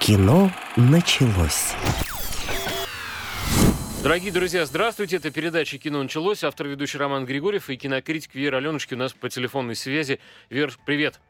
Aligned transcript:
Кино 0.00 0.50
началось. 0.76 1.74
Дорогие 4.02 4.32
друзья, 4.32 4.64
здравствуйте. 4.64 5.16
Это 5.16 5.30
передача 5.30 5.76
«Кино 5.76 6.02
началось». 6.02 6.44
Автор 6.44 6.68
ведущий 6.68 6.98
Роман 6.98 7.26
Григорьев 7.26 7.68
и 7.68 7.76
кинокритик 7.76 8.34
Вера 8.34 8.58
Аленушки 8.58 8.94
у 8.94 8.96
нас 8.96 9.12
по 9.12 9.28
телефонной 9.28 9.74
связи. 9.74 10.20
Вер, 10.50 10.72
привет. 10.86 11.20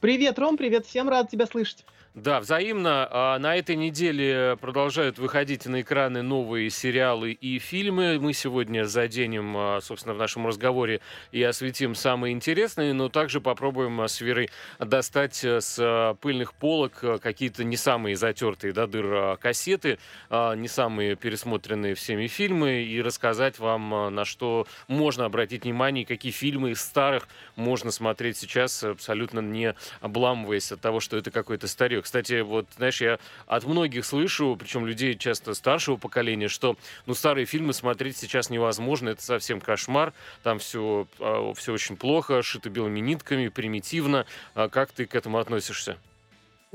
Привет, 0.00 0.38
Ром, 0.38 0.56
привет 0.56 0.86
всем, 0.86 1.08
рад 1.08 1.30
тебя 1.30 1.46
слышать. 1.46 1.84
Да, 2.16 2.40
взаимно. 2.40 3.06
А, 3.10 3.38
на 3.38 3.56
этой 3.56 3.76
неделе 3.76 4.56
продолжают 4.58 5.18
выходить 5.18 5.66
на 5.66 5.82
экраны 5.82 6.22
новые 6.22 6.70
сериалы 6.70 7.32
и 7.32 7.58
фильмы. 7.58 8.18
Мы 8.18 8.32
сегодня 8.32 8.86
заденем, 8.86 9.54
а, 9.54 9.80
собственно, 9.82 10.14
в 10.14 10.16
нашем 10.16 10.46
разговоре 10.46 11.02
и 11.30 11.42
осветим 11.42 11.94
самые 11.94 12.32
интересные, 12.32 12.94
но 12.94 13.10
также 13.10 13.42
попробуем 13.42 14.00
с 14.00 14.22
Верой 14.22 14.48
достать 14.78 15.44
с 15.44 15.76
а, 15.78 16.14
пыльных 16.14 16.54
полок 16.54 17.04
какие-то 17.20 17.64
не 17.64 17.76
самые 17.76 18.16
затертые 18.16 18.72
до 18.72 18.86
дыр 18.86 19.36
кассеты, 19.36 19.98
не 20.30 20.68
самые 20.68 21.16
пересмотренные 21.16 21.94
всеми 21.94 22.28
фильмы 22.28 22.82
и 22.82 23.02
рассказать 23.02 23.58
вам, 23.58 24.14
на 24.14 24.24
что 24.24 24.66
можно 24.88 25.26
обратить 25.26 25.64
внимание, 25.64 26.06
какие 26.06 26.32
фильмы 26.32 26.70
из 26.70 26.80
старых 26.80 27.28
можно 27.56 27.90
смотреть 27.90 28.38
сейчас, 28.38 28.82
абсолютно 28.84 29.40
не 29.40 29.74
обламываясь 30.00 30.72
от 30.72 30.80
того, 30.80 31.00
что 31.00 31.18
это 31.18 31.30
какой-то 31.30 31.68
старик. 31.68 32.05
Кстати, 32.06 32.40
вот, 32.40 32.68
знаешь, 32.76 33.00
я 33.00 33.18
от 33.48 33.64
многих 33.64 34.06
слышу, 34.06 34.56
причем 34.56 34.86
людей 34.86 35.16
часто 35.18 35.54
старшего 35.54 35.96
поколения, 35.96 36.46
что, 36.46 36.76
ну, 37.04 37.14
старые 37.14 37.46
фильмы 37.46 37.72
смотреть 37.72 38.16
сейчас 38.16 38.48
невозможно, 38.48 39.08
это 39.08 39.22
совсем 39.22 39.60
кошмар, 39.60 40.12
там 40.44 40.60
все, 40.60 41.08
а, 41.18 41.52
все 41.54 41.72
очень 41.72 41.96
плохо, 41.96 42.42
шито 42.42 42.70
белыми 42.70 43.00
нитками, 43.00 43.48
примитивно. 43.48 44.24
А 44.54 44.68
как 44.68 44.92
ты 44.92 45.06
к 45.06 45.16
этому 45.16 45.38
относишься? 45.38 45.96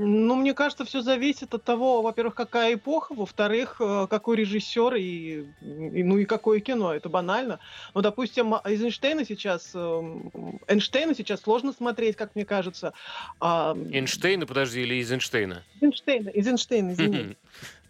Ну, 0.03 0.35
мне 0.35 0.53
кажется, 0.55 0.83
все 0.83 1.01
зависит 1.01 1.53
от 1.53 1.63
того, 1.63 2.01
во-первых, 2.01 2.33
какая 2.33 2.73
эпоха, 2.73 3.13
во-вторых, 3.13 3.77
э, 3.79 4.07
какой 4.09 4.37
режиссер 4.37 4.95
и, 4.95 5.45
и 5.61 6.03
ну 6.03 6.17
и 6.17 6.25
какое 6.25 6.59
кино. 6.59 6.93
Это 6.93 7.07
банально. 7.07 7.59
Ну, 7.93 8.01
допустим, 8.01 8.55
из 8.55 8.81
Эйнштейна 8.81 9.25
сейчас 9.25 9.71
эм, 9.75 10.59
Эйнштейна 10.67 11.13
сейчас 11.13 11.41
сложно 11.41 11.71
смотреть, 11.71 12.15
как 12.15 12.33
мне 12.33 12.45
кажется. 12.45 12.93
Эйнштейна, 13.39 14.47
подожди, 14.47 14.81
или 14.81 14.95
из 14.95 15.11
Эйнштейна? 15.11 15.63
Эйнштейна, 15.81 16.29
из 16.29 16.47
Эйнштейна, 16.47 16.93
извини. 16.93 17.37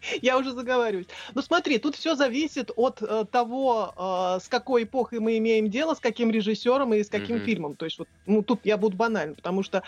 Я 0.22 0.38
уже 0.38 0.52
заговариваюсь. 0.52 1.08
Ну 1.34 1.42
смотри, 1.42 1.78
тут 1.78 1.96
все 1.96 2.14
зависит 2.14 2.70
от 2.76 3.02
э, 3.02 3.24
того, 3.30 3.94
э, 3.96 4.40
с 4.40 4.48
какой 4.48 4.84
эпохой 4.84 5.20
мы 5.20 5.38
имеем 5.38 5.70
дело, 5.70 5.94
с 5.94 6.00
каким 6.00 6.30
режиссером 6.30 6.94
и 6.94 7.02
с 7.02 7.08
каким 7.08 7.36
mm-hmm. 7.36 7.44
фильмом. 7.44 7.76
То 7.76 7.84
есть 7.84 7.98
вот, 7.98 8.08
ну 8.26 8.42
тут 8.42 8.60
я 8.64 8.76
буду 8.76 8.96
банально, 8.96 9.34
потому 9.34 9.62
что, 9.62 9.82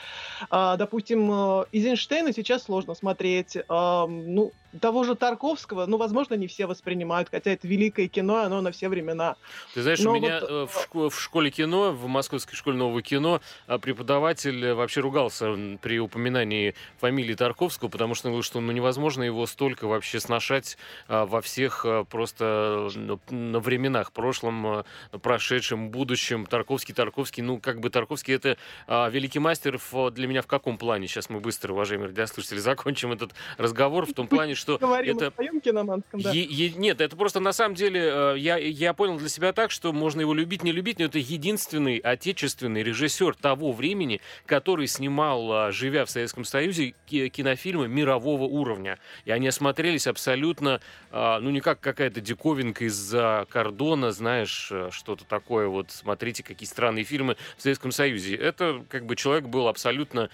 э, 0.50 0.74
допустим, 0.78 1.30
э, 1.30 1.64
Эйзенштейна 1.72 2.32
сейчас 2.32 2.64
сложно 2.64 2.94
смотреть. 2.94 3.56
Э, 3.56 3.62
ну 4.06 4.52
того 4.80 5.04
же 5.04 5.14
Тарковского, 5.14 5.86
ну, 5.86 5.96
возможно, 5.96 6.34
не 6.34 6.46
все 6.46 6.66
воспринимают, 6.66 7.28
хотя 7.30 7.50
это 7.52 7.66
великое 7.68 8.08
кино, 8.08 8.38
оно 8.38 8.60
на 8.60 8.72
все 8.72 8.88
времена. 8.88 9.36
Ты 9.74 9.82
знаешь, 9.82 10.00
Но 10.00 10.12
у 10.12 10.14
меня 10.14 10.40
вот... 10.40 10.50
Э, 10.50 10.66
в, 10.66 10.82
школе, 10.82 11.10
в 11.10 11.20
школе 11.20 11.50
кино, 11.50 11.92
в 11.92 12.06
Московской 12.06 12.56
школе 12.56 12.76
нового 12.76 13.02
кино, 13.02 13.40
а, 13.66 13.78
преподаватель 13.78 14.72
вообще 14.72 15.00
ругался 15.00 15.54
при 15.80 16.00
упоминании 16.00 16.74
фамилии 16.98 17.34
Тарковского, 17.34 17.88
потому 17.88 18.14
что 18.14 18.28
он 18.28 18.32
говорил, 18.32 18.42
что 18.42 18.60
ну, 18.60 18.72
невозможно 18.72 19.22
его 19.22 19.46
столько 19.46 19.86
вообще 19.86 20.20
сношать 20.20 20.78
а, 21.08 21.26
во 21.26 21.40
всех 21.40 21.84
а, 21.84 22.04
просто 22.04 22.88
на 23.30 23.60
временах, 23.60 24.12
прошлом, 24.12 24.84
прошедшем, 25.22 25.90
будущем. 25.90 26.46
Тарковский, 26.46 26.94
Тарковский, 26.94 27.42
ну, 27.42 27.58
как 27.58 27.80
бы 27.80 27.90
Тарковский 27.90 28.34
это 28.34 28.56
великий 28.88 29.38
мастер 29.38 29.80
для 30.12 30.26
меня 30.26 30.42
в 30.42 30.46
каком 30.46 30.78
плане? 30.78 31.06
Сейчас 31.06 31.30
мы 31.30 31.40
быстро, 31.40 31.72
уважаемые 31.72 32.08
радиослушатели, 32.08 32.58
закончим 32.58 33.12
этот 33.12 33.32
разговор 33.58 34.06
в 34.06 34.12
том 34.12 34.26
плане, 34.26 34.54
что 34.62 34.78
Говорим 34.78 35.18
это... 35.18 35.32
о 35.36 35.60
киноманском, 35.60 36.20
да. 36.20 36.30
Е- 36.30 36.46
е- 36.48 36.72
нет, 36.76 37.00
это 37.00 37.16
просто 37.16 37.40
на 37.40 37.52
самом 37.52 37.74
деле, 37.74 38.00
э, 38.00 38.34
я, 38.38 38.56
я 38.56 38.94
понял 38.94 39.18
для 39.18 39.28
себя 39.28 39.52
так, 39.52 39.70
что 39.70 39.92
можно 39.92 40.20
его 40.20 40.32
любить, 40.32 40.62
не 40.62 40.72
любить, 40.72 40.98
но 40.98 41.06
это 41.06 41.18
единственный 41.18 41.98
отечественный 41.98 42.82
режиссер 42.82 43.34
того 43.34 43.72
времени, 43.72 44.20
который 44.46 44.86
снимал, 44.86 45.68
э, 45.68 45.72
живя 45.72 46.04
в 46.04 46.10
Советском 46.10 46.44
Союзе, 46.44 46.94
кинофильмы 47.06 47.88
мирового 47.88 48.44
уровня. 48.44 48.98
И 49.24 49.30
они 49.30 49.48
осмотрелись 49.48 50.06
абсолютно, 50.06 50.80
э, 51.10 51.38
ну, 51.40 51.50
не 51.50 51.60
как 51.60 51.80
какая-то 51.80 52.20
диковинка 52.20 52.84
из-за 52.84 53.46
кордона, 53.50 54.12
знаешь, 54.12 54.72
что-то 54.90 55.24
такое, 55.24 55.66
вот, 55.66 55.90
смотрите, 55.90 56.42
какие 56.42 56.68
странные 56.68 57.04
фильмы 57.04 57.36
в 57.56 57.62
Советском 57.62 57.90
Союзе. 57.90 58.36
Это, 58.36 58.84
как 58.88 59.06
бы, 59.06 59.16
человек 59.16 59.46
был 59.46 59.66
абсолютно 59.68 60.30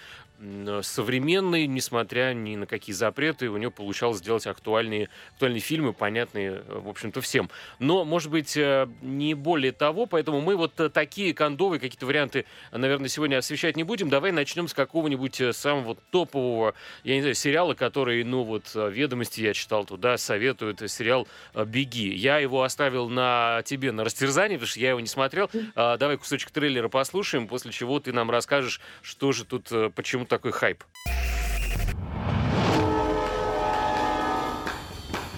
современный, 0.81 1.67
несмотря 1.67 2.33
ни 2.33 2.55
на 2.55 2.65
какие 2.65 2.93
запреты, 2.93 3.49
у 3.49 3.57
него 3.57 3.71
получалось 3.71 4.19
сделать 4.19 4.47
актуальные, 4.47 5.09
актуальные 5.33 5.59
фильмы, 5.59 5.93
понятные, 5.93 6.61
в 6.67 6.87
общем-то, 6.87 7.19
всем. 7.21 7.49
Но, 7.79 8.05
может 8.05 8.31
быть, 8.31 8.55
э, 8.55 8.87
не 9.01 9.33
более 9.33 9.73
того, 9.73 10.05
поэтому 10.05 10.39
мы 10.39 10.55
вот 10.55 10.79
э, 10.79 10.89
такие 10.89 11.33
кондовые 11.33 11.79
какие-то 11.79 12.05
варианты, 12.05 12.45
наверное, 12.71 13.09
сегодня 13.09 13.37
освещать 13.37 13.75
не 13.75 13.83
будем. 13.83 14.09
Давай 14.09 14.31
начнем 14.31 14.67
с 14.67 14.73
какого-нибудь 14.73 15.41
э, 15.41 15.51
самого 15.51 15.95
топового, 16.09 16.73
я 17.03 17.15
не 17.15 17.21
знаю, 17.21 17.35
сериала, 17.35 17.73
который, 17.73 18.23
ну 18.23 18.43
вот, 18.43 18.71
ведомости 18.73 19.41
я 19.41 19.53
читал 19.53 19.83
туда, 19.83 20.17
советуют, 20.17 20.81
сериал 20.89 21.27
«Беги». 21.53 22.13
Я 22.13 22.37
его 22.37 22.63
оставил 22.63 23.09
на 23.09 23.61
тебе 23.65 23.91
на 23.91 24.05
растерзание, 24.05 24.57
потому 24.57 24.69
что 24.69 24.79
я 24.79 24.89
его 24.91 24.99
не 25.01 25.07
смотрел. 25.07 25.49
А, 25.75 25.97
давай 25.97 26.17
кусочек 26.17 26.51
трейлера 26.51 26.87
послушаем, 26.87 27.47
после 27.47 27.71
чего 27.71 27.99
ты 27.99 28.13
нам 28.13 28.31
расскажешь, 28.31 28.79
что 29.01 29.33
же 29.33 29.43
тут, 29.43 29.69
почему 29.95 30.25
такой 30.29 30.51
хайп? 30.51 30.83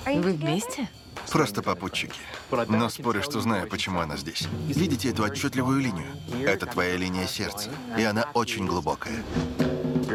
Вы 0.05 0.33
вместе? 0.33 0.89
Просто 1.31 1.61
попутчики. 1.61 2.19
Но 2.67 2.89
спорю, 2.89 3.23
что 3.23 3.39
знаю, 3.39 3.67
почему 3.67 4.01
она 4.01 4.17
здесь. 4.17 4.47
Видите 4.67 5.09
эту 5.09 5.23
отчетливую 5.23 5.79
линию? 5.79 6.07
Это 6.45 6.65
твоя 6.65 6.97
линия 6.97 7.25
сердца. 7.25 7.69
И 7.97 8.03
она 8.03 8.25
очень 8.33 8.67
глубокая. 8.67 9.23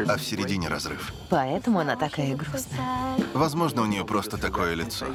А 0.07 0.17
в 0.17 0.21
середине 0.21 0.67
разрыв. 0.67 1.11
Поэтому 1.29 1.79
она 1.79 1.95
такая 1.95 2.35
грустная. 2.35 3.17
Возможно, 3.33 3.81
у 3.81 3.85
нее 3.87 4.05
просто 4.05 4.37
такое 4.37 4.75
лицо. 4.75 5.07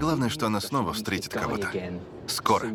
Главное, 0.00 0.30
что 0.30 0.46
она 0.46 0.60
снова 0.60 0.92
встретит 0.92 1.32
кого-то. 1.32 1.70
Скоро. 2.26 2.68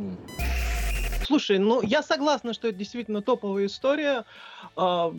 Слушай, 1.31 1.59
ну 1.59 1.81
я 1.81 2.03
согласна, 2.03 2.53
что 2.53 2.68
это 2.68 2.78
действительно 2.78 3.22
топовая 3.22 3.68
история. 3.68 4.25
Э, 4.75 5.14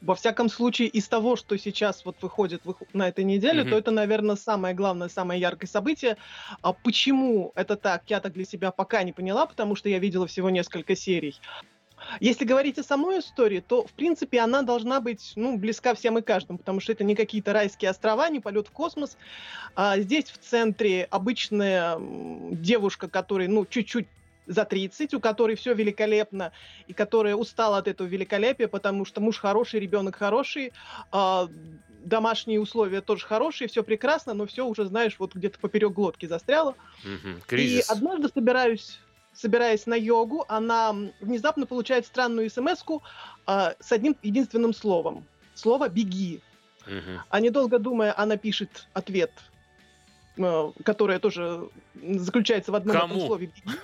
во 0.00 0.14
всяком 0.16 0.48
случае, 0.48 0.88
из 0.88 1.06
того, 1.06 1.36
что 1.36 1.56
сейчас 1.56 2.04
вот 2.04 2.16
выходит 2.20 2.62
на 2.92 3.06
этой 3.06 3.22
неделе, 3.22 3.62
mm-hmm. 3.62 3.70
то 3.70 3.78
это, 3.78 3.92
наверное, 3.92 4.34
самое 4.34 4.74
главное, 4.74 5.08
самое 5.08 5.40
яркое 5.40 5.68
событие. 5.68 6.16
А 6.62 6.72
почему 6.72 7.52
это 7.54 7.76
так, 7.76 8.02
я 8.08 8.18
так 8.18 8.32
для 8.32 8.44
себя 8.44 8.72
пока 8.72 9.04
не 9.04 9.12
поняла, 9.12 9.46
потому 9.46 9.76
что 9.76 9.88
я 9.88 10.00
видела 10.00 10.26
всего 10.26 10.50
несколько 10.50 10.96
серий. 10.96 11.38
Если 12.18 12.44
говорить 12.44 12.78
о 12.78 12.82
самой 12.82 13.20
истории, 13.20 13.60
то, 13.60 13.86
в 13.86 13.92
принципе, 13.92 14.40
она 14.40 14.62
должна 14.62 15.00
быть, 15.00 15.32
ну, 15.36 15.56
близка 15.56 15.94
всем 15.94 16.18
и 16.18 16.22
каждому, 16.22 16.58
потому 16.58 16.80
что 16.80 16.90
это 16.90 17.04
не 17.04 17.14
какие-то 17.14 17.52
райские 17.52 17.92
острова, 17.92 18.28
не 18.30 18.40
полет 18.40 18.66
в 18.66 18.72
космос. 18.72 19.16
А 19.76 19.96
здесь 20.00 20.24
в 20.24 20.38
центре 20.38 21.06
обычная 21.08 21.98
девушка, 22.00 23.08
которая, 23.08 23.46
ну, 23.46 23.64
чуть-чуть 23.64 24.08
за 24.46 24.64
30, 24.64 25.14
у 25.14 25.20
которой 25.20 25.56
все 25.56 25.74
великолепно, 25.74 26.52
и 26.86 26.92
которая 26.92 27.34
устала 27.34 27.78
от 27.78 27.88
этого 27.88 28.06
великолепия, 28.06 28.68
потому 28.68 29.04
что 29.04 29.20
муж 29.20 29.38
хороший, 29.38 29.80
ребенок 29.80 30.16
хороший, 30.16 30.72
э, 31.12 31.48
домашние 32.04 32.60
условия 32.60 33.00
тоже 33.00 33.26
хорошие, 33.26 33.68
все 33.68 33.82
прекрасно, 33.82 34.34
но 34.34 34.46
все 34.46 34.66
уже, 34.66 34.84
знаешь, 34.86 35.16
вот 35.18 35.34
где-то 35.34 35.58
поперек 35.58 35.92
глотки 35.92 36.26
застряло. 36.26 36.74
Угу, 37.04 37.56
и 37.56 37.82
однажды 37.88 38.28
собираюсь 38.28 39.00
собираясь 39.36 39.86
на 39.86 39.94
йогу, 39.94 40.46
она 40.48 40.94
внезапно 41.20 41.66
получает 41.66 42.06
странную 42.06 42.50
смс 42.50 42.82
э, 43.46 43.74
с 43.78 43.92
одним 43.92 44.16
единственным 44.22 44.72
словом. 44.72 45.26
Слово 45.54 45.88
«беги». 45.88 46.40
Угу. 46.86 47.20
А 47.28 47.40
недолго 47.40 47.78
думая, 47.78 48.14
она 48.16 48.38
пишет 48.38 48.86
ответ, 48.94 49.32
э, 50.38 50.70
которое 50.84 51.18
тоже 51.18 51.68
заключается 51.94 52.72
в 52.72 52.76
одном 52.76 52.96
Кому? 52.96 53.14
этом 53.14 53.26
слове 53.26 53.52
«беги». 53.54 53.76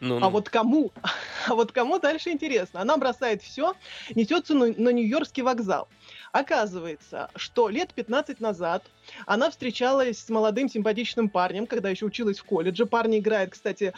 Ну, 0.00 0.16
а 0.16 0.20
ну. 0.20 0.30
вот 0.30 0.48
кому? 0.48 0.92
А 1.48 1.54
вот 1.54 1.70
кому 1.70 2.00
дальше 2.00 2.30
интересно? 2.30 2.80
Она 2.80 2.96
бросает 2.96 3.40
все, 3.40 3.74
несется 4.16 4.52
на, 4.54 4.66
на 4.66 4.88
Нью-Йоркский 4.88 5.44
вокзал. 5.44 5.86
Оказывается, 6.32 7.30
что 7.36 7.68
лет 7.68 7.94
15 7.94 8.40
назад 8.40 8.84
она 9.26 9.48
встречалась 9.48 10.18
с 10.18 10.28
молодым 10.28 10.68
симпатичным 10.68 11.28
парнем, 11.28 11.68
когда 11.68 11.88
еще 11.88 12.06
училась 12.06 12.40
в 12.40 12.44
колледже. 12.44 12.84
Парень 12.84 13.18
играет, 13.18 13.50
кстати, 13.50 13.94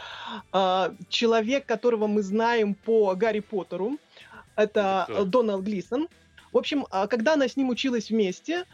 э, 0.52 0.94
человек, 1.08 1.64
которого 1.64 2.06
мы 2.06 2.22
знаем 2.22 2.74
по 2.74 3.14
Гарри 3.14 3.40
Поттеру. 3.40 3.98
Это 4.56 5.08
Доналд 5.24 5.64
Глисон. 5.64 6.08
В 6.52 6.58
общем, 6.58 6.86
а, 6.90 7.06
когда 7.06 7.34
она 7.34 7.48
с 7.48 7.56
ним 7.56 7.70
училась 7.70 8.10
вместе, 8.10 8.64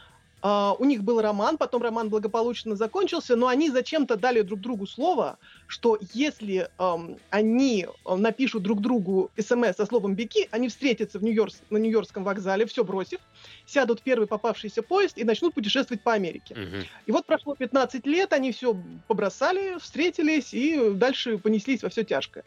Uh, 0.44 0.76
у 0.78 0.84
них 0.84 1.02
был 1.02 1.22
роман, 1.22 1.56
потом 1.56 1.82
роман 1.82 2.10
благополучно 2.10 2.76
закончился, 2.76 3.34
но 3.34 3.48
они 3.48 3.70
зачем-то 3.70 4.16
дали 4.16 4.42
друг 4.42 4.60
другу 4.60 4.86
слово, 4.86 5.38
что 5.66 5.98
если 6.12 6.68
um, 6.76 7.18
они 7.30 7.86
напишут 8.04 8.62
друг 8.62 8.82
другу 8.82 9.30
смс 9.38 9.74
со 9.74 9.86
словом 9.86 10.14
«беги», 10.14 10.46
они 10.50 10.68
встретятся 10.68 11.18
в 11.18 11.24
Нью-Йорк, 11.24 11.54
на 11.70 11.78
Нью-Йоркском 11.78 12.24
вокзале, 12.24 12.66
все 12.66 12.84
бросив, 12.84 13.20
сядут 13.64 14.00
в 14.00 14.02
первый 14.02 14.26
попавшийся 14.26 14.82
поезд 14.82 15.16
и 15.16 15.24
начнут 15.24 15.54
путешествовать 15.54 16.02
по 16.02 16.12
Америке. 16.12 16.54
Uh-huh. 16.54 16.84
И 17.06 17.12
вот 17.12 17.24
прошло 17.24 17.54
15 17.54 18.04
лет, 18.04 18.34
они 18.34 18.52
все 18.52 18.76
побросали, 19.08 19.78
встретились 19.78 20.52
и 20.52 20.90
дальше 20.90 21.38
понеслись 21.38 21.82
во 21.82 21.88
все 21.88 22.04
тяжкое. 22.04 22.44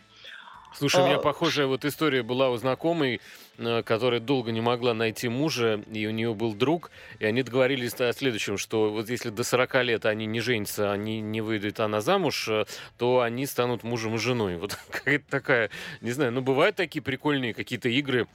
Слушай, 0.73 1.01
у 1.01 1.05
меня 1.05 1.15
а, 1.15 1.19
похожая 1.19 1.65
вот 1.65 1.85
история 1.85 2.23
была 2.23 2.49
у 2.49 2.57
знакомой, 2.57 3.19
э, 3.57 3.83
которая 3.83 4.19
долго 4.19 4.51
не 4.51 4.61
могла 4.61 4.93
найти 4.93 5.27
мужа, 5.27 5.81
и 5.91 6.05
у 6.05 6.11
нее 6.11 6.33
был 6.33 6.53
друг, 6.53 6.91
и 7.19 7.25
они 7.25 7.43
договорились 7.43 7.93
о 7.99 8.13
следующем, 8.13 8.57
что 8.57 8.89
вот 8.89 9.09
если 9.09 9.29
до 9.29 9.43
40 9.43 9.83
лет 9.83 10.05
они 10.05 10.25
не 10.25 10.39
женятся, 10.39 10.91
они 10.91 11.21
не 11.21 11.41
выйдут 11.41 11.79
она 11.79 12.01
замуж, 12.01 12.47
э, 12.49 12.65
то 12.97 13.21
они 13.21 13.45
станут 13.45 13.83
мужем 13.83 14.15
и 14.15 14.17
женой. 14.17 14.57
Вот 14.57 14.77
какая-то 14.91 15.25
такая, 15.29 15.69
не 16.01 16.11
знаю, 16.11 16.31
ну 16.31 16.41
бывают 16.41 16.75
такие 16.75 17.01
прикольные 17.01 17.53
какие-то 17.53 17.89
игры, 17.89 18.27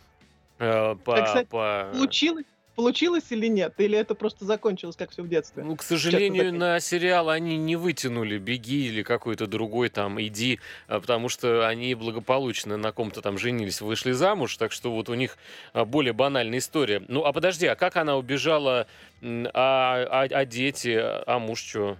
э, 0.59 0.97
по, 1.05 1.17
так, 1.17 1.27
кстати, 1.27 1.47
по... 1.47 1.91
Получилось, 1.93 2.47
получилось 2.75 3.25
или 3.31 3.47
нет? 3.47 3.75
Или 3.79 3.99
это 3.99 4.15
просто 4.15 4.45
закончилось, 4.45 4.97
как 4.97 5.11
все 5.11 5.23
в 5.23 5.29
детстве? 5.29 5.63
Ну, 5.63 5.77
к 5.77 5.83
сожалению, 5.83 6.55
на 6.55 6.81
сериал 6.81 7.31
они 7.31 7.57
не 7.57 7.77
вытянули 7.77 8.39
«Беги» 8.39 8.87
или 8.89 9.03
какой-то 9.03 9.47
другой 9.47 9.89
там 9.89 10.21
«Иди», 10.21 10.61
а, 10.89 11.01
потому 11.01 11.29
что 11.29 11.67
они 11.67 11.95
благополучно 11.95 12.77
на 12.77 12.93
ком-то 12.93 13.21
там 13.23 13.39
женились, 13.39 13.81
вышли 13.81 14.13
замуж, 14.13 14.57
так 14.57 14.73
что 14.73 14.93
вот 14.93 15.09
у 15.09 15.15
них 15.15 15.37
а, 15.73 15.85
более 15.85 16.13
банальная 16.13 16.59
история. 16.59 17.03
Ну, 17.09 17.25
а 17.25 17.33
подожди, 17.33 17.67
а 17.67 17.77
как 17.77 17.97
она 17.97 18.17
убежала, 18.17 18.87
а, 19.23 19.47
а, 19.55 20.23
а 20.31 20.45
дети, 20.45 20.99
а 21.01 21.39
муж 21.39 21.61
что? 21.61 21.97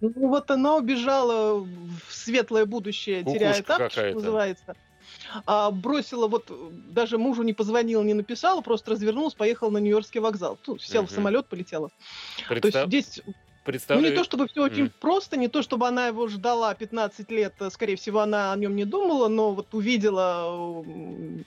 Ну, 0.00 0.12
вот 0.28 0.50
она 0.50 0.76
убежала 0.76 1.60
в 1.60 1.68
светлое 2.10 2.66
будущее, 2.66 3.20
Кукушка 3.20 3.38
теряя 3.38 3.60
этап, 3.60 3.92
что 3.92 4.12
называется 4.12 4.76
а, 5.46 5.70
бросила, 5.70 6.28
вот 6.28 6.50
даже 6.92 7.18
мужу 7.18 7.42
не 7.42 7.52
позвонила, 7.52 8.02
не 8.02 8.14
написала, 8.14 8.60
просто 8.60 8.92
развернулась, 8.92 9.34
поехала 9.34 9.70
на 9.70 9.78
Нью-Йоркский 9.78 10.20
вокзал. 10.20 10.58
Тут 10.62 10.82
села 10.82 11.02
угу. 11.02 11.10
в 11.10 11.14
самолет, 11.14 11.46
полетела. 11.46 11.90
Представ... 12.48 12.72
То 12.72 12.96
есть 12.96 13.12
здесь 13.14 13.22
Представляю... 13.66 14.06
Ну, 14.06 14.10
не 14.10 14.16
то 14.16 14.22
чтобы 14.22 14.46
все 14.46 14.62
очень 14.62 14.84
mm. 14.84 14.92
просто, 15.00 15.36
не 15.36 15.48
то 15.48 15.60
чтобы 15.60 15.88
она 15.88 16.06
его 16.06 16.28
ждала 16.28 16.72
15 16.72 17.28
лет, 17.32 17.52
э, 17.58 17.68
скорее 17.70 17.96
всего, 17.96 18.20
она 18.20 18.52
о 18.52 18.56
нем 18.56 18.76
не 18.76 18.84
думала, 18.84 19.26
но 19.26 19.54
вот 19.54 19.74
увидела, 19.74 20.84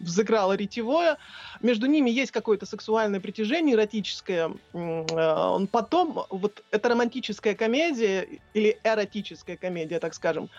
взыграла 0.01 0.51
ретевое. 0.51 1.17
Между 1.61 1.85
ними 1.85 2.09
есть 2.09 2.33
какое-то 2.33 2.65
сексуальное 2.65 3.21
притяжение, 3.21 3.75
эротическое. 3.75 4.51
Э, 4.73 5.49
он 5.53 5.67
потом, 5.67 6.25
вот 6.29 6.61
эта 6.71 6.89
романтическая 6.89 7.55
комедия, 7.55 8.27
или 8.53 8.77
эротическая 8.83 9.55
комедия, 9.55 9.99
так 9.99 10.13
скажем, 10.13 10.49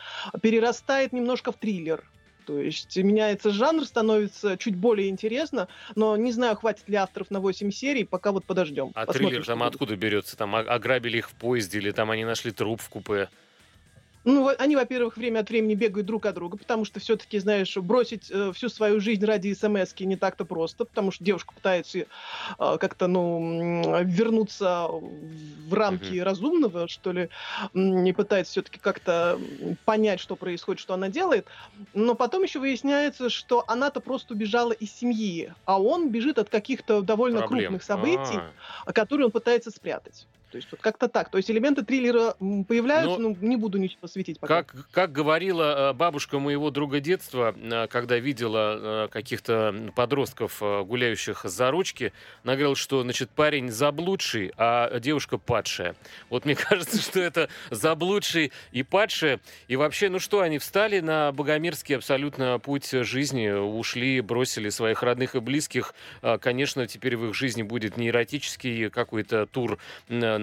перерастает 0.40 1.12
немножко 1.12 1.52
в 1.52 1.56
триллер. 1.56 2.02
То 2.50 2.58
есть 2.58 2.96
меняется 2.96 3.50
жанр, 3.50 3.84
становится 3.84 4.56
чуть 4.56 4.74
более 4.74 5.08
интересно, 5.08 5.68
но 5.94 6.16
не 6.16 6.32
знаю, 6.32 6.56
хватит 6.56 6.88
ли 6.88 6.96
авторов 6.96 7.30
на 7.30 7.38
8 7.38 7.70
серий, 7.70 8.02
пока 8.02 8.32
вот 8.32 8.44
подождем. 8.44 8.90
А 8.96 9.06
триллер 9.06 9.46
там 9.46 9.62
откуда 9.62 9.94
берется? 9.94 10.36
Там 10.36 10.56
ограбили 10.56 11.18
их 11.18 11.30
в 11.30 11.34
поезде 11.34 11.78
или 11.78 11.92
там 11.92 12.10
они 12.10 12.24
нашли 12.24 12.50
труп 12.50 12.80
в 12.80 12.88
купе? 12.88 13.28
Ну, 14.24 14.50
они, 14.58 14.76
во-первых, 14.76 15.16
время 15.16 15.40
от 15.40 15.48
времени 15.48 15.74
бегают 15.74 16.06
друг 16.06 16.26
от 16.26 16.34
друга, 16.34 16.58
потому 16.58 16.84
что 16.84 17.00
все-таки, 17.00 17.38
знаешь, 17.38 17.76
бросить 17.78 18.30
э, 18.30 18.52
всю 18.54 18.68
свою 18.68 19.00
жизнь 19.00 19.24
ради 19.24 19.54
смс 19.54 19.94
не 20.00 20.16
так-то 20.16 20.44
просто, 20.44 20.84
потому 20.84 21.10
что 21.10 21.24
девушка 21.24 21.54
пытается 21.54 22.00
э, 22.00 22.04
как-то, 22.58 23.06
ну, 23.06 24.02
вернуться 24.04 24.88
в 24.90 25.72
рамки 25.72 26.14
mm-hmm. 26.14 26.22
разумного, 26.22 26.88
что 26.88 27.12
ли, 27.12 27.30
не 27.72 28.12
пытается 28.12 28.52
все-таки 28.52 28.78
как-то 28.78 29.38
понять, 29.86 30.20
что 30.20 30.36
происходит, 30.36 30.80
что 30.80 30.94
она 30.94 31.08
делает. 31.08 31.46
Но 31.94 32.14
потом 32.14 32.42
еще 32.42 32.58
выясняется, 32.58 33.30
что 33.30 33.64
она-то 33.68 34.00
просто 34.00 34.34
убежала 34.34 34.72
из 34.72 34.92
семьи, 34.92 35.52
а 35.64 35.80
он 35.80 36.10
бежит 36.10 36.38
от 36.38 36.50
каких-то 36.50 37.00
довольно 37.00 37.40
Проблем. 37.40 37.60
крупных 37.60 37.82
событий, 37.82 38.36
А-а-а. 38.36 38.92
которые 38.92 39.26
он 39.26 39.32
пытается 39.32 39.70
спрятать. 39.70 40.26
То 40.50 40.56
есть 40.56 40.68
вот 40.70 40.80
как-то 40.80 41.08
так. 41.08 41.30
То 41.30 41.38
есть 41.38 41.50
элементы 41.50 41.84
триллера 41.84 42.34
появляются, 42.66 43.20
но, 43.20 43.28
но 43.30 43.36
не 43.40 43.56
буду 43.56 43.78
ничего 43.78 44.08
светить 44.08 44.40
пока. 44.40 44.64
Как, 44.64 44.90
как 44.90 45.12
говорила 45.12 45.90
э, 45.90 45.92
бабушка 45.92 46.40
моего 46.40 46.70
друга 46.70 46.98
детства, 47.00 47.54
э, 47.56 47.86
когда 47.86 48.18
видела 48.18 49.04
э, 49.04 49.08
каких-то 49.08 49.92
подростков, 49.94 50.60
гуляющих 50.60 51.42
за 51.44 51.70
ручки, 51.70 52.12
она 52.42 52.54
говорила, 52.54 52.74
что, 52.74 53.02
значит, 53.02 53.30
парень 53.30 53.70
заблудший, 53.70 54.52
а 54.56 54.98
девушка 54.98 55.38
падшая. 55.38 55.94
Вот 56.30 56.44
мне 56.44 56.54
кажется, 56.56 57.00
что 57.00 57.20
это 57.20 57.48
заблудший 57.70 58.52
и 58.72 58.82
падшая. 58.82 59.40
И 59.68 59.76
вообще, 59.76 60.08
ну 60.08 60.18
что, 60.18 60.40
они 60.40 60.58
встали 60.58 60.98
на 60.98 61.30
богомерзкий 61.30 61.96
абсолютно 61.96 62.58
путь 62.58 62.90
жизни, 62.90 63.48
ушли, 63.50 64.20
бросили 64.20 64.68
своих 64.70 65.02
родных 65.04 65.36
и 65.36 65.40
близких. 65.40 65.94
Конечно, 66.40 66.86
теперь 66.86 67.16
в 67.16 67.28
их 67.28 67.34
жизни 67.34 67.62
будет 67.62 67.96
не 67.96 68.08
эротический 68.08 68.90
какой-то 68.90 69.46
тур 69.46 69.78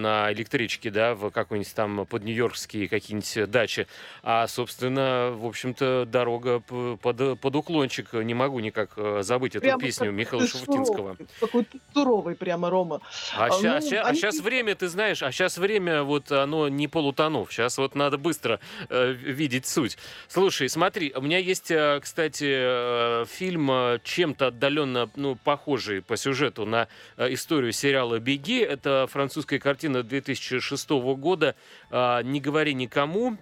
на 0.01 0.31
электричке, 0.31 0.89
да, 0.89 1.15
в 1.15 1.29
какой-нибудь 1.31 1.73
там 1.73 2.05
под 2.05 2.23
Нью-Йоркские 2.23 2.87
какие-нибудь 2.87 3.49
дачи. 3.49 3.87
А, 4.23 4.47
собственно, 4.47 5.31
в 5.35 5.45
общем-то, 5.45 6.05
дорога 6.05 6.59
под, 6.59 7.39
под 7.39 7.55
уклончик. 7.55 8.13
Не 8.13 8.33
могу 8.33 8.59
никак 8.59 8.91
э, 8.97 9.21
забыть 9.23 9.55
эту 9.55 9.63
прямо 9.63 9.81
песню 9.81 10.11
Михаила 10.11 10.47
Шафутинского. 10.47 11.17
Какой-то 11.39 11.77
суровый 11.93 12.35
прямо, 12.35 12.69
Рома. 12.69 13.01
А, 13.35 13.45
а, 13.45 13.49
ну, 13.49 13.61
ща, 13.61 13.77
они... 13.77 13.95
а 13.95 14.13
сейчас 14.13 14.39
время, 14.39 14.75
ты 14.75 14.87
знаешь, 14.87 15.23
а 15.23 15.31
сейчас 15.31 15.57
время, 15.57 16.03
вот 16.03 16.31
оно 16.31 16.67
не 16.67 16.87
полутонов. 16.87 17.51
Сейчас 17.51 17.77
вот 17.77 17.95
надо 17.95 18.17
быстро 18.17 18.59
э, 18.89 19.11
видеть 19.11 19.65
суть. 19.65 19.97
Слушай, 20.27 20.69
смотри, 20.69 21.13
у 21.15 21.21
меня 21.21 21.37
есть, 21.37 21.71
э, 21.71 21.99
кстати, 22.01 22.47
э, 22.47 23.25
фильм 23.27 23.69
чем-то 24.03 24.47
отдаленно, 24.47 25.09
ну, 25.15 25.35
похожий 25.35 26.01
по 26.01 26.17
сюжету 26.17 26.65
на 26.65 26.87
историю 27.17 27.71
сериала 27.71 28.19
«Беги». 28.19 28.59
Это 28.59 29.07
французская 29.09 29.59
картина 29.59 29.86
картина 29.87 30.03
2006 30.03 30.89
года 31.17 31.55
а, 31.89 32.21
«Не 32.21 32.41
говори 32.41 32.73
никому». 32.73 33.37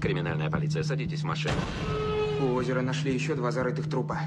Криминальная 0.00 0.50
полиция, 0.50 0.84
садитесь 0.84 1.22
в 1.22 1.24
машину. 1.24 1.54
У 2.40 2.54
озера 2.54 2.82
нашли 2.82 3.12
еще 3.12 3.34
два 3.34 3.50
зарытых 3.50 3.90
трупа. 3.90 4.20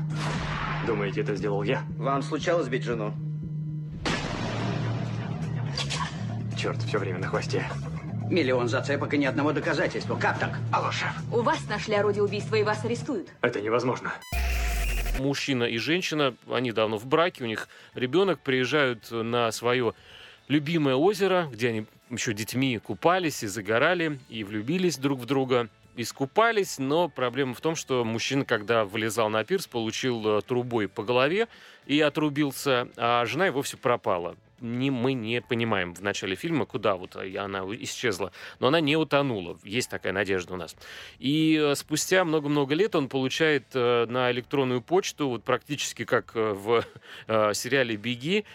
Думаете, 0.86 1.22
это 1.22 1.36
сделал 1.36 1.64
я? 1.64 1.84
Вам 1.98 2.22
случалось 2.22 2.68
бить 2.68 2.84
жену? 2.84 3.14
Черт, 6.58 6.82
все 6.84 6.98
время 6.98 7.20
на 7.20 7.28
хвосте. 7.28 7.66
Миллион 8.30 8.68
зацепок 8.68 9.14
и 9.14 9.18
ни 9.18 9.26
одного 9.26 9.54
доказательства. 9.54 10.16
Как 10.16 10.40
так? 10.40 10.60
Алло, 10.74 10.92
шеф. 10.92 11.14
У 11.32 11.42
вас 11.42 11.60
нашли 11.70 11.96
орудие 11.96 12.24
убийства 12.24 12.56
и 12.58 12.64
вас 12.64 12.84
арестуют. 12.84 13.30
Это 13.42 13.62
невозможно 13.62 14.12
мужчина 15.20 15.66
и 15.66 15.78
женщина, 15.78 16.36
они 16.50 16.72
давно 16.72 16.98
в 16.98 17.06
браке, 17.06 17.44
у 17.44 17.48
них 17.48 17.68
ребенок, 17.94 18.40
приезжают 18.40 19.12
на 19.12 19.52
свое 19.52 19.94
любимое 20.48 20.96
озеро, 20.96 21.48
где 21.52 21.70
они 21.70 21.86
еще 22.10 22.34
детьми 22.34 22.78
купались 22.80 23.44
и 23.44 23.48
загорали, 23.48 24.20
и 24.30 24.44
влюбились 24.44 24.98
друг 24.98 25.20
в 25.20 25.26
друга 25.26 25.70
искупались, 25.96 26.80
но 26.80 27.10
проблема 27.10 27.54
в 27.54 27.62
том, 27.62 27.76
что 27.76 28.06
мужчина, 28.06 28.46
когда 28.46 28.86
вылезал 28.86 29.30
на 29.30 29.44
пирс, 29.44 29.68
получил 29.68 30.38
э, 30.38 30.42
трубой 30.42 30.88
по 30.88 31.04
голове 31.04 31.48
и 31.86 32.00
отрубился, 32.00 32.88
а 32.96 33.26
жена 33.26 33.48
и 33.48 33.50
вовсе 33.50 33.76
пропала 33.76 34.36
не, 34.62 34.92
мы 34.92 35.14
не 35.14 35.42
понимаем 35.42 35.94
в 35.94 36.02
начале 36.02 36.36
фильма, 36.36 36.66
куда 36.66 36.96
вот 36.96 37.16
она 37.16 37.60
исчезла. 37.82 38.32
Но 38.60 38.68
она 38.68 38.80
не 38.80 38.96
утонула. 38.98 39.58
Есть 39.64 39.90
такая 39.90 40.14
надежда 40.14 40.54
у 40.54 40.58
нас. 40.58 40.76
И 41.20 41.60
э, 41.62 41.76
спустя 41.76 42.24
много-много 42.26 42.76
лет 42.76 42.96
он 42.96 43.10
получает 43.10 43.66
э, 43.74 44.06
на 44.08 44.32
электронную 44.32 44.82
почту, 44.82 45.30
вот 45.30 45.44
практически 45.44 46.06
как 46.06 46.32
э, 46.36 46.54
в 46.54 46.84
сериале 47.54 47.96
«Беги», 47.96 48.46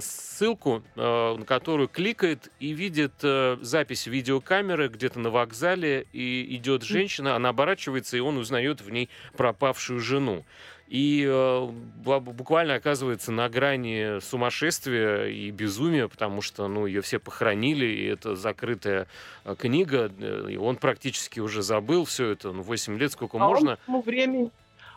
ссылку, 0.00 0.82
на 0.96 1.44
которую 1.46 1.88
кликает 1.88 2.50
и 2.58 2.72
видит 2.72 3.12
запись 3.20 4.06
видеокамеры 4.06 4.88
где-то 4.88 5.20
на 5.20 5.30
вокзале, 5.30 6.06
и 6.12 6.56
идет 6.56 6.82
женщина, 6.82 7.36
она 7.36 7.50
оборачивается, 7.50 8.16
и 8.16 8.20
он 8.20 8.36
узнает 8.36 8.80
в 8.80 8.90
ней 8.90 9.08
пропавшую 9.36 10.00
жену 10.00 10.44
и 10.90 11.24
э, 11.24 11.68
буквально 12.02 12.74
оказывается 12.74 13.30
на 13.30 13.48
грани 13.48 14.18
сумасшествия 14.20 15.26
и 15.26 15.52
безумия, 15.52 16.08
потому 16.08 16.42
что 16.42 16.66
ну, 16.66 16.84
ее 16.84 17.00
все 17.00 17.20
похоронили, 17.20 17.86
и 17.86 18.06
это 18.06 18.34
закрытая 18.34 19.06
э, 19.44 19.54
книга, 19.56 20.10
э, 20.18 20.48
и 20.50 20.56
он 20.56 20.74
практически 20.74 21.38
уже 21.38 21.62
забыл 21.62 22.04
все 22.06 22.30
это, 22.30 22.50
ну, 22.50 22.62
8 22.62 22.98
лет, 22.98 23.12
сколько 23.12 23.36
а 23.36 23.40
можно. 23.40 23.70
Он 23.70 23.76
к 23.76 23.80
тому 23.86 24.02
времени, 24.02 24.50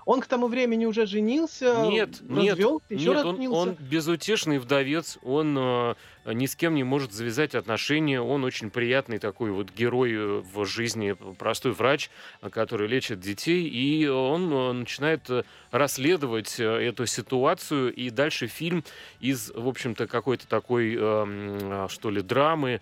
он 0.06 0.22
к 0.22 0.28
тому 0.28 0.48
времени 0.48 0.86
уже 0.86 1.06
женился, 1.06 1.86
нет, 1.88 2.22
развел, 2.30 2.82
нет, 2.90 3.00
еще 3.00 3.12
нет, 3.12 3.26
он, 3.26 3.48
он 3.48 3.78
безутешный 3.80 4.60
вдовец, 4.60 5.18
он 5.22 5.56
э, 5.58 5.96
ни 6.26 6.46
с 6.46 6.56
кем 6.56 6.76
не 6.76 6.84
может 6.84 7.14
завязать 7.14 7.56
отношения. 7.56 8.22
Он 8.22 8.44
очень 8.44 8.70
приятный 8.70 9.18
такой 9.18 9.52
вот 9.52 9.72
герой 9.72 10.42
в 10.42 10.66
жизни, 10.66 11.16
простой 11.38 11.74
врач, 11.74 12.10
который 12.52 12.88
лечит 12.88 13.20
детей, 13.20 13.68
и 13.68 14.08
он 14.08 14.80
начинает 14.80 15.30
расследовать 15.72 16.60
эту 16.60 17.06
ситуацию, 17.06 17.94
и 17.94 18.10
дальше 18.10 18.48
фильм 18.48 18.84
из, 19.20 19.52
в 19.54 19.68
общем-то, 19.68 20.08
какой-то 20.08 20.48
такой, 20.48 20.96
эм, 20.96 21.90
что 21.90 22.10
ли, 22.10 22.22
драмы 22.22 22.82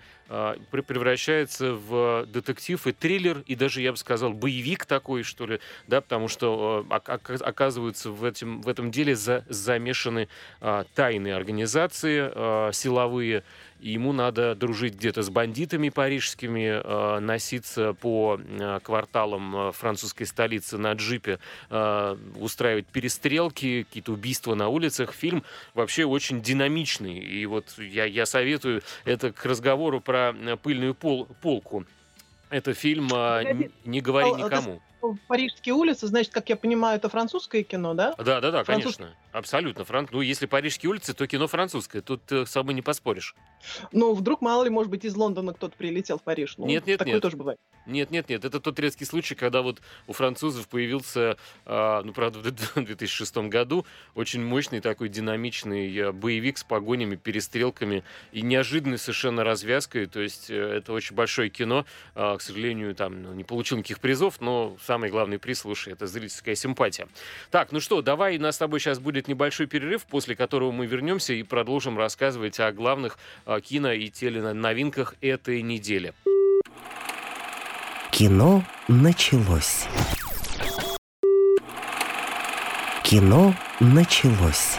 превращается 0.71 1.73
в 1.73 2.25
детектив 2.27 2.87
и 2.87 2.91
триллер, 2.93 3.43
и 3.47 3.55
даже, 3.55 3.81
я 3.81 3.91
бы 3.91 3.97
сказал, 3.97 4.33
боевик 4.33 4.85
такой, 4.85 5.23
что 5.23 5.45
ли, 5.45 5.59
да, 5.87 5.99
потому 5.99 6.27
что 6.29 6.85
оказываются 6.89 8.11
в, 8.11 8.23
этом 8.23 8.61
в 8.61 8.69
этом 8.69 8.91
деле 8.91 9.15
за, 9.15 9.43
замешаны 9.49 10.29
а, 10.61 10.85
тайные 10.95 11.35
организации 11.35 12.31
а, 12.33 12.71
силовые, 12.71 13.43
и 13.81 13.91
ему 13.91 14.13
надо 14.13 14.53
дружить 14.55 14.95
где-то 14.95 15.23
с 15.23 15.29
бандитами 15.29 15.89
парижскими, 15.89 16.81
а, 16.83 17.19
носиться 17.19 17.93
по 17.93 18.39
а, 18.39 18.79
кварталам 18.79 19.55
а, 19.55 19.71
французской 19.71 20.25
столицы 20.25 20.77
на 20.77 20.93
джипе, 20.93 21.39
устраивать 22.35 22.85
перестрелки, 22.87 23.83
какие-то 23.83 24.13
убийства 24.13 24.55
на 24.55 24.67
улицах. 24.67 25.13
Фильм 25.13 25.43
вообще 25.73 26.05
очень 26.05 26.41
динамичный, 26.41 27.17
и 27.17 27.45
вот 27.45 27.65
я, 27.77 28.05
я 28.05 28.25
советую 28.25 28.83
это 29.05 29.31
к 29.31 29.45
разговору 29.45 29.99
про 29.99 30.33
пыльную 30.61 30.93
пол, 30.93 31.27
полку. 31.41 31.85
Это 32.49 32.73
фильм 32.73 33.07
«Не 33.85 34.01
говори 34.01 34.31
никому» 34.31 34.81
парижские 35.27 35.75
улицы, 35.75 36.07
значит, 36.07 36.31
как 36.31 36.49
я 36.49 36.55
понимаю, 36.55 36.97
это 36.97 37.09
французское 37.09 37.63
кино, 37.63 37.93
да? 37.93 38.13
Да, 38.17 38.41
да, 38.41 38.51
да, 38.51 38.63
Француз... 38.63 38.97
конечно. 38.97 39.15
Абсолютно. 39.31 39.85
Фран... 39.85 40.07
Ну, 40.11 40.21
если 40.21 40.45
парижские 40.45 40.89
улицы, 40.89 41.13
то 41.13 41.25
кино 41.25 41.47
французское. 41.47 42.01
Тут 42.01 42.23
ты 42.25 42.45
с 42.45 42.49
собой 42.49 42.73
не 42.73 42.81
поспоришь. 42.81 43.35
Ну, 43.91 44.13
вдруг, 44.13 44.41
мало 44.41 44.63
ли, 44.63 44.69
может 44.69 44.91
быть, 44.91 45.05
из 45.05 45.15
Лондона 45.15 45.53
кто-то 45.53 45.75
прилетел 45.77 46.17
в 46.17 46.23
Париж. 46.23 46.55
Ну, 46.57 46.65
нет, 46.65 46.85
нет, 46.85 46.99
такое 46.99 47.13
нет. 47.15 47.21
тоже 47.21 47.37
бывает. 47.37 47.57
Нет, 47.85 48.11
нет, 48.11 48.29
нет. 48.29 48.43
Это 48.43 48.59
тот 48.59 48.79
редкий 48.79 49.05
случай, 49.05 49.35
когда 49.35 49.61
вот 49.61 49.81
у 50.07 50.13
французов 50.13 50.67
появился, 50.67 51.37
э, 51.65 52.01
ну, 52.03 52.13
правда, 52.13 52.39
в 52.39 52.43
2006 52.43 53.37
году 53.37 53.85
очень 54.15 54.43
мощный 54.43 54.81
такой 54.81 55.09
динамичный 55.09 55.95
э, 55.95 56.11
боевик 56.11 56.57
с 56.57 56.63
погонями, 56.63 57.15
перестрелками 57.15 58.03
и 58.31 58.41
неожиданной 58.41 58.97
совершенно 58.97 59.43
развязкой. 59.43 60.07
То 60.07 60.19
есть 60.19 60.49
э, 60.49 60.55
это 60.55 60.91
очень 60.91 61.15
большое 61.15 61.49
кино. 61.49 61.85
Э, 62.15 62.35
к 62.37 62.41
сожалению, 62.41 62.93
там 62.95 63.23
ну, 63.23 63.33
не 63.33 63.43
получил 63.43 63.77
никаких 63.77 63.99
призов, 63.99 64.41
но 64.41 64.75
самый 64.91 65.09
главный 65.09 65.39
приз, 65.39 65.59
слушай, 65.59 65.93
это 65.93 66.05
зрительская 66.05 66.53
симпатия. 66.53 67.07
Так, 67.49 67.71
ну 67.71 67.79
что, 67.79 68.01
давай, 68.01 68.37
у 68.37 68.41
нас 68.41 68.55
с 68.55 68.57
тобой 68.57 68.81
сейчас 68.81 68.99
будет 68.99 69.29
небольшой 69.29 69.65
перерыв, 69.65 70.03
после 70.03 70.35
которого 70.35 70.73
мы 70.73 70.85
вернемся 70.85 71.31
и 71.31 71.43
продолжим 71.43 71.97
рассказывать 71.97 72.59
о 72.59 72.73
главных 72.73 73.17
э, 73.45 73.61
кино 73.61 73.93
и 73.93 74.09
теленовинках 74.09 75.15
этой 75.21 75.61
недели. 75.61 76.13
Кино 78.11 78.65
началось. 78.89 79.85
Кино 83.05 83.55
началось. 83.79 84.77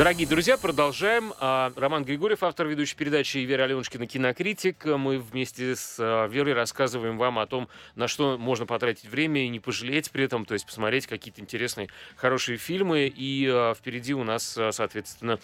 Дорогие 0.00 0.26
друзья, 0.26 0.56
продолжаем. 0.56 1.34
А, 1.40 1.74
Роман 1.76 2.06
Григорьев, 2.06 2.42
автор 2.42 2.66
ведущей 2.66 2.96
передачи, 2.96 3.36
и 3.36 3.44
Вера 3.44 3.64
Аленушкина, 3.64 4.06
кинокритик. 4.06 4.86
Мы 4.86 5.18
вместе 5.18 5.76
с 5.76 5.96
а, 5.98 6.26
Верой 6.26 6.54
рассказываем 6.54 7.18
вам 7.18 7.38
о 7.38 7.46
том, 7.46 7.68
на 7.96 8.08
что 8.08 8.38
можно 8.38 8.64
потратить 8.64 9.04
время 9.04 9.44
и 9.44 9.48
не 9.48 9.60
пожалеть 9.60 10.10
при 10.10 10.24
этом, 10.24 10.46
то 10.46 10.54
есть 10.54 10.64
посмотреть 10.64 11.06
какие-то 11.06 11.42
интересные, 11.42 11.90
хорошие 12.16 12.56
фильмы. 12.56 13.12
И 13.14 13.46
а, 13.46 13.74
впереди 13.74 14.14
у 14.14 14.24
нас, 14.24 14.58
соответственно, 14.70 15.38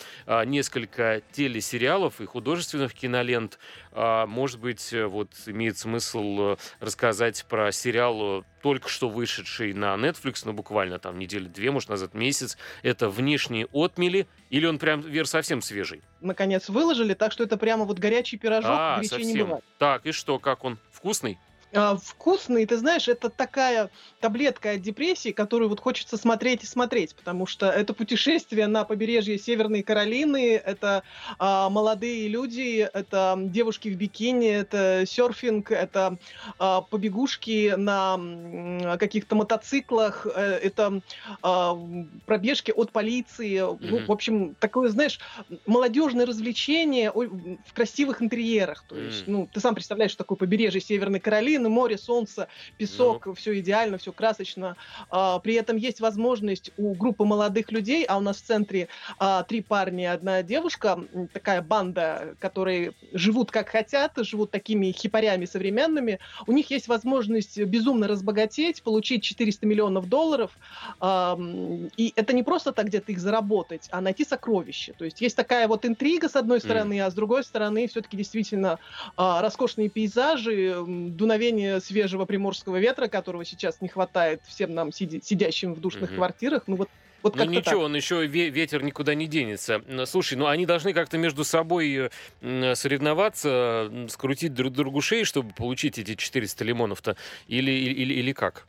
несколько 0.47 1.21
телесериалов 1.33 2.23
и 2.23 2.25
художественных 2.25 2.95
кинолент. 2.95 3.59
Может 3.95 4.59
быть, 4.59 4.91
вот 4.91 5.33
имеет 5.45 5.77
смысл 5.77 6.57
рассказать 6.81 7.45
про 7.47 7.73
сериал 7.73 8.43
только 8.67 8.89
что 8.89 9.09
вышедший 9.09 9.73
на 9.75 9.95
Netflix, 9.95 10.43
ну 10.45 10.53
буквально 10.53 10.99
там 10.99 11.21
недели 11.21 11.47
две, 11.47 11.71
может 11.71 11.89
назад 11.89 12.15
месяц, 12.15 12.59
это 12.83 13.09
«Внешние 13.09 13.69
отмели», 13.73 14.27
или 14.51 14.67
он 14.67 14.81
прям, 14.81 15.03
Вер, 15.03 15.29
совсем 15.29 15.63
свежий? 15.63 16.03
Наконец 16.21 16.69
выложили, 16.69 17.15
так 17.15 17.31
что 17.31 17.45
это 17.45 17.59
прямо 17.59 17.85
вот 17.85 18.01
горячий 18.01 18.37
пирожок, 18.37 18.73
а, 18.73 18.97
горячее 18.97 19.19
совсем. 19.19 19.37
не 19.37 19.43
бывает. 19.45 19.65
Так, 19.79 20.05
и 20.05 20.11
что, 20.11 20.41
как 20.41 20.65
он? 20.65 20.79
Вкусный? 20.91 21.39
А, 21.73 21.97
вкусный, 21.97 22.65
ты 22.67 22.77
знаешь, 22.77 23.09
это 23.09 23.29
такая 23.29 23.91
таблетка 24.21 24.73
от 24.73 24.83
депрессии, 24.83 25.33
которую 25.33 25.69
вот 25.69 25.81
хочется 25.81 26.17
смотреть 26.17 26.63
и 26.63 26.67
смотреть, 26.67 27.15
потому 27.15 27.47
что 27.47 27.69
это 27.69 27.93
путешествие 27.93 28.67
на 28.67 28.85
побережье 28.85 29.39
Северной 29.39 29.83
Каролины, 29.83 30.55
это 30.57 31.03
а, 31.39 31.69
молодые 31.69 32.29
люди, 32.29 32.89
это 32.93 33.37
девушки 33.37 33.89
в 33.89 33.97
бикини, 33.97 34.49
это 34.49 35.05
серфинг, 35.07 35.71
это 35.71 36.19
а, 36.59 36.83
побегушки 36.83 37.75
на 37.77 38.97
каких-то 38.99 39.35
мотоциклах, 39.35 40.27
э, 40.35 40.61
это 40.63 41.01
а, 41.43 41.79
пробежки 42.27 42.71
от 42.71 42.93
полиции, 42.93 43.59
mm-hmm. 43.59 43.79
ну, 43.81 44.07
в 44.07 44.13
общем, 44.13 44.55
такое, 44.55 44.89
знаешь, 44.89 45.19
молодежное 45.67 46.27
развлечение 46.27 47.11
в 47.13 47.73
красивых 47.75 48.23
интерьерах, 48.23 48.85
то 48.89 48.97
есть, 48.97 49.23
mm-hmm. 49.23 49.31
ну, 49.31 49.49
ты 49.53 49.61
сам 49.61 49.75
представляешь, 49.75 50.13
что 50.13 50.25
такое 50.25 50.37
побережье 50.37 50.81
Северной 50.81 51.21
Каролины, 51.21 51.66
картины, 51.67 51.69
море, 51.69 51.99
солнце, 51.99 52.49
песок, 52.79 53.27
ну. 53.27 53.35
все 53.35 53.59
идеально, 53.59 53.99
все 53.99 54.13
красочно. 54.13 54.77
А, 55.11 55.39
при 55.39 55.55
этом 55.55 55.77
есть 55.77 56.01
возможность 56.01 56.71
у 56.77 56.95
группы 56.95 57.25
молодых 57.25 57.73
людей, 57.73 58.05
а 58.05 58.19
у 58.19 58.21
нас 58.21 58.37
в 58.37 58.43
центре 58.43 58.89
а, 59.19 59.43
три 59.43 59.63
парня 59.63 60.05
и 60.05 60.07
одна 60.07 60.43
девушка, 60.43 60.99
такая 61.33 61.63
банда, 61.63 62.35
которые 62.39 62.93
живут 63.13 63.51
как 63.51 63.69
хотят, 63.69 64.13
живут 64.17 64.51
такими 64.51 64.93
хипарями 64.93 65.47
современными, 65.47 66.19
у 66.47 66.53
них 66.53 66.71
есть 66.71 66.89
возможность 66.89 67.59
безумно 67.59 68.09
разбогатеть, 68.09 68.83
получить 68.83 69.23
400 69.23 69.67
миллионов 69.67 70.09
долларов, 70.09 70.51
а, 71.01 71.39
и 71.97 72.13
это 72.17 72.33
не 72.33 72.43
просто 72.43 72.73
так 72.73 72.87
где-то 72.87 73.13
их 73.13 73.19
заработать, 73.19 73.89
а 73.91 74.01
найти 74.01 74.25
сокровища. 74.25 74.93
То 74.99 75.05
есть 75.05 75.21
есть 75.21 75.37
такая 75.37 75.69
вот 75.69 75.85
интрига 75.85 76.29
с 76.29 76.37
одной 76.37 76.61
стороны, 76.61 76.95
mm. 76.95 77.07
а 77.07 77.11
с 77.11 77.15
другой 77.15 77.45
стороны 77.45 77.87
все-таки 77.87 78.17
действительно 78.17 78.79
а, 79.17 79.43
роскошные 79.43 79.89
пейзажи, 79.89 80.77
дуновение 80.87 81.46
дуновение 81.47 81.81
свежего 81.81 82.25
приморского 82.25 82.77
ветра, 82.77 83.09
которого 83.09 83.45
сейчас 83.45 83.81
не 83.81 83.89
хватает 83.89 84.41
всем 84.47 84.75
нам, 84.75 84.93
сиди, 84.93 85.21
сидящим 85.23 85.75
в 85.75 85.81
душных 85.81 86.11
угу. 86.11 86.17
квартирах. 86.17 86.65
Ну 86.67 86.77
вот 86.77 86.89
вот 87.23 87.35
ну 87.35 87.45
ничего, 87.45 87.63
так. 87.63 87.79
он 87.79 87.97
еще 87.97 88.25
ветер 88.27 88.85
никуда 88.85 89.15
не 89.15 89.27
денется. 89.27 89.83
Слушай, 90.07 90.35
ну 90.35 90.47
они 90.47 90.65
должны 90.65 90.93
как-то 90.93 91.19
между 91.19 91.43
собой 91.45 92.11
соревноваться, 92.41 93.91
скрутить 94.11 94.55
друг 94.55 94.73
другу 94.75 95.01
шеи, 95.01 95.25
чтобы 95.25 95.53
получить 95.53 95.99
эти 95.99 96.15
400 96.15 96.65
лимонов-то, 96.65 97.17
или, 97.49 97.73
или, 97.73 98.15
или 98.15 98.33
как? 98.33 98.69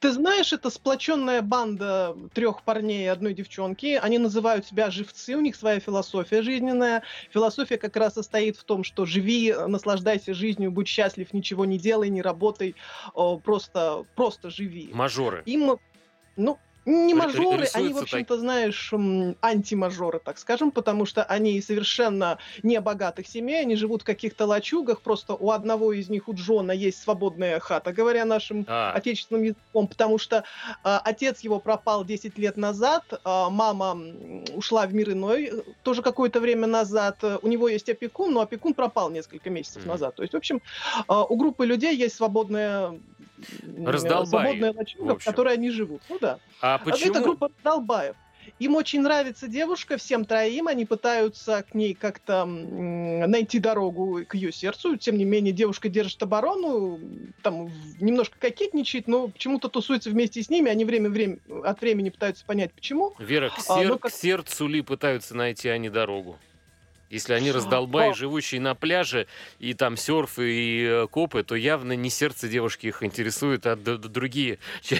Ты 0.00 0.12
знаешь, 0.12 0.52
это 0.52 0.68
сплоченная 0.68 1.40
банда 1.40 2.16
трех 2.34 2.62
парней 2.62 3.04
и 3.04 3.08
одной 3.08 3.32
девчонки. 3.32 3.98
Они 4.02 4.18
называют 4.18 4.66
себя 4.66 4.90
живцы, 4.90 5.34
у 5.34 5.40
них 5.40 5.56
своя 5.56 5.80
философия 5.80 6.42
жизненная. 6.42 7.02
Философия 7.30 7.78
как 7.78 7.96
раз 7.96 8.14
состоит 8.14 8.56
в 8.56 8.64
том, 8.64 8.84
что 8.84 9.06
живи, 9.06 9.54
наслаждайся 9.66 10.34
жизнью, 10.34 10.70
будь 10.70 10.88
счастлив, 10.88 11.32
ничего 11.32 11.64
не 11.64 11.78
делай, 11.78 12.10
не 12.10 12.20
работай, 12.20 12.74
просто, 13.14 14.04
просто 14.14 14.50
живи. 14.50 14.90
Мажоры. 14.92 15.42
Им, 15.46 15.78
ну, 16.36 16.58
не 16.84 17.14
мажоры, 17.14 17.66
они, 17.74 17.92
в 17.92 17.98
общем-то, 17.98 18.38
знаешь, 18.38 18.92
антимажоры, 19.40 20.18
так 20.18 20.38
скажем, 20.38 20.70
потому 20.70 21.06
что 21.06 21.22
они 21.22 21.60
совершенно 21.60 22.38
не 22.62 22.80
богатых 22.80 23.26
семей, 23.26 23.60
они 23.60 23.76
живут 23.76 24.02
в 24.02 24.04
каких-то 24.04 24.46
лачугах, 24.46 25.00
просто 25.00 25.34
у 25.34 25.50
одного 25.50 25.92
из 25.92 26.08
них, 26.08 26.28
у 26.28 26.34
Джона, 26.34 26.72
есть 26.72 27.02
свободная 27.02 27.60
хата, 27.60 27.92
говоря 27.92 28.24
нашим 28.24 28.64
а. 28.68 28.92
отечественным 28.92 29.42
языком, 29.42 29.86
потому 29.86 30.18
что 30.18 30.44
э, 30.84 30.98
отец 31.04 31.40
его 31.40 31.60
пропал 31.60 32.04
10 32.04 32.36
лет 32.38 32.56
назад, 32.56 33.04
э, 33.12 33.16
мама 33.24 33.98
ушла 34.54 34.86
в 34.86 34.94
мир 34.94 35.12
иной 35.12 35.52
тоже 35.82 36.02
какое-то 36.02 36.40
время 36.40 36.66
назад, 36.66 37.22
у 37.42 37.46
него 37.46 37.68
есть 37.68 37.88
опекун, 37.88 38.32
но 38.32 38.40
опекун 38.40 38.74
пропал 38.74 39.10
несколько 39.10 39.50
месяцев 39.50 39.84
mm. 39.84 39.88
назад. 39.88 40.16
То 40.16 40.22
есть, 40.22 40.34
в 40.34 40.36
общем, 40.36 40.60
э, 40.96 41.02
у 41.08 41.36
группы 41.36 41.64
людей 41.64 41.96
есть 41.96 42.16
свободная 42.16 42.98
Раздолбай, 43.84 44.26
свободная 44.26 44.72
лачуга, 44.72 45.18
в, 45.18 45.24
которой 45.24 45.54
они 45.54 45.70
живут. 45.70 46.02
Ну 46.08 46.18
да. 46.20 46.38
А 46.60 46.78
почему? 46.78 47.10
Это 47.10 47.20
группа 47.20 47.48
раздолбаев. 47.48 48.16
Им 48.58 48.76
очень 48.76 49.02
нравится 49.02 49.48
девушка, 49.48 49.96
всем 49.96 50.24
троим, 50.24 50.68
они 50.68 50.84
пытаются 50.84 51.62
к 51.62 51.74
ней 51.74 51.94
как-то 51.94 52.44
найти 52.44 53.58
дорогу 53.58 54.24
к 54.26 54.34
ее 54.34 54.52
сердцу. 54.52 54.96
Тем 54.96 55.16
не 55.16 55.24
менее, 55.24 55.52
девушка 55.52 55.88
держит 55.88 56.22
оборону, 56.22 56.98
там 57.42 57.70
немножко 58.00 58.38
кокетничает, 58.38 59.08
но 59.08 59.28
почему-то 59.28 59.68
тусуется 59.68 60.10
вместе 60.10 60.42
с 60.42 60.50
ними, 60.50 60.70
они 60.70 60.84
время, 60.84 61.10
время 61.10 61.38
от 61.64 61.80
времени 61.80 62.10
пытаются 62.10 62.44
понять, 62.44 62.72
почему. 62.72 63.14
Вера, 63.18 63.50
к, 63.50 63.58
а, 63.58 63.78
сер... 63.78 63.92
а, 63.92 63.98
как... 63.98 64.12
к 64.12 64.14
сердцу 64.14 64.66
ли 64.66 64.82
пытаются 64.82 65.36
найти 65.36 65.68
они 65.68 65.88
дорогу? 65.88 66.38
Если 67.12 67.34
они 67.34 67.52
раздолбаи, 67.52 68.12
живущие 68.14 68.58
на 68.58 68.74
пляже, 68.74 69.26
и 69.58 69.74
там 69.74 69.98
серф, 69.98 70.38
и 70.38 70.82
э, 70.82 71.06
копы, 71.08 71.42
то 71.42 71.54
явно 71.54 71.92
не 71.92 72.08
сердце 72.08 72.48
девушки 72.48 72.86
их 72.86 73.02
интересует, 73.02 73.66
а 73.66 73.76
другие 73.76 74.58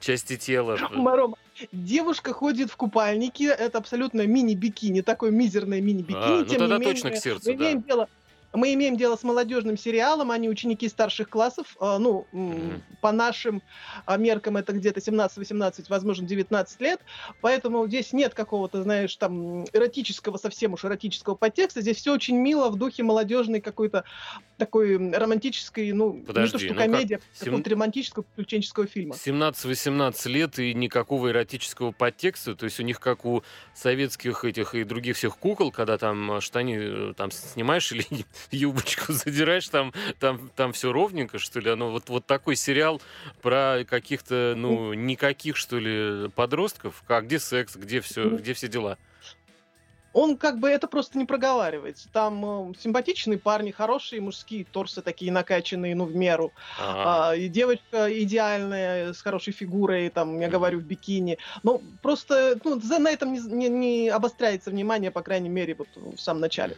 части 0.00 0.36
тела. 0.36 0.76
Рома, 0.76 1.36
девушка 1.70 2.32
ходит 2.32 2.72
в 2.72 2.76
купальнике, 2.76 3.44
это 3.44 3.78
абсолютно 3.78 4.26
мини-бикини, 4.26 5.02
такое 5.02 5.30
мизерное 5.30 5.80
мини-бикини. 5.80 6.18
А, 6.20 6.38
ну 6.40 6.44
тогда 6.44 6.78
менее, 6.78 6.92
точно 6.92 7.10
к 7.12 7.16
сердцу, 7.18 7.54
да. 7.54 7.74
дело 7.74 8.08
мы 8.54 8.72
имеем 8.74 8.96
дело 8.96 9.16
с 9.16 9.22
молодежным 9.22 9.76
сериалом, 9.76 10.30
они 10.30 10.48
ученики 10.48 10.88
старших 10.88 11.28
классов, 11.28 11.76
э, 11.80 11.96
ну, 11.98 12.26
mm-hmm. 12.32 12.80
по 13.00 13.12
нашим 13.12 13.62
э, 14.06 14.18
меркам 14.18 14.56
это 14.56 14.72
где-то 14.72 15.00
17-18, 15.00 15.86
возможно, 15.88 16.26
19 16.26 16.80
лет, 16.80 17.00
поэтому 17.40 17.86
здесь 17.86 18.12
нет 18.12 18.34
какого-то, 18.34 18.82
знаешь, 18.82 19.14
там, 19.16 19.64
эротического, 19.72 20.36
совсем 20.36 20.74
уж 20.74 20.84
эротического 20.84 21.34
подтекста, 21.34 21.80
здесь 21.80 21.98
все 21.98 22.12
очень 22.12 22.36
мило 22.36 22.70
в 22.70 22.76
духе 22.76 23.02
молодежной 23.02 23.60
какой-то 23.60 24.04
такой 24.56 24.96
романтической, 24.96 25.92
ну, 25.92 26.22
Подожди, 26.24 26.46
не 26.46 26.52
то 26.52 26.58
что 26.58 26.74
ну 26.74 26.80
комедия, 26.80 27.16
как? 27.16 27.26
Сем... 27.34 27.44
какого-то 27.46 27.70
романтического 27.70 28.22
приключенческого 28.22 28.86
фильма. 28.86 29.14
17-18 29.14 30.28
лет 30.28 30.58
и 30.58 30.74
никакого 30.74 31.30
эротического 31.30 31.92
подтекста, 31.92 32.54
то 32.54 32.64
есть 32.64 32.78
у 32.78 32.82
них 32.84 33.00
как 33.00 33.24
у 33.24 33.42
советских 33.74 34.44
этих 34.44 34.74
и 34.74 34.84
других 34.84 35.16
всех 35.16 35.36
кукол, 35.38 35.72
когда 35.72 35.98
там 35.98 36.40
штани 36.40 36.76
э, 36.78 37.14
там 37.16 37.30
снимаешь 37.30 37.90
или 37.92 38.06
юбочку 38.50 39.12
задираешь, 39.12 39.68
там, 39.68 39.92
там, 40.18 40.50
там 40.56 40.72
все 40.72 40.92
ровненько, 40.92 41.38
что 41.38 41.60
ли? 41.60 41.70
Оно 41.70 41.90
вот, 41.90 42.08
вот 42.08 42.26
такой 42.26 42.56
сериал 42.56 43.00
про 43.42 43.84
каких-то, 43.88 44.54
ну, 44.56 44.94
никаких, 44.94 45.56
что 45.56 45.78
ли, 45.78 46.28
подростков. 46.30 47.02
Как, 47.06 47.26
где 47.26 47.38
секс, 47.38 47.76
где 47.76 48.00
все, 48.00 48.28
где 48.28 48.54
все 48.54 48.68
дела? 48.68 48.98
Он 50.14 50.36
как 50.38 50.58
бы 50.60 50.70
это 50.70 50.86
просто 50.86 51.18
не 51.18 51.26
проговаривается. 51.26 52.08
Там 52.10 52.70
э, 52.70 52.74
симпатичные 52.78 53.38
парни, 53.38 53.72
хорошие 53.72 54.22
мужские 54.22 54.64
торсы 54.64 55.02
такие 55.02 55.30
накачанные, 55.32 55.94
ну, 55.94 56.04
в 56.04 56.14
меру. 56.14 56.52
Ага. 56.78 57.30
А, 57.30 57.36
и 57.36 57.48
девочка 57.48 58.06
идеальная, 58.22 59.12
с 59.12 59.20
хорошей 59.20 59.52
фигурой, 59.52 60.08
там, 60.10 60.40
я 60.40 60.48
говорю, 60.48 60.78
в 60.78 60.84
бикини. 60.84 61.38
Ну, 61.64 61.82
просто 62.00 62.58
ну, 62.64 62.80
на 62.98 63.10
этом 63.10 63.32
не, 63.32 63.40
не, 63.40 63.68
не 63.68 64.08
обостряется 64.08 64.70
внимание, 64.70 65.10
по 65.10 65.22
крайней 65.22 65.48
мере, 65.48 65.74
вот 65.74 65.88
в 65.96 66.18
самом 66.18 66.40
начале. 66.40 66.76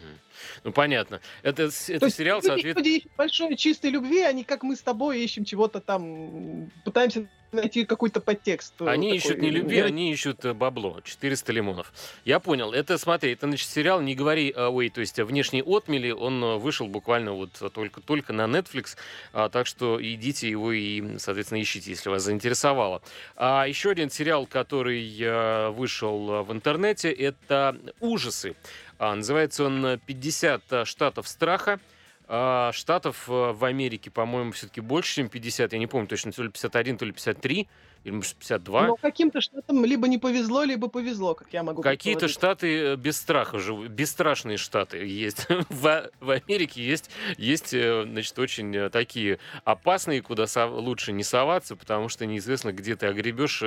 Ну, 0.64 0.72
понятно. 0.72 1.20
Это, 1.42 1.64
это 1.88 2.10
сериал, 2.10 2.40
соответственно... 2.42 2.84
Люди 2.84 2.98
ищут 2.98 3.12
большой 3.16 3.56
чистой 3.56 3.90
любви, 3.90 4.22
они, 4.22 4.44
как 4.44 4.62
мы 4.62 4.76
с 4.76 4.80
тобой, 4.80 5.20
ищем 5.20 5.44
чего-то 5.44 5.80
там, 5.80 6.70
пытаемся 6.84 7.28
найти 7.56 7.84
какой-то 7.84 8.20
подтекст. 8.20 8.74
Э, 8.80 8.88
они 8.88 9.08
такой, 9.08 9.18
ищут 9.18 9.38
не 9.38 9.50
любви, 9.50 9.80
они 9.80 10.12
ищут 10.12 10.44
э, 10.44 10.54
бабло. 10.54 11.00
400 11.02 11.52
лимонов. 11.52 11.92
Я 12.24 12.38
понял. 12.38 12.72
Это, 12.72 12.98
смотри, 12.98 13.32
это, 13.32 13.46
значит, 13.46 13.68
сериал 13.68 14.00
«Не 14.00 14.14
говори 14.14 14.54
ой», 14.56 14.88
то 14.90 15.00
есть 15.00 15.18
«Внешний 15.18 15.62
отмели», 15.62 16.10
он 16.10 16.58
вышел 16.58 16.86
буквально 16.86 17.32
вот 17.32 17.50
только, 17.72 18.00
только 18.00 18.32
на 18.32 18.42
Netflix, 18.42 18.96
а, 19.32 19.48
так 19.48 19.66
что 19.66 19.98
идите 20.00 20.48
его 20.48 20.72
и, 20.72 21.18
соответственно, 21.18 21.60
ищите, 21.60 21.90
если 21.90 22.08
вас 22.08 22.22
заинтересовало. 22.22 23.02
А 23.36 23.66
еще 23.66 23.90
один 23.90 24.10
сериал, 24.10 24.46
который 24.46 25.70
вышел 25.72 26.44
в 26.44 26.52
интернете, 26.52 27.10
это 27.10 27.76
«Ужасы». 28.00 28.54
А, 28.98 29.14
называется 29.14 29.64
он 29.64 29.84
«50 29.84 30.84
штатов 30.84 31.28
страха». 31.28 31.80
А, 32.28 32.72
штатов 32.72 33.28
э, 33.28 33.52
в 33.52 33.64
Америке, 33.64 34.10
по-моему, 34.10 34.50
все-таки 34.52 34.80
больше, 34.80 35.14
чем 35.14 35.28
50. 35.28 35.72
Я 35.72 35.78
не 35.78 35.86
помню 35.86 36.08
точно, 36.08 36.32
то 36.32 36.42
ли 36.42 36.48
51, 36.48 36.98
то 36.98 37.04
ли 37.04 37.12
53 37.12 37.68
или 38.06 38.14
может 38.14 38.36
52. 38.36 38.86
Но 38.86 38.96
каким-то 38.96 39.40
штатам 39.40 39.84
либо 39.84 40.06
не 40.06 40.18
повезло, 40.18 40.62
либо 40.62 40.88
повезло, 40.88 41.34
как 41.34 41.52
я 41.52 41.64
могу 41.64 41.82
Какие-то 41.82 42.28
штаты 42.28 42.92
э, 42.92 42.96
без 42.96 43.16
страха 43.16 43.58
живут, 43.58 43.88
бесстрашные 43.88 44.58
штаты 44.58 44.98
есть. 45.04 45.46
в, 45.68 46.10
в 46.20 46.30
Америке 46.30 46.84
есть, 46.84 47.10
есть, 47.36 47.74
э, 47.74 48.04
значит, 48.04 48.38
очень 48.38 48.74
э, 48.76 48.90
такие 48.90 49.40
опасные, 49.64 50.22
куда 50.22 50.46
сов, 50.46 50.70
лучше 50.70 51.10
не 51.10 51.24
соваться, 51.24 51.74
потому 51.74 52.08
что 52.08 52.26
неизвестно, 52.26 52.72
где 52.72 52.94
ты 52.94 53.06
огребешь 53.06 53.62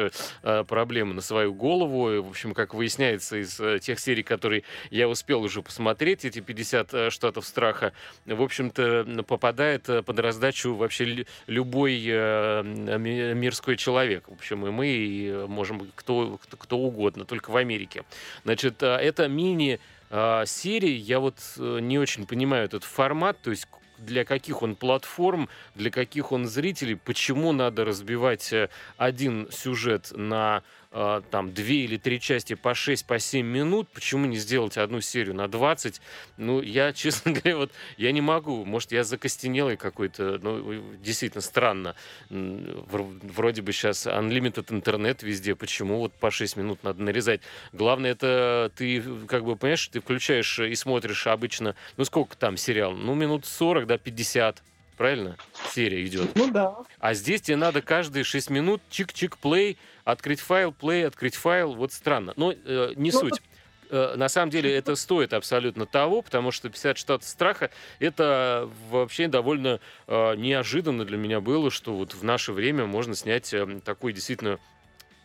проблемы 0.68 1.14
на 1.14 1.22
свою 1.22 1.54
голову. 1.54 2.12
И, 2.12 2.20
в 2.20 2.30
общем, 2.30 2.54
как 2.54 2.74
выясняется 2.74 3.42
из 3.42 3.60
тех 3.82 4.00
серий, 4.00 4.24
которые 4.24 4.64
я 4.90 5.10
успел 5.10 5.42
уже 5.42 5.62
посмотреть, 5.62 6.24
эти 6.24 6.40
50 6.40 7.12
штатов 7.12 7.46
страха, 7.46 7.92
в 8.26 8.42
общем-то, 8.42 9.26
попадает 9.28 9.84
под 9.84 10.20
раздачу 10.20 10.76
вообще 10.76 11.26
любой 11.48 12.00
мирской 12.00 13.76
человек. 13.76 14.29
В 14.30 14.34
общем, 14.34 14.68
и 14.68 14.70
мы 14.70 15.48
можем 15.48 15.92
кто, 15.96 16.38
кто, 16.38 16.56
кто 16.56 16.78
угодно, 16.78 17.26
только 17.26 17.50
в 17.50 17.58
Америке. 17.58 18.04
Значит, 18.44 18.84
а, 18.84 18.98
это 18.98 19.28
мини 19.28 19.80
а, 20.12 20.44
я 20.46 21.20
вот 21.20 21.38
э, 21.58 21.80
не 21.82 21.98
очень 21.98 22.28
понимаю 22.28 22.66
этот 22.66 22.84
формат, 22.84 23.42
то 23.42 23.50
есть 23.50 23.68
для 23.98 24.26
каких 24.26 24.62
он 24.62 24.76
платформ, 24.76 25.50
для 25.76 25.92
каких 25.92 26.32
он 26.32 26.48
зрителей, 26.48 26.96
почему 26.96 27.52
надо 27.52 27.86
разбивать 27.86 28.54
э, 28.54 28.70
один 28.98 29.48
сюжет 29.52 30.12
на 30.16 30.64
э, 30.92 31.22
там 31.30 31.54
две 31.54 31.86
или 31.86 31.98
три 31.98 32.20
части 32.20 32.56
по 32.56 32.74
6, 32.74 33.06
по 33.06 33.20
7 33.20 33.46
минут, 33.46 33.90
почему 33.90 34.26
не 34.26 34.38
сделать 34.38 34.78
одну 34.78 35.02
серию 35.02 35.36
на 35.36 35.48
20? 35.48 36.02
Ну, 36.38 36.62
я, 36.62 36.94
честно 36.94 37.32
говоря, 37.32 37.58
вот 37.58 37.72
я 37.98 38.12
не 38.12 38.22
могу. 38.22 38.66
Может, 38.66 38.92
я 38.92 39.04
закостенелый 39.04 39.78
какой-то, 39.78 40.40
ну, 40.42 40.96
действительно 40.98 41.42
странно. 41.42 41.96
Вроде 42.30 43.62
бы 43.62 43.72
сейчас 43.72 44.08
unlimited 44.08 44.74
интернет 44.74 45.24
везде, 45.24 45.56
почему 45.56 46.00
вот 46.00 46.14
по 46.14 46.32
6 46.32 46.58
минут 46.58 46.84
надо 46.84 47.02
нарезать? 47.02 47.42
Главное, 47.74 48.12
это 48.12 48.72
ты, 48.76 49.02
как 49.28 49.44
бы, 49.44 49.56
понимаешь, 49.56 49.88
ты 49.88 50.00
включаешь 50.00 50.60
и 50.60 50.76
смотришь 50.76 51.28
обычно, 51.28 51.76
ну, 51.98 52.06
сколько 52.06 52.38
там 52.38 52.58
сериал? 52.58 52.94
Ну, 52.94 53.16
минут 53.16 53.46
40, 53.46 53.88
да, 53.88 53.98
50 53.98 54.64
правильно? 55.00 55.38
Серия 55.72 56.06
идет. 56.06 56.36
Ну 56.36 56.52
да. 56.52 56.76
А 57.00 57.14
здесь 57.14 57.42
тебе 57.42 57.56
надо 57.56 57.82
каждые 57.82 58.26
6 58.26 58.50
минут 58.50 58.82
чик-чик-плей, 58.92 59.78
открыть 60.12 60.40
файл, 60.40 60.72
плей, 60.72 61.06
открыть 61.08 61.36
файл. 61.36 61.74
Вот 61.76 61.94
странно. 61.94 62.34
Но 62.36 62.52
э, 62.52 62.94
не 62.96 63.12
ну, 63.12 63.20
суть. 63.20 63.42
Э, 63.90 64.16
на 64.16 64.30
самом 64.30 64.52
деле 64.52 64.74
это 64.76 64.96
стоит 64.96 65.34
абсолютно 65.34 65.86
того, 65.86 66.22
потому 66.22 66.52
что 66.52 66.70
50 66.70 66.98
штатов 66.98 67.28
страха 67.28 67.72
это 68.00 68.70
вообще 68.90 69.28
довольно 69.28 69.80
э, 70.08 70.36
неожиданно 70.36 71.06
для 71.06 71.18
меня 71.18 71.42
было, 71.42 71.72
что 71.72 71.96
вот 71.96 72.14
в 72.14 72.24
наше 72.24 72.54
время 72.54 72.86
можно 72.86 73.16
снять 73.16 73.54
э, 73.54 73.80
такой 73.84 74.14
действительно 74.14 74.52
ну, 74.52 74.60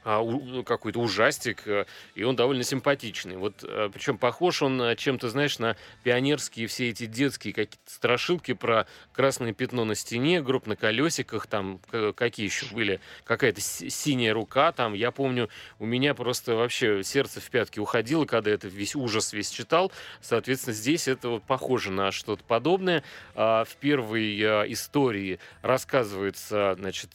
какой-то 0.04 1.00
ужастик, 1.00 1.66
э, 1.66 1.86
и 2.14 2.24
он 2.24 2.36
довольно 2.36 2.62
симпатичный. 2.62 3.36
Вот, 3.36 3.64
э, 3.64 3.88
причем 3.92 4.18
похож 4.18 4.62
он 4.62 4.80
э, 4.80 4.96
чем-то, 4.96 5.30
знаешь, 5.30 5.58
на 5.58 5.76
пионерские 6.02 6.66
все 6.66 6.90
эти 6.90 7.06
детские 7.06 7.54
какие-то 7.54 7.90
страшилки 7.90 8.52
про 8.52 8.86
красное 9.12 9.54
пятно 9.54 9.84
на 9.84 9.94
стене, 9.94 10.42
гроб 10.42 10.66
на 10.66 10.76
колесиках, 10.76 11.46
там 11.46 11.80
какие 12.14 12.46
еще 12.46 12.66
были, 12.74 13.00
какая-то 13.24 13.60
синяя 13.60 14.34
рука, 14.34 14.72
там, 14.72 14.92
я 14.92 15.10
помню, 15.10 15.48
у 15.78 15.86
меня 15.86 16.14
просто 16.14 16.54
вообще 16.54 17.02
сердце 17.02 17.40
в 17.40 17.50
пятки 17.50 17.78
уходило, 17.78 18.26
когда 18.26 18.50
это 18.50 18.68
весь 18.68 18.94
ужас 18.94 19.32
весь 19.32 19.50
читал, 19.50 19.90
соответственно, 20.20 20.74
здесь 20.74 21.08
это 21.08 21.30
вот 21.30 21.44
похоже 21.44 21.90
на 21.90 22.12
что-то 22.12 22.44
подобное. 22.44 23.02
А, 23.34 23.64
в 23.64 23.76
первой 23.76 24.72
истории 24.72 25.38
рассказывается, 25.62 26.76
значит, 26.78 27.10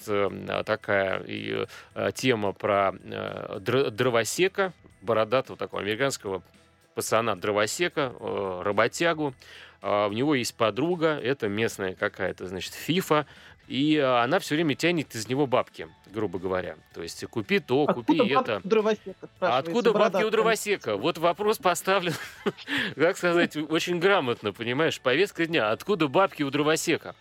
такая 0.66 1.68
тема 2.14 2.54
про 2.54 2.79
э, 3.02 3.60
дровосека, 3.60 4.74
бородатого 5.02 5.58
такого 5.58 5.82
американского 5.82 6.42
пацана 6.96 7.36
дровосека, 7.36 8.14
э, 8.20 8.62
работягу. 8.64 9.34
Э, 9.82 10.08
у 10.08 10.14
него 10.14 10.36
есть 10.36 10.56
подруга, 10.56 11.20
это 11.20 11.48
местная 11.48 11.96
какая-то, 11.96 12.48
значит, 12.48 12.74
фифа, 12.74 13.26
и 13.68 13.96
э, 13.96 14.04
она 14.04 14.40
все 14.40 14.56
время 14.56 14.76
тянет 14.76 15.16
из 15.16 15.28
него 15.30 15.48
бабки, 15.48 15.88
грубо 16.12 16.40
говоря. 16.40 16.76
То 16.94 17.02
есть 17.02 17.24
купи 17.26 17.60
то, 17.60 17.86
купи 17.86 18.20
откуда 18.20 18.54
это. 18.54 18.62
Дровосека, 18.68 19.30
а 19.40 19.58
откуда 19.58 19.94
бабки 19.94 20.24
у 20.24 20.30
дровосека? 20.30 20.98
Вот 20.98 21.18
вопрос 21.18 21.58
поставлен, 21.58 22.14
как 22.96 23.18
сказать, 23.18 23.56
очень 23.58 24.00
грамотно, 24.00 24.54
понимаешь, 24.54 25.00
повестка 25.00 25.46
дня. 25.46 25.72
Откуда 25.72 26.08
бабки 26.08 26.44
у 26.44 26.50
дровосека? 26.50 27.16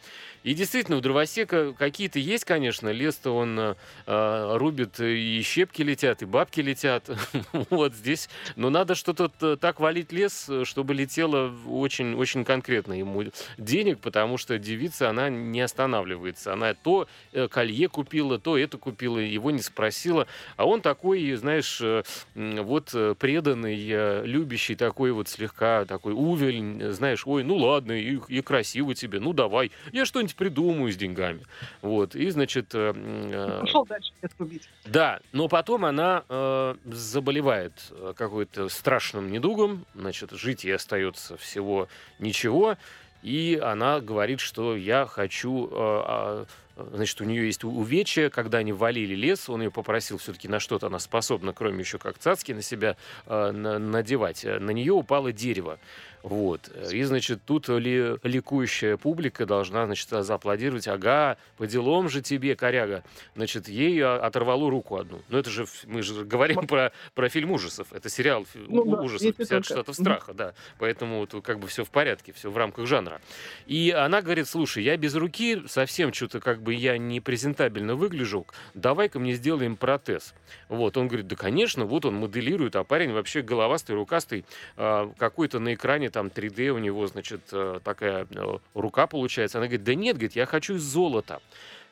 И 0.45 0.55
действительно, 0.55 0.97
у 0.97 1.01
дровосека 1.01 1.75
какие-то 1.75 2.19
есть, 2.19 2.45
конечно. 2.45 2.91
Лес-то 2.91 3.33
он 3.33 3.59
э, 3.59 3.75
э 4.07 4.57
рубит, 4.57 5.01
и 5.01 5.43
щепки 5.43 5.83
летят, 5.83 6.23
и 6.23 6.27
бабки 6.27 6.61
летят. 6.61 7.11
вот 7.71 7.93
здесь. 7.95 8.29
Но 8.57 8.71
надо 8.71 8.95
что-то 8.95 9.57
так 9.57 9.81
валить 9.81 10.13
лес, 10.13 10.49
чтобы 10.65 10.95
летело 10.95 11.53
очень, 11.67 12.15
очень 12.15 12.45
конкретно 12.45 12.93
ему 12.93 13.25
денег, 13.59 13.99
потому 13.99 14.39
что 14.39 14.59
девица, 14.59 15.11
она 15.11 15.29
не 15.29 15.61
останавливается. 15.61 16.53
Она 16.53 16.73
то 16.75 17.09
э, 17.33 17.49
колье 17.49 17.89
купила, 17.89 18.39
то 18.39 18.57
это 18.57 18.78
купила, 18.79 19.19
его 19.19 19.51
не 19.51 19.61
спросила. 19.61 20.27
А 20.57 20.67
он 20.67 20.81
такой, 20.81 21.35
знаешь, 21.35 21.81
э, 21.81 22.03
вот 22.35 22.91
э, 22.95 23.15
преданный, 23.19 23.79
э, 23.89 24.23
любящий 24.25 24.75
такой 24.75 25.13
вот 25.13 25.29
слегка 25.29 25.85
такой 25.85 26.13
увель, 26.15 26.93
знаешь, 26.93 27.27
ой, 27.27 27.45
ну 27.45 27.57
ладно, 27.57 27.93
и, 27.93 28.19
и 28.29 28.41
красиво 28.41 28.95
тебе, 28.95 29.21
ну 29.21 29.33
давай, 29.33 29.71
я 29.93 30.05
что-нибудь 30.05 30.37
придумаю 30.37 30.93
с 30.93 30.97
деньгами. 30.97 31.45
Вот, 31.83 32.15
и, 32.15 32.31
значит... 32.31 32.71
Э 32.75 33.59
Пошел 33.61 33.85
дальше 33.85 34.13
убить. 34.39 34.69
Да, 34.87 35.21
но 35.33 35.49
потом 35.49 35.85
она 35.85 36.25
э, 36.29 36.75
заболевает 36.85 37.73
какой-то 38.17 38.69
страшным 38.69 39.31
недугом, 39.31 39.85
значит, 39.95 40.31
жить 40.33 40.65
ей 40.65 40.75
остается 40.75 41.37
всего 41.37 41.89
ничего, 42.19 42.77
и 43.23 43.61
она 43.61 44.01
говорит, 44.01 44.41
что 44.41 44.77
я 44.77 45.07
хочу 45.07 45.69
э, 45.71 46.45
значит, 46.93 47.21
у 47.21 47.25
нее 47.25 47.47
есть 47.47 47.65
увечья, 47.65 48.31
когда 48.31 48.59
они 48.59 48.73
валили 48.73 49.15
лес, 49.15 49.49
он 49.49 49.63
ее 49.63 49.71
попросил 49.71 50.19
все-таки 50.19 50.49
на 50.49 50.61
что-то 50.61 50.87
она 50.89 50.99
способна, 50.99 51.53
кроме 51.53 51.81
еще 51.81 51.99
как 51.99 52.19
цацки 52.19 52.53
на 52.53 52.63
себя 52.63 52.97
э, 53.27 53.51
надевать. 53.51 54.45
На 54.45 54.71
нее 54.71 54.93
упало 54.93 55.33
дерево. 55.33 55.79
Вот. 56.23 56.71
И, 56.93 57.03
значит, 57.05 57.41
тут 57.45 57.69
ли, 57.69 58.17
ликующая 58.23 58.97
публика 58.97 59.47
должна, 59.47 59.87
значит, 59.87 60.09
зааплодировать. 60.11 60.89
Ага, 60.89 61.37
по 61.57 61.67
делам 61.67 62.09
же 62.09 62.23
тебе, 62.23 62.57
коряга. 62.57 63.05
Значит, 63.35 63.69
ей 63.69 64.01
а, 64.03 64.17
оторвало 64.17 64.71
руку 64.71 64.97
одну. 64.97 65.23
Ну, 65.29 65.39
это 65.39 65.51
же, 65.51 65.67
мы 65.87 66.03
же 66.03 66.25
говорим 66.25 66.67
про, 66.67 66.93
про 67.15 67.29
фильм 67.29 67.53
ужасов. 67.53 67.93
Это 67.93 68.09
сериал 68.09 68.47
ну, 68.55 68.85
да, 68.85 69.01
ужасов 69.01 69.35
50 69.37 69.65
штатов 69.65 69.95
страха, 69.95 70.33
да. 70.33 70.55
Поэтому 70.79 71.27
тут 71.27 71.45
как 71.45 71.59
бы 71.61 71.67
все 71.69 71.85
в 71.85 71.91
порядке, 71.91 72.33
все 72.33 72.51
в 72.51 72.57
рамках 72.57 72.87
жанра. 72.87 73.21
И 73.67 73.91
она 73.91 74.21
говорит, 74.23 74.49
слушай, 74.49 74.83
я 74.83 74.97
без 74.97 75.15
руки 75.15 75.63
совсем 75.67 76.13
что-то 76.13 76.41
как 76.41 76.63
бы 76.63 76.68
я 76.71 76.97
не 76.97 77.21
презентабельно 77.21 77.97
выгляжу. 77.97 78.47
Давай-ка 78.75 79.19
мне 79.19 79.35
сделаем 79.35 79.77
протез. 79.77 80.35
Вот, 80.69 80.97
он 80.97 81.09
говорит, 81.09 81.27
да, 81.27 81.37
конечно, 81.37 81.85
вот 81.85 82.05
он 82.05 82.15
моделирует, 82.15 82.77
а 82.77 82.85
парень 82.85 83.13
вообще 83.13 83.43
головастый, 83.43 83.95
рукастый, 83.97 84.45
а, 84.77 85.13
какой-то 85.19 85.59
на 85.59 85.75
экране 85.75 85.89
экране, 85.89 86.11
там 86.11 86.27
3D 86.27 86.69
у 86.69 86.79
него, 86.79 87.07
значит, 87.07 87.41
э, 87.53 87.81
такая 87.83 88.27
э, 88.31 88.59
рука 88.75 89.07
получается. 89.07 89.59
Она 89.59 89.67
говорит, 89.67 89.85
да 89.85 89.95
нет, 89.95 90.17
говорит, 90.17 90.37
я 90.37 90.47
хочу 90.47 90.75
из 90.75 90.83
золота. 90.83 91.41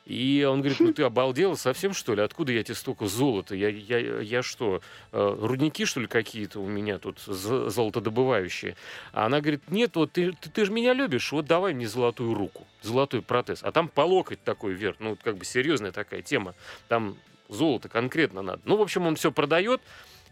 И 0.07 0.47
он 0.49 0.61
говорит, 0.61 0.79
ну 0.79 0.93
ты 0.93 1.03
обалдел 1.03 1.57
совсем, 1.57 1.93
что 1.93 2.15
ли? 2.15 2.21
Откуда 2.21 2.53
я 2.53 2.63
тебе 2.63 2.75
столько 2.75 3.07
золота? 3.07 3.55
Я, 3.55 3.67
я, 3.67 4.21
я 4.21 4.41
что, 4.41 4.81
э, 5.11 5.37
рудники, 5.41 5.83
что 5.83 5.99
ли, 5.99 6.07
какие-то 6.07 6.61
у 6.61 6.67
меня 6.67 6.97
тут 6.97 7.19
золотодобывающие? 7.19 8.77
А 9.11 9.25
она 9.25 9.41
говорит, 9.41 9.69
нет, 9.69 9.97
вот 9.97 10.13
ты, 10.13 10.31
ты, 10.31 10.49
ты 10.49 10.63
же 10.63 10.71
меня 10.71 10.93
любишь, 10.93 11.33
вот 11.33 11.45
давай 11.45 11.73
мне 11.73 11.89
золотую 11.89 12.33
руку, 12.33 12.65
золотой 12.81 13.21
протез. 13.21 13.59
А 13.63 13.73
там 13.73 13.89
по 13.89 14.01
локоть 14.01 14.41
такой 14.41 14.71
вверх, 14.71 14.95
ну 14.99 15.17
как 15.21 15.35
бы 15.35 15.43
серьезная 15.43 15.91
такая 15.91 16.21
тема. 16.21 16.55
Там 16.87 17.17
золото 17.49 17.89
конкретно 17.89 18.41
надо. 18.41 18.61
Ну, 18.63 18.77
в 18.77 18.81
общем, 18.81 19.05
он 19.07 19.17
все 19.17 19.33
продает, 19.33 19.81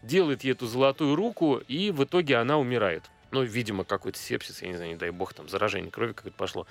делает 0.02 0.42
ей 0.42 0.52
эту 0.52 0.66
золотую 0.66 1.16
руку, 1.16 1.60
и 1.68 1.90
в 1.90 2.02
итоге 2.02 2.36
она 2.36 2.56
умирает 2.56 3.02
ну, 3.30 3.42
видимо, 3.42 3.84
какой-то 3.84 4.18
сепсис, 4.18 4.62
я 4.62 4.68
не 4.68 4.76
знаю, 4.76 4.92
не 4.92 4.96
дай 4.96 5.10
бог, 5.10 5.34
там, 5.34 5.48
заражение 5.48 5.90
крови 5.90 6.12
какое-то 6.12 6.38
пошло. 6.38 6.66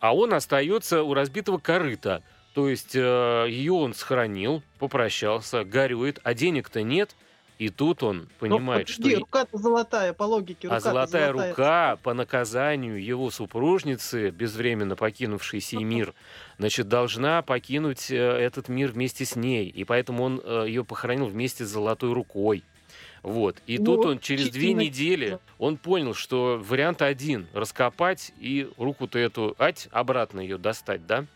А 0.00 0.14
он 0.14 0.32
остается 0.32 1.02
у 1.02 1.12
разбитого 1.12 1.58
корыта. 1.58 2.22
То 2.56 2.70
есть 2.70 2.96
э, 2.96 3.46
ее 3.50 3.74
он 3.74 3.92
сохранил, 3.92 4.62
попрощался, 4.78 5.62
горюет, 5.62 6.20
а 6.22 6.32
денег-то 6.32 6.82
нет. 6.82 7.14
И 7.58 7.68
тут 7.68 8.02
он 8.02 8.30
понимает, 8.38 8.86
подожди, 8.86 9.10
что... 9.10 9.20
рука-то 9.20 9.58
золотая, 9.58 10.12
по 10.14 10.22
логике. 10.22 10.68
а 10.68 10.80
золотая, 10.80 11.32
золотая 11.32 11.50
рука 11.50 11.96
по 12.02 12.14
наказанию 12.14 13.04
его 13.04 13.30
супружницы, 13.30 14.30
безвременно 14.30 14.96
покинувшей 14.96 15.60
сей 15.60 15.84
мир, 15.84 16.14
значит, 16.56 16.88
должна 16.88 17.42
покинуть 17.42 18.10
э, 18.10 18.16
этот 18.16 18.70
мир 18.70 18.90
вместе 18.92 19.26
с 19.26 19.36
ней. 19.36 19.68
И 19.68 19.84
поэтому 19.84 20.24
он 20.24 20.40
э, 20.42 20.64
ее 20.66 20.82
похоронил 20.82 21.26
вместе 21.26 21.66
с 21.66 21.68
золотой 21.68 22.14
рукой. 22.14 22.64
Вот. 23.22 23.56
И 23.66 23.76
ну, 23.78 23.84
тут 23.84 24.06
он 24.06 24.18
через 24.18 24.48
две 24.48 24.72
недели, 24.72 25.40
он 25.58 25.76
понял, 25.76 26.14
что 26.14 26.62
вариант 26.64 27.02
один— 27.02 27.48
раскопать 27.52 28.32
и 28.38 28.70
руку-то 28.78 29.18
эту, 29.18 29.54
ать, 29.58 29.88
обратно 29.90 30.40
ее 30.40 30.56
достать, 30.56 31.06
да? 31.06 31.26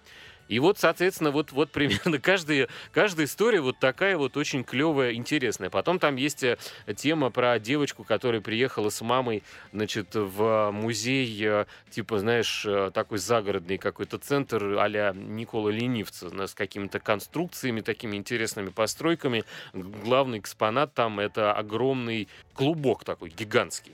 И 0.50 0.58
вот, 0.58 0.78
соответственно, 0.80 1.30
вот, 1.30 1.52
вот 1.52 1.70
примерно 1.70 2.18
каждая, 2.20 2.68
каждая 2.92 3.26
история 3.26 3.60
вот 3.60 3.78
такая 3.78 4.18
вот 4.18 4.36
очень 4.36 4.64
клевая, 4.64 5.14
интересная. 5.14 5.70
Потом 5.70 6.00
там 6.00 6.16
есть 6.16 6.42
э, 6.42 6.58
тема 6.96 7.30
про 7.30 7.60
девочку, 7.60 8.02
которая 8.02 8.40
приехала 8.40 8.90
с 8.90 9.00
мамой, 9.00 9.44
значит, 9.72 10.08
в 10.12 10.72
музей, 10.72 11.40
э, 11.40 11.66
типа, 11.90 12.18
знаешь, 12.18 12.66
э, 12.66 12.90
такой 12.92 13.18
загородный 13.18 13.78
какой-то 13.78 14.18
центр 14.18 14.76
а-ля 14.80 15.12
Никола 15.14 15.70
Ленивца 15.70 16.28
с 16.48 16.54
какими-то 16.54 16.98
конструкциями, 16.98 17.80
такими 17.80 18.16
интересными 18.16 18.70
постройками. 18.70 19.44
Главный 19.72 20.40
экспонат 20.40 20.92
там— 20.94 21.20
это 21.20 21.52
огромный 21.52 22.26
клубок 22.54 23.04
такой, 23.04 23.30
гигантский. 23.30 23.92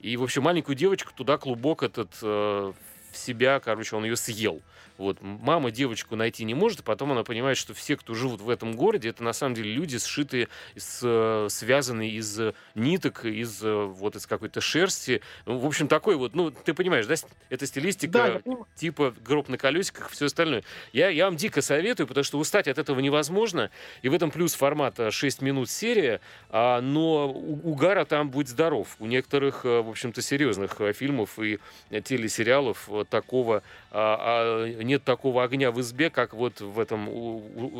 И, 0.00 0.18
в 0.18 0.22
общем, 0.22 0.42
маленькую 0.42 0.76
девочку 0.76 1.12
туда 1.16 1.38
клубок 1.38 1.82
этот 1.82 2.10
э, 2.20 2.72
в 3.14 3.18
себя, 3.18 3.60
короче, 3.60 3.96
он 3.96 4.04
ее 4.04 4.16
съел. 4.16 4.60
Вот. 4.96 5.18
Мама 5.20 5.70
девочку 5.70 6.14
найти 6.14 6.44
не 6.44 6.54
может, 6.54 6.80
а 6.80 6.82
потом 6.82 7.12
она 7.12 7.24
понимает, 7.24 7.56
что 7.56 7.74
все, 7.74 7.96
кто 7.96 8.14
живут 8.14 8.40
в 8.40 8.48
этом 8.48 8.76
городе, 8.76 9.08
это 9.08 9.24
на 9.24 9.32
самом 9.32 9.54
деле 9.54 9.72
люди, 9.72 9.98
сшитые, 9.98 10.48
с, 10.76 11.00
э, 11.02 11.48
связанные 11.50 12.10
из 12.12 12.40
ниток, 12.76 13.24
из 13.24 13.62
э, 13.64 13.84
вот 13.84 14.14
из 14.14 14.26
какой-то 14.26 14.60
шерсти. 14.60 15.20
Ну, 15.46 15.58
в 15.58 15.66
общем, 15.66 15.88
такой 15.88 16.14
вот, 16.14 16.34
ну, 16.34 16.50
ты 16.50 16.74
понимаешь, 16.74 17.06
да, 17.06 17.14
это 17.50 17.66
стилистика 17.66 18.40
да, 18.44 18.52
типа 18.76 19.14
гроб 19.24 19.48
на 19.48 19.58
колесиках, 19.58 20.10
все 20.10 20.26
остальное. 20.26 20.62
Я, 20.92 21.08
я 21.08 21.24
вам 21.24 21.36
дико 21.36 21.60
советую, 21.60 22.06
потому 22.06 22.22
что 22.22 22.38
устать 22.38 22.68
от 22.68 22.78
этого 22.78 23.00
невозможно. 23.00 23.70
И 24.02 24.08
в 24.08 24.14
этом 24.14 24.30
плюс 24.30 24.54
формата 24.54 25.10
6 25.10 25.42
минут 25.42 25.70
серия, 25.70 26.20
а, 26.50 26.80
но 26.80 27.32
угара 27.32 28.04
там 28.04 28.30
будет 28.30 28.48
здоров. 28.48 28.94
У 29.00 29.06
некоторых, 29.06 29.64
э, 29.64 29.80
в 29.80 29.88
общем-то, 29.88 30.22
серьезных 30.22 30.80
фильмов 30.94 31.38
и 31.40 31.58
телесериалов 32.04 32.88
такого 33.08 33.62
а, 33.90 34.64
а, 34.64 34.82
нет 34.82 35.04
такого 35.04 35.44
огня 35.44 35.70
в 35.70 35.80
избе, 35.80 36.10
как 36.10 36.34
вот 36.34 36.60
в 36.60 36.80
этом 36.80 37.06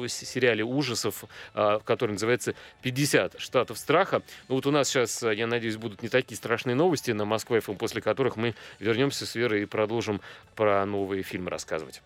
сериале 0.09 0.63
ужасов, 0.63 1.25
а, 1.55 1.81
который 1.81 2.13
называется 2.13 2.55
«50 2.85 3.39
штатов 3.39 3.79
страха». 3.79 4.23
Ну 4.49 4.55
вот 4.55 4.67
у 4.67 4.71
нас 4.71 4.89
сейчас, 4.89 5.23
я 5.23 5.47
надеюсь, 5.47 5.77
будут 5.77 6.03
не 6.03 6.09
такие 6.09 6.37
страшные 6.37 6.77
новости 6.77 7.11
на 7.11 7.25
Москва 7.25 7.61
ФМ, 7.61 7.75
после 7.75 8.01
которых 8.01 8.37
мы 8.37 8.55
вернемся 8.79 9.27
с 9.27 9.35
Верой 9.35 9.63
и 9.63 9.67
продолжим 9.67 10.21
про 10.55 10.85
новые 10.87 11.23
фильмы 11.23 11.51
рассказывать. 11.51 12.01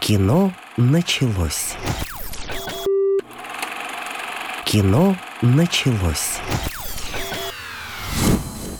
Кино 0.00 0.52
началось. 0.76 1.74
Кино 4.64 5.16
началось. 5.42 6.40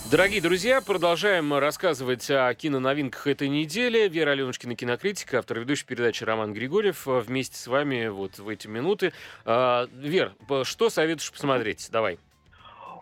Дорогие 0.09 0.41
друзья, 0.41 0.81
продолжаем 0.81 1.53
рассказывать 1.53 2.31
о 2.31 2.51
киноновинках 2.55 3.27
этой 3.27 3.47
недели. 3.47 4.07
Вера 4.07 4.31
Аленушкина, 4.31 4.75
кинокритика, 4.75 5.37
автор 5.37 5.59
ведущей 5.59 5.85
передачи 5.85 6.23
Роман 6.23 6.51
Григорьев. 6.51 7.03
Вместе 7.05 7.57
с 7.57 7.67
вами 7.67 8.07
вот 8.07 8.39
в 8.39 8.49
эти 8.49 8.65
минуты. 8.65 9.13
А, 9.45 9.87
Вер, 9.93 10.33
что 10.63 10.89
советуешь 10.89 11.31
посмотреть? 11.31 11.89
Давай. 11.91 12.17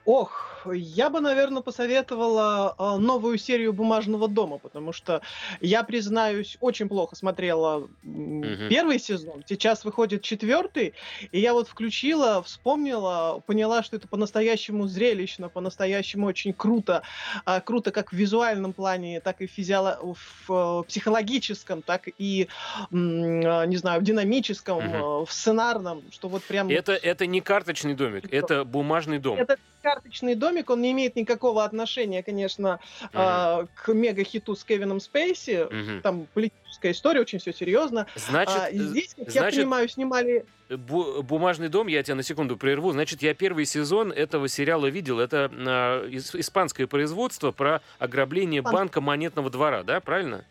Ох, 0.03 0.56
я 0.65 1.09
бы, 1.09 1.19
наверное, 1.21 1.61
посоветовала 1.61 2.75
э, 2.77 2.97
новую 2.99 3.37
серию 3.37 3.73
«Бумажного 3.73 4.27
дома», 4.27 4.57
потому 4.57 4.93
что, 4.93 5.21
я 5.61 5.83
признаюсь, 5.83 6.57
очень 6.59 6.87
плохо 6.87 7.15
смотрела 7.15 7.87
mm-hmm. 8.03 8.69
первый 8.69 8.99
сезон. 8.99 9.43
Сейчас 9.47 9.85
выходит 9.85 10.21
четвертый, 10.21 10.93
и 11.31 11.39
я 11.39 11.53
вот 11.53 11.67
включила, 11.67 12.41
вспомнила, 12.43 13.41
поняла, 13.45 13.83
что 13.83 13.97
это 13.97 14.07
по-настоящему 14.07 14.87
зрелищно, 14.87 15.49
по-настоящему 15.49 16.27
очень 16.27 16.53
круто. 16.53 17.03
Э, 17.45 17.61
круто 17.61 17.91
как 17.91 18.11
в 18.11 18.15
визуальном 18.15 18.73
плане, 18.73 19.21
так 19.21 19.41
и 19.41 19.47
в, 19.47 19.57
физиоло- 19.57 20.15
в 20.15 20.81
э, 20.81 20.83
психологическом, 20.87 21.81
так 21.81 22.07
и, 22.17 22.47
э, 22.91 22.95
не 22.95 23.77
знаю, 23.77 24.01
в 24.01 24.03
динамическом, 24.03 24.79
э, 24.79 25.25
в 25.25 25.31
сценарном, 25.31 26.03
что 26.11 26.29
вот 26.29 26.43
прям... 26.43 26.69
Это, 26.69 26.93
это 26.93 27.25
не 27.25 27.41
карточный 27.41 27.93
домик, 27.93 28.31
это 28.31 28.63
бумажный 28.63 29.19
дом. 29.19 29.37
Это 29.37 29.57
карточный 29.81 30.35
домик, 30.47 30.69
он 30.69 30.81
не 30.81 30.91
имеет 30.91 31.15
никакого 31.15 31.63
отношения, 31.63 32.23
конечно, 32.23 32.79
uh-huh. 33.13 33.63
э, 33.63 33.67
к 33.75 33.93
мега-хиту 33.93 34.55
с 34.55 34.63
Кевином 34.63 34.99
Спейси. 34.99 35.67
Uh-huh. 35.69 36.01
Там 36.01 36.27
политическая 36.33 36.91
история, 36.91 37.21
очень 37.21 37.39
все 37.39 37.53
серьезно. 37.53 38.07
Значит, 38.15 38.55
а, 38.55 38.71
здесь, 38.71 39.13
как 39.13 39.29
значит, 39.29 39.53
я 39.53 39.61
понимаю, 39.61 39.89
снимали... 39.89 40.45
Бу- 40.69 41.21
бумажный 41.21 41.69
дом, 41.69 41.87
я 41.87 42.03
тебя 42.03 42.15
на 42.15 42.23
секунду 42.23 42.57
прерву. 42.57 42.91
Значит, 42.91 43.21
я 43.21 43.33
первый 43.33 43.65
сезон 43.65 44.11
этого 44.11 44.47
сериала 44.47 44.87
видел. 44.87 45.19
Это 45.19 45.51
э, 45.51 46.09
испанское 46.11 46.87
производство 46.87 47.51
про 47.51 47.81
ограбление 47.99 48.61
Испан... 48.61 48.73
банка 48.73 49.01
монетного 49.01 49.49
двора, 49.49 49.83
да, 49.83 49.99
правильно? 49.99 50.45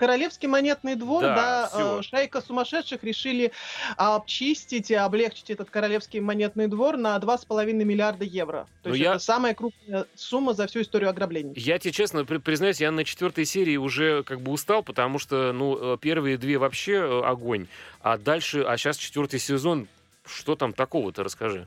Королевский 0.00 0.48
монетный 0.48 0.94
двор, 0.94 1.20
да, 1.20 1.68
да 1.70 1.98
э, 1.98 2.02
шайка 2.02 2.40
сумасшедших 2.40 3.04
решили 3.04 3.52
обчистить 3.98 4.90
и 4.90 4.94
облегчить 4.94 5.50
этот 5.50 5.68
Королевский 5.68 6.20
монетный 6.20 6.68
двор 6.68 6.96
на 6.96 7.18
2,5 7.18 7.70
миллиарда 7.74 8.24
евро. 8.24 8.66
То 8.82 8.88
Но 8.88 8.88
ну, 8.88 8.94
есть 8.94 9.04
я... 9.04 9.10
это 9.10 9.18
самая 9.18 9.52
крупная 9.52 10.06
сумма 10.14 10.54
за 10.54 10.68
всю 10.68 10.80
историю 10.80 11.10
ограблений. 11.10 11.52
Я 11.54 11.78
тебе 11.78 11.92
честно 11.92 12.24
признаюсь, 12.24 12.80
я 12.80 12.90
на 12.92 13.04
четвертой 13.04 13.44
серии 13.44 13.76
уже 13.76 14.22
как 14.22 14.40
бы 14.40 14.52
устал, 14.52 14.82
потому 14.82 15.18
что, 15.18 15.52
ну, 15.52 15.96
э, 15.96 15.98
первые 16.00 16.38
две 16.38 16.56
вообще 16.56 16.94
э, 16.94 17.22
огонь, 17.22 17.66
а 18.00 18.16
дальше, 18.16 18.62
а 18.62 18.78
сейчас 18.78 18.96
четвертый 18.96 19.38
сезон, 19.38 19.86
что 20.24 20.56
там 20.56 20.72
такого-то, 20.72 21.24
расскажи. 21.24 21.66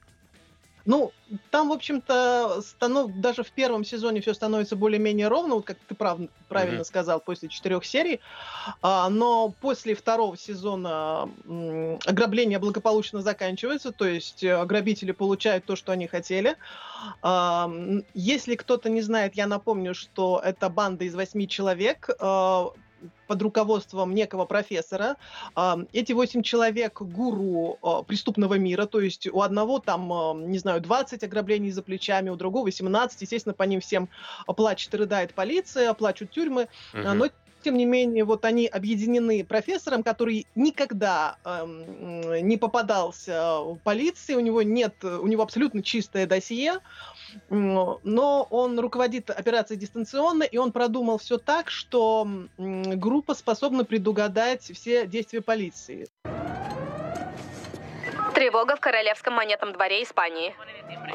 Ну, 0.86 1.14
там, 1.50 1.70
в 1.70 1.72
общем-то, 1.72 2.62
станов... 2.62 3.12
даже 3.20 3.44
в 3.44 3.52
первом 3.52 3.86
сезоне 3.86 4.22
все 4.22 4.34
становится 4.34 4.76
более-менее 4.76 5.30
ровно, 5.30 5.56
вот 5.56 5.66
как 5.66 5.78
ты 5.88 5.96
прав... 5.96 6.20
правильно 6.50 6.82
mm-hmm. 6.82 6.86
сказал, 6.86 7.20
после 7.22 7.48
четырех 7.48 7.86
серий. 7.86 8.20
А, 8.82 9.10
но 9.10 9.54
после 9.62 9.96
второго 9.96 10.38
сезона 10.38 11.30
м, 11.46 12.00
ограбление 12.06 12.60
благополучно 12.60 13.22
заканчивается, 13.22 13.92
то 13.92 14.06
есть 14.06 14.44
э, 14.44 14.54
ограбители 14.54 15.14
получают 15.14 15.66
то, 15.66 15.78
что 15.78 15.94
они 15.94 16.08
хотели. 16.08 16.58
А, 17.22 17.72
если 18.14 18.56
кто-то 18.56 18.90
не 18.90 19.02
знает, 19.02 19.36
я 19.36 19.48
напомню, 19.48 19.96
что 19.96 20.42
это 20.44 20.70
банда 20.70 21.06
из 21.06 21.16
восьми 21.16 21.48
человек. 21.48 22.10
А, 22.20 22.72
под 23.28 23.42
руководством 23.42 24.14
некого 24.14 24.46
профессора. 24.46 25.16
Эти 25.92 26.14
восемь 26.14 26.42
человек 26.44 27.02
гуру 27.02 27.78
преступного 28.08 28.56
мира, 28.56 28.86
то 28.86 29.00
есть 29.00 29.28
у 29.28 29.42
одного 29.42 29.80
там, 29.80 30.50
не 30.50 30.60
знаю, 30.60 30.82
20 30.82 31.24
ограблений 31.24 31.72
за 31.72 31.82
плечами, 31.82 32.30
у 32.30 32.36
другого 32.36 32.66
18, 32.66 33.22
естественно, 33.22 33.54
по 33.54 33.64
ним 33.64 33.82
всем 33.82 34.10
плачет 34.46 34.94
и 34.94 34.98
рыдает 34.98 35.34
полиция, 35.34 35.94
плачут 35.94 36.32
тюрьмы, 36.32 36.68
угу. 36.94 37.02
но 37.14 37.30
тем 37.64 37.78
не 37.78 37.86
менее, 37.86 38.26
вот 38.26 38.46
они 38.46 38.68
объединены 38.68 39.44
профессором, 39.44 40.04
который 40.04 40.46
никогда 40.56 41.38
эм, 41.44 42.48
не 42.48 42.58
попадался 42.58 43.60
в 43.62 43.78
полиции, 43.84 44.36
у 44.36 44.40
него 44.40 44.62
нет, 44.62 45.04
у 45.04 45.26
него 45.28 45.44
абсолютно 45.44 45.82
чистое 45.82 46.28
досье, 46.28 46.80
но 47.50 48.48
он 48.50 48.80
руководит 48.80 49.30
операцией 49.30 49.80
дистанционно, 49.80 50.44
и 50.44 50.58
он 50.58 50.72
продумал 50.72 51.18
все 51.18 51.38
так, 51.38 51.70
что 51.70 52.28
группа 52.58 53.34
способна 53.34 53.86
предугадать 53.86 54.64
все 54.64 55.08
действия 55.08 55.42
полиции. 55.42 56.08
Тревога 58.36 58.76
в 58.76 58.80
Королевском 58.80 59.36
монетном 59.36 59.74
дворе 59.74 60.04
Испании. 60.04 60.56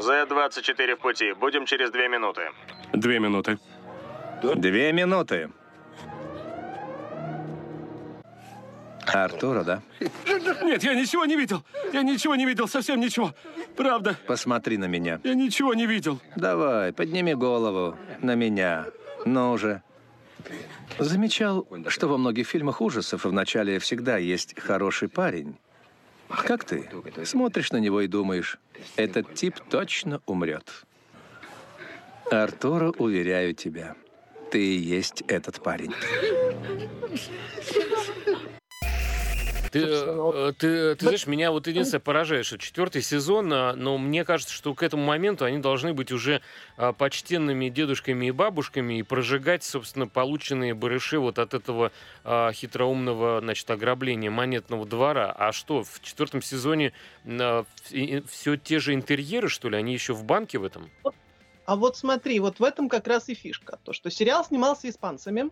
З-24 0.01 0.97
в 0.97 1.01
пути. 1.01 1.33
Будем 1.33 1.67
через 1.67 1.91
две 1.91 2.09
минуты. 2.09 2.51
Две 2.93 3.19
минуты. 3.19 3.59
Две 4.43 4.93
минуты. 4.93 5.51
Артура, 9.13 9.65
да? 9.65 9.83
Нет, 10.63 10.83
я 10.83 10.95
ничего 10.95 11.25
не 11.25 11.37
видел. 11.37 11.63
Я 11.93 12.03
ничего 12.03 12.35
не 12.37 12.47
видел, 12.47 12.69
совсем 12.69 13.01
ничего. 13.01 13.35
Правда. 13.77 14.17
Посмотри 14.27 14.77
на 14.77 14.87
меня. 14.87 15.21
Я 15.25 15.35
ничего 15.35 15.75
не 15.75 15.87
видел. 15.87 16.21
Давай, 16.37 16.93
подними 16.93 17.35
голову 17.35 17.97
на 18.21 18.35
меня. 18.35 18.87
Ну 19.25 19.53
уже. 19.53 19.83
Замечал, 20.99 21.67
что 21.89 22.09
во 22.09 22.19
многих 22.19 22.47
фильмах 22.47 22.81
ужасов 22.81 23.25
в 23.25 23.33
начале 23.33 23.79
всегда 23.79 24.17
есть 24.17 24.59
хороший 24.59 25.09
парень. 25.09 25.57
Как 26.29 26.65
ты? 26.65 26.89
Смотришь 27.25 27.73
на 27.73 27.79
него 27.79 28.01
и 28.01 28.07
думаешь, 28.07 28.59
этот 28.97 29.35
тип 29.35 29.57
точно 29.71 30.21
умрет. 30.27 30.85
Артура, 32.31 32.91
уверяю 32.99 33.55
тебя, 33.55 33.95
ты 34.51 34.63
и 34.63 34.79
есть 34.79 35.23
этот 35.29 35.63
парень. 35.63 35.95
Ты, 39.71 39.85
э, 39.85 40.53
ты, 40.59 40.95
ты 40.95 41.05
знаешь, 41.05 41.27
меня 41.27 41.51
вот 41.51 41.67
единственное 41.67 42.01
поражает, 42.01 42.47
что 42.47 42.59
четвертый 42.59 43.03
сезон, 43.03 43.53
а, 43.53 43.75
но 43.75 43.99
мне 43.99 44.25
кажется, 44.25 44.55
что 44.55 44.75
к 44.75 44.83
этому 44.83 45.05
моменту 45.05 45.45
они 45.45 45.59
должны 45.59 45.93
быть 45.93 46.13
уже 46.13 46.41
а, 46.77 46.93
почтенными 46.93 47.69
дедушками 47.69 48.27
и 48.27 48.31
бабушками 48.31 48.99
и 48.99 49.03
прожигать, 49.03 49.65
собственно, 49.65 50.07
полученные 50.07 50.75
барыши 50.75 51.19
вот 51.19 51.39
от 51.39 51.55
этого 51.55 51.93
а, 52.25 52.53
хитроумного, 52.53 53.41
значит, 53.41 53.71
ограбления 53.71 54.31
монетного 54.31 54.87
двора. 54.87 55.35
А 55.37 55.53
что, 55.53 55.83
в 55.85 56.01
четвертом 56.03 56.43
сезоне 56.43 56.93
все 57.25 58.57
те 58.57 58.79
же 58.79 58.95
интерьеры, 58.95 59.49
что 59.49 59.69
ли? 59.69 59.77
Они 59.77 59.93
еще 59.93 60.15
в 60.15 60.25
банке 60.25 60.59
в 60.59 60.65
этом? 60.65 60.91
А 61.69 61.77
вот 61.77 61.99
смотри, 61.99 62.41
вот 62.41 62.61
в 62.61 62.65
этом 62.65 62.89
как 62.89 63.07
раз 63.07 63.29
и 63.29 63.35
фишка. 63.35 63.79
То, 63.85 63.93
что 63.93 64.11
сериал 64.11 64.43
снимался 64.43 64.89
испанцами, 64.89 65.51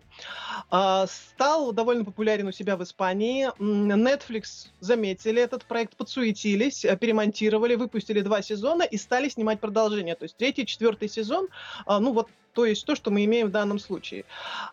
э, 0.71 1.05
стал 1.07 1.71
довольно 1.73 2.05
популярен 2.05 2.47
у 2.47 2.51
себя 2.51 2.75
в 2.75 2.81
Испании. 2.81 3.51
Netflix 3.59 4.69
заметили 4.79 5.39
этот 5.39 5.65
проект, 5.65 5.95
подсуетились, 5.95 6.85
э, 6.85 6.97
перемонтировали, 6.97 7.75
выпустили 7.75 8.21
два 8.21 8.41
сезона 8.41 8.81
и 8.81 8.97
стали 8.97 9.29
снимать 9.29 9.59
продолжение. 9.59 10.15
То 10.15 10.23
есть 10.23 10.35
третий, 10.37 10.65
четвертый 10.65 11.07
сезон, 11.07 11.49
э, 11.85 11.99
ну 11.99 12.13
вот 12.13 12.29
то 12.57 12.65
есть 12.65 12.87
то, 12.87 12.95
что 12.95 13.11
мы 13.11 13.23
имеем 13.25 13.49
в 13.49 13.51
данном 13.51 13.77
случае. 13.77 14.25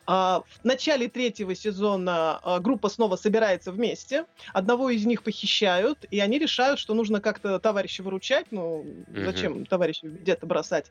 А, 0.06 0.42
в 0.62 0.64
начале 0.64 1.06
третьего 1.06 1.54
сезона 1.54 2.40
а, 2.42 2.58
группа 2.58 2.88
снова 2.88 3.16
собирается 3.16 3.72
вместе, 3.72 4.24
одного 4.54 4.88
из 4.88 5.04
них 5.04 5.22
похищают, 5.22 6.06
и 6.10 6.18
они 6.18 6.38
решают, 6.38 6.80
что 6.80 6.94
нужно 6.94 7.20
как-то 7.20 7.58
товарища 7.58 8.02
выручать, 8.02 8.46
ну, 8.52 8.86
зачем 9.14 9.66
товарища 9.66 10.06
где-то 10.06 10.46
бросать, 10.46 10.86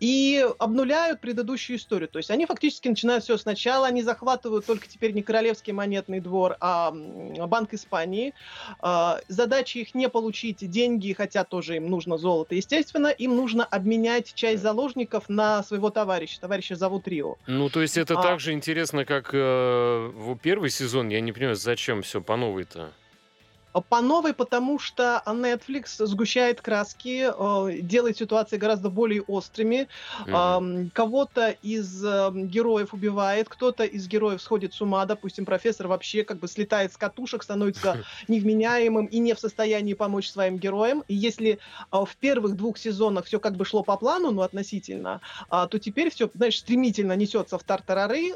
и 0.00 0.42
обнуляют 0.58 1.20
предыдущую 1.20 1.76
историю. 1.76 2.08
То 2.08 2.16
есть 2.16 2.30
они 2.30 2.46
фактически 2.46 2.88
начинают 2.88 3.24
все 3.24 3.36
сначала, 3.36 3.86
они 3.86 4.02
захватывают 4.02 4.64
только 4.64 4.88
теперь 4.88 5.12
не 5.12 5.20
Королевский 5.20 5.74
монетный 5.74 6.20
двор, 6.20 6.56
а 6.60 6.92
Банк 6.92 7.74
Испании. 7.74 8.32
А, 8.80 9.20
задача 9.28 9.80
их 9.80 9.94
не 9.94 10.08
получить 10.08 10.66
деньги, 10.70 11.12
хотя 11.12 11.44
тоже 11.44 11.76
им 11.76 11.90
нужно 11.90 12.16
золото, 12.16 12.54
естественно, 12.54 13.08
им 13.08 13.36
нужно 13.36 13.66
обменять 13.66 14.32
часть 14.32 14.62
заложников 14.62 15.28
на 15.28 15.62
своего 15.62 15.90
товарища 15.90 16.21
товарища. 16.22 16.40
Товарища 16.40 16.76
зовут 16.76 17.08
Рио. 17.08 17.36
Ну, 17.46 17.68
то 17.68 17.80
есть 17.80 17.96
это 17.96 18.18
а... 18.18 18.22
так 18.22 18.40
же 18.40 18.52
интересно, 18.52 19.04
как 19.04 19.30
э, 19.32 20.36
первый 20.42 20.70
сезон. 20.70 21.08
Я 21.08 21.20
не 21.20 21.32
понимаю, 21.32 21.56
зачем 21.56 22.02
все 22.02 22.20
по 22.20 22.36
новой-то? 22.36 22.92
По 23.80 24.00
новой, 24.00 24.34
потому 24.34 24.78
что 24.78 25.22
Netflix 25.26 26.04
сгущает 26.04 26.60
краски, 26.60 27.30
э, 27.32 27.80
делает 27.80 28.18
ситуации 28.18 28.56
гораздо 28.56 28.90
более 28.90 29.22
острыми. 29.22 29.88
Mm-hmm. 30.26 30.90
Кого-то 30.92 31.50
из 31.62 32.04
эм, 32.04 32.48
героев 32.48 32.92
убивает, 32.92 33.48
кто-то 33.48 33.84
из 33.84 34.06
героев 34.08 34.42
сходит 34.42 34.74
с 34.74 34.80
ума, 34.80 35.04
допустим, 35.06 35.44
профессор 35.44 35.88
вообще 35.88 36.24
как 36.24 36.38
бы 36.38 36.48
слетает 36.48 36.92
с 36.92 36.96
катушек, 36.96 37.42
становится 37.42 38.04
невменяемым 38.28 39.06
и 39.06 39.18
не 39.18 39.34
в 39.34 39.38
состоянии 39.38 39.94
помочь 39.94 40.28
своим 40.28 40.58
героям. 40.58 41.04
И 41.08 41.14
если 41.14 41.58
э, 41.92 41.96
в 42.04 42.16
первых 42.16 42.56
двух 42.56 42.78
сезонах 42.78 43.26
все 43.26 43.40
как 43.40 43.56
бы 43.56 43.64
шло 43.64 43.82
по 43.82 43.96
плану, 43.96 44.30
ну, 44.30 44.42
относительно, 44.42 45.20
а, 45.48 45.66
то 45.66 45.78
теперь 45.78 46.10
все, 46.10 46.30
знаешь, 46.34 46.58
стремительно 46.58 47.14
несется 47.16 47.58
в 47.58 47.64
тартарары, 47.64 48.34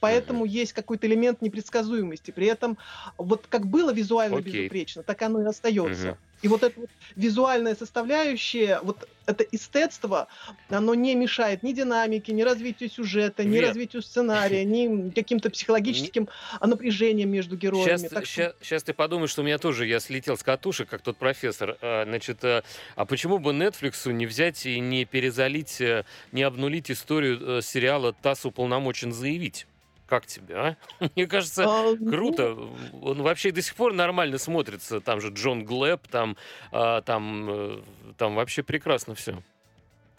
Поэтому 0.00 0.44
mm-hmm. 0.44 0.48
есть 0.48 0.72
какой-то 0.72 1.06
элемент 1.06 1.42
непредсказуемости. 1.42 2.30
При 2.30 2.46
этом 2.46 2.78
вот 3.16 3.46
как 3.48 3.66
было 3.66 3.92
визуально 3.92 4.36
okay. 4.36 4.42
безупречно, 4.42 5.02
так 5.02 5.20
оно 5.22 5.42
и 5.42 5.44
остается. 5.44 6.08
Mm-hmm. 6.08 6.16
И 6.42 6.48
вот 6.48 6.62
эта 6.62 6.78
вот 6.78 6.90
визуальная 7.16 7.74
составляющая, 7.74 8.78
вот 8.82 9.08
это 9.26 9.44
эстетство, 9.50 10.28
оно 10.68 10.94
не 10.94 11.14
мешает 11.16 11.64
ни 11.64 11.72
динамике, 11.72 12.32
ни 12.32 12.42
развитию 12.42 12.88
сюжета, 12.88 13.42
ни 13.42 13.56
Вет. 13.56 13.68
развитию 13.68 14.02
сценария, 14.02 14.64
ни 14.64 15.10
каким-то 15.10 15.50
психологическим 15.50 16.28
напряжением 16.60 17.30
между 17.30 17.56
героями. 17.56 17.88
Сейчас, 17.88 18.02
так 18.02 18.26
сейчас, 18.26 18.54
что... 18.54 18.64
сейчас 18.64 18.82
ты 18.84 18.94
подумаешь, 18.94 19.30
что 19.30 19.42
у 19.42 19.44
меня 19.44 19.58
тоже, 19.58 19.86
я 19.86 19.98
слетел 19.98 20.36
с 20.36 20.42
катушек, 20.44 20.88
как 20.88 21.02
тот 21.02 21.16
профессор. 21.16 21.76
А, 21.82 22.04
значит, 22.04 22.44
а, 22.44 22.62
а 22.94 23.04
почему 23.04 23.38
бы 23.38 23.50
Netflix 23.50 24.10
не 24.12 24.26
взять 24.26 24.64
и 24.64 24.78
не 24.78 25.04
перезалить, 25.04 25.80
э, 25.80 26.04
не 26.30 26.44
обнулить 26.44 26.90
историю 26.90 27.58
э, 27.58 27.62
сериала 27.62 28.12
«ТАСС 28.12 28.46
уполномочен 28.46 29.12
заявить»? 29.12 29.66
Как 30.08 30.24
тебе, 30.26 30.54
а? 30.56 30.76
Мне 31.14 31.26
кажется, 31.26 31.64
а, 31.66 31.94
ну 31.98 32.10
круто. 32.10 32.56
Он 33.02 33.22
вообще 33.22 33.52
до 33.52 33.60
сих 33.60 33.74
пор 33.74 33.92
нормально 33.92 34.38
смотрится. 34.38 35.00
Там 35.00 35.20
же 35.20 35.28
Джон 35.28 35.64
Глэб, 35.64 36.08
там, 36.08 36.36
а, 36.72 37.02
там, 37.02 37.46
э, 37.50 37.78
там 38.16 38.34
вообще 38.34 38.62
прекрасно 38.62 39.14
все. 39.14 39.42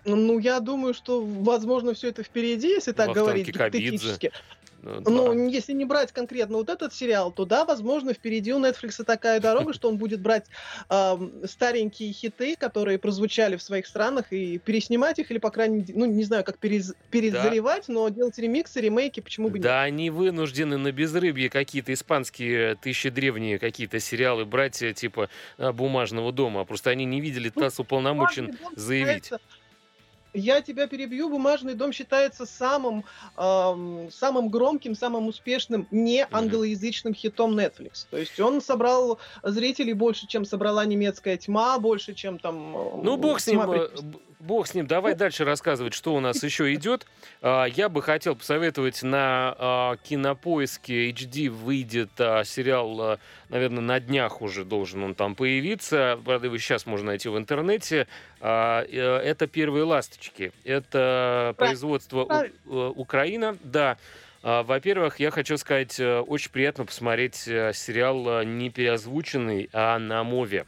Ну, 0.05 0.39
я 0.39 0.59
думаю, 0.59 0.93
что, 0.93 1.21
возможно, 1.21 1.93
все 1.93 2.09
это 2.09 2.23
впереди, 2.23 2.69
если 2.69 2.93
так 2.93 3.11
говорить 3.11 3.47
гипотетически. 3.47 4.31
Ну, 4.81 5.01
ну, 5.05 5.33
да. 5.33 5.43
если 5.43 5.73
не 5.73 5.85
брать 5.85 6.11
конкретно 6.11 6.57
вот 6.57 6.69
этот 6.69 6.93
сериал, 6.93 7.31
то 7.31 7.45
да, 7.45 7.65
возможно, 7.65 8.13
впереди 8.13 8.53
у 8.53 8.59
Netflix 8.59 9.03
такая 9.03 9.39
дорога, 9.39 9.73
что 9.73 9.89
он 9.89 9.97
будет 9.97 10.21
брать 10.21 10.45
э, 10.89 11.17
старенькие 11.45 12.13
хиты, 12.13 12.55
которые 12.55 12.97
прозвучали 12.97 13.57
в 13.57 13.61
своих 13.61 13.87
странах, 13.87 14.31
и 14.31 14.57
переснимать 14.57 15.19
их, 15.19 15.31
или, 15.31 15.37
по 15.37 15.51
крайней 15.51 15.79
мере, 15.79 15.93
ну, 15.95 16.05
не 16.05 16.23
знаю, 16.23 16.43
как 16.43 16.57
перез, 16.57 16.93
перезаливать, 17.11 17.85
да. 17.87 17.93
но 17.93 18.09
делать 18.09 18.37
ремиксы, 18.37 18.79
ремейки, 18.79 19.19
почему 19.19 19.49
бы 19.49 19.59
нет. 19.59 19.63
Да, 19.63 19.81
они 19.83 20.09
вынуждены 20.09 20.77
на 20.77 20.91
безрыбье 20.91 21.49
какие-то 21.49 21.93
испанские 21.93 22.75
тысячи 22.75 23.09
древние 23.09 23.59
какие-то 23.59 23.99
сериалы 23.99 24.45
брать, 24.45 24.81
э, 24.81 24.93
типа 24.93 25.29
э, 25.57 25.71
«Бумажного 25.71 26.31
дома», 26.31 26.63
просто 26.65 26.89
они 26.89 27.05
не 27.05 27.21
видели 27.21 27.51
ну, 27.53 27.61
ТАСС 27.61 27.79
уполномочен 27.79 28.57
заявить. 28.75 29.31
Я 30.33 30.61
тебя 30.61 30.87
перебью. 30.87 31.29
Бумажный 31.29 31.73
дом 31.73 31.91
считается 31.91 32.45
самым, 32.45 33.03
эм, 33.37 34.09
самым 34.11 34.49
громким, 34.49 34.95
самым 34.95 35.27
успешным 35.27 35.87
не 35.91 36.27
англоязычным 36.31 37.13
хитом 37.13 37.57
Netflix. 37.57 38.05
То 38.09 38.17
есть 38.17 38.39
он 38.39 38.61
собрал 38.61 39.19
зрителей 39.43 39.93
больше, 39.93 40.27
чем 40.27 40.45
собрала 40.45 40.85
немецкая 40.85 41.37
тьма, 41.37 41.79
больше, 41.79 42.13
чем 42.13 42.39
там. 42.39 42.71
Ну, 43.03 43.17
бог 43.17 43.39
с 43.39 43.47
ним, 43.47 43.61
бог 44.39 44.67
с 44.67 44.73
ним. 44.73 44.87
Давай 44.87 45.15
дальше 45.15 45.43
рассказывать, 45.45 45.93
что 45.93 46.15
у 46.15 46.19
нас 46.19 46.43
еще 46.43 46.73
идет. 46.73 47.05
А, 47.41 47.65
я 47.65 47.89
бы 47.89 48.01
хотел 48.01 48.35
посоветовать 48.35 49.03
на 49.03 49.55
а, 49.57 49.95
кинопоиске 49.97 51.09
HD 51.11 51.49
выйдет 51.49 52.11
а, 52.17 52.43
сериал, 52.43 53.19
наверное, 53.49 53.81
на 53.81 53.99
днях 53.99 54.41
уже 54.41 54.65
должен 54.65 55.03
он 55.03 55.15
там 55.15 55.35
появиться. 55.35 56.19
Правда, 56.23 56.47
его 56.47 56.57
сейчас 56.57 56.85
можно 56.85 57.07
найти 57.07 57.29
в 57.29 57.37
интернете. 57.37 58.07
Э, 58.41 58.83
это 59.23 59.47
первые 59.47 59.83
ласточки. 59.83 60.51
Это 60.63 61.53
производство 61.57 62.27
э, 62.29 62.49
Украина. 62.95 63.57
Да. 63.63 63.97
Во-первых, 64.41 65.19
я 65.19 65.31
хочу 65.31 65.57
сказать, 65.57 65.99
э, 65.99 66.19
очень 66.19 66.51
приятно 66.51 66.85
посмотреть 66.85 67.35
сериал 67.35 68.43
не 68.43 68.69
переозвученный, 68.69 69.69
а 69.73 69.99
на 69.99 70.23
мове. 70.23 70.65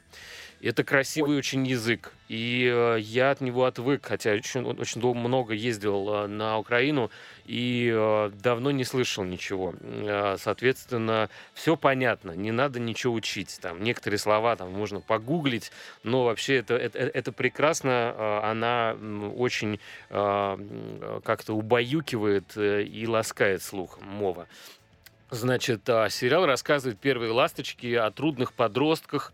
Это 0.63 0.83
красивый 0.83 1.37
очень 1.37 1.65
язык, 1.65 2.11
и 2.27 2.71
э, 2.71 2.99
я 2.99 3.31
от 3.31 3.41
него 3.41 3.65
отвык, 3.65 4.05
хотя 4.05 4.33
очень, 4.33 4.61
очень 4.63 5.01
долго, 5.01 5.17
много 5.17 5.53
ездил 5.53 6.07
э, 6.13 6.27
на 6.27 6.59
Украину 6.59 7.09
и 7.45 7.91
э, 7.91 8.31
давно 8.43 8.69
не 8.69 8.83
слышал 8.83 9.23
ничего. 9.23 9.73
Э, 9.81 10.37
соответственно, 10.39 11.31
все 11.55 11.75
понятно, 11.75 12.31
не 12.33 12.51
надо 12.51 12.79
ничего 12.79 13.15
учить. 13.15 13.57
Там 13.59 13.83
некоторые 13.83 14.19
слова 14.19 14.55
там 14.55 14.71
можно 14.71 15.01
погуглить, 15.01 15.71
но 16.03 16.25
вообще 16.25 16.57
это, 16.57 16.75
это, 16.75 16.99
это 16.99 17.31
прекрасно, 17.31 18.13
э, 18.15 18.39
она 18.43 18.95
очень 19.35 19.79
э, 20.11 21.19
как-то 21.23 21.53
убаюкивает 21.53 22.55
э, 22.55 22.83
и 22.83 23.07
ласкает 23.07 23.63
слух 23.63 23.99
мова. 23.99 24.47
Значит, 25.31 25.89
э, 25.89 26.07
сериал 26.11 26.45
рассказывает 26.45 26.99
первые 26.99 27.31
ласточки 27.31 27.95
о 27.95 28.11
трудных 28.11 28.53
подростках, 28.53 29.33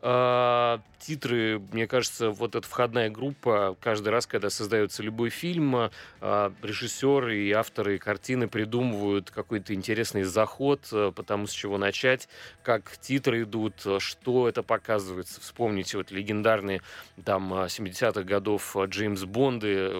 а, 0.00 0.80
титры, 1.00 1.60
мне 1.72 1.88
кажется, 1.88 2.30
вот 2.30 2.54
эта 2.54 2.66
входная 2.66 3.10
группа, 3.10 3.76
каждый 3.80 4.10
раз, 4.10 4.26
когда 4.26 4.48
создается 4.48 5.02
любой 5.02 5.30
фильм, 5.30 5.90
а, 6.20 6.52
режиссеры 6.62 7.38
и 7.38 7.52
авторы 7.52 7.98
картины 7.98 8.46
придумывают 8.46 9.30
какой-то 9.30 9.74
интересный 9.74 10.22
заход, 10.22 10.88
а, 10.92 11.10
потому 11.10 11.48
с 11.48 11.52
чего 11.52 11.78
начать, 11.78 12.28
как 12.62 12.96
титры 12.98 13.42
идут, 13.42 13.74
что 13.98 14.48
это 14.48 14.62
показывается. 14.62 15.40
Вспомните 15.40 15.96
вот 15.96 16.12
легендарные 16.12 16.80
там 17.24 17.52
70-х 17.52 18.22
годов 18.22 18.76
Джеймс 18.76 19.24
Бонды, 19.24 19.92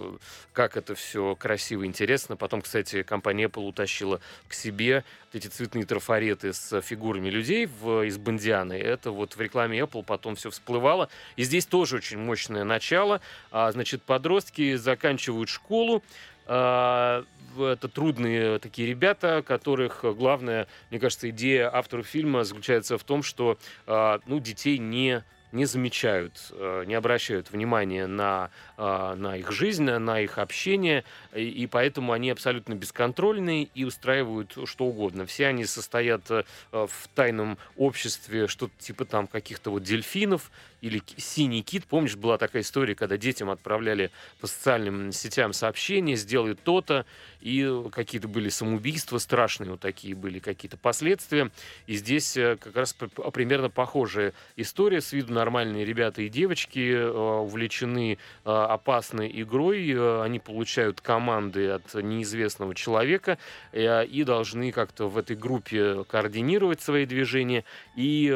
как 0.53 0.77
это 0.77 0.95
все 0.95 1.35
красиво, 1.35 1.85
интересно. 1.85 2.37
Потом, 2.37 2.63
кстати, 2.63 3.03
компания 3.03 3.47
Apple 3.47 3.67
утащила 3.67 4.21
к 4.47 4.55
себе 4.55 5.05
эти 5.33 5.49
цветные 5.49 5.85
трафареты 5.85 6.53
с 6.53 6.81
фигурами 6.81 7.29
людей 7.29 7.67
в, 7.67 8.07
из 8.07 8.17
Бондианы. 8.17 8.75
Это 8.75 9.11
вот 9.11 9.37
в 9.37 9.41
рекламе 9.41 9.79
Apple 9.79 9.88
потом 9.88 10.37
все 10.37 10.51
всплывало. 10.51 11.09
И 11.37 11.42
здесь 11.42 11.66
тоже 11.66 11.96
очень 11.96 12.18
мощное 12.18 12.64
начало. 12.64 13.20
А, 13.51 13.72
значит, 13.72 14.03
подростки 14.03 14.77
заканчивают 14.77 15.48
школу, 15.48 16.03
а, 16.46 17.24
это 17.59 17.88
трудные 17.88 18.59
такие 18.59 18.88
ребята, 18.88 19.42
которых 19.46 20.01
главная, 20.03 20.66
мне 20.90 21.01
кажется, 21.01 21.29
идея 21.31 21.74
автору 21.74 22.03
фильма 22.03 22.44
заключается 22.44 22.98
в 22.98 23.05
том, 23.05 23.22
что 23.22 23.59
а, 23.87 24.20
ну, 24.27 24.40
детей 24.40 24.79
не 24.79 25.24
не 25.53 25.65
замечают, 25.65 26.33
э, 26.53 26.85
не 26.87 26.95
обращают 26.95 27.51
внимания 27.51 28.07
на, 28.07 28.51
э, 28.77 29.15
на 29.15 29.37
их 29.37 29.51
жизнь, 29.51 29.85
на 29.85 30.21
их 30.21 30.39
общение, 30.39 31.05
и 31.35 31.67
поэтому 31.71 32.13
они 32.13 32.31
абсолютно 32.31 32.75
бесконтрольные 32.75 33.69
и 33.75 33.85
устраивают 33.85 34.57
что 34.65 34.87
угодно. 34.87 35.27
Все 35.27 35.47
они 35.47 35.65
состоят 35.65 36.31
э, 36.31 36.45
в 36.73 37.09
тайном 37.15 37.59
обществе, 37.77 38.47
что-то 38.49 38.73
типа 38.79 39.05
там 39.05 39.27
каких-то 39.27 39.71
вот 39.71 39.83
дельфинов, 39.83 40.51
или 40.81 41.03
«Синий 41.17 41.63
кит». 41.63 41.85
Помнишь, 41.87 42.17
была 42.17 42.39
такая 42.39 42.63
история, 42.63 42.95
когда 42.95 43.17
детям 43.17 43.51
отправляли 43.51 44.11
по 44.41 44.47
социальным 44.47 45.13
сетям 45.13 45.53
сообщения, 45.53 46.17
сделай 46.17 46.55
то-то, 46.55 47.05
и 47.40 47.85
какие-то 47.92 48.29
были 48.29 48.48
самоубийства 48.48 49.18
страшные, 49.18 49.70
вот 49.70 49.81
такие 49.81 50.14
были 50.14 50.38
какие-то 50.38 50.77
последствия. 50.77 51.51
И 51.87 51.94
здесь 51.94 52.37
э, 52.37 52.57
как 52.57 52.77
раз 52.77 52.94
примерно 53.33 53.70
похожая 53.70 54.33
история. 54.57 55.01
С 55.01 55.12
виду 55.12 55.33
нормальные 55.33 55.85
ребята 55.85 56.22
и 56.22 56.29
девочки 56.29 56.92
э, 56.92 57.09
увлечены 57.09 58.18
э, 58.44 58.51
опасной 58.51 59.31
игрой, 59.42 59.79
они 60.24 60.38
получают 60.38 61.01
команды 61.01 61.68
от 61.68 61.94
неизвестного 61.94 62.74
человека 62.74 63.38
и 63.72 64.24
должны 64.27 64.72
как-то 64.72 65.09
в 65.09 65.18
этой 65.18 65.37
группе 65.37 66.05
координировать 66.05 66.81
свои 66.81 67.07
движения. 67.07 67.64
И 67.96 68.27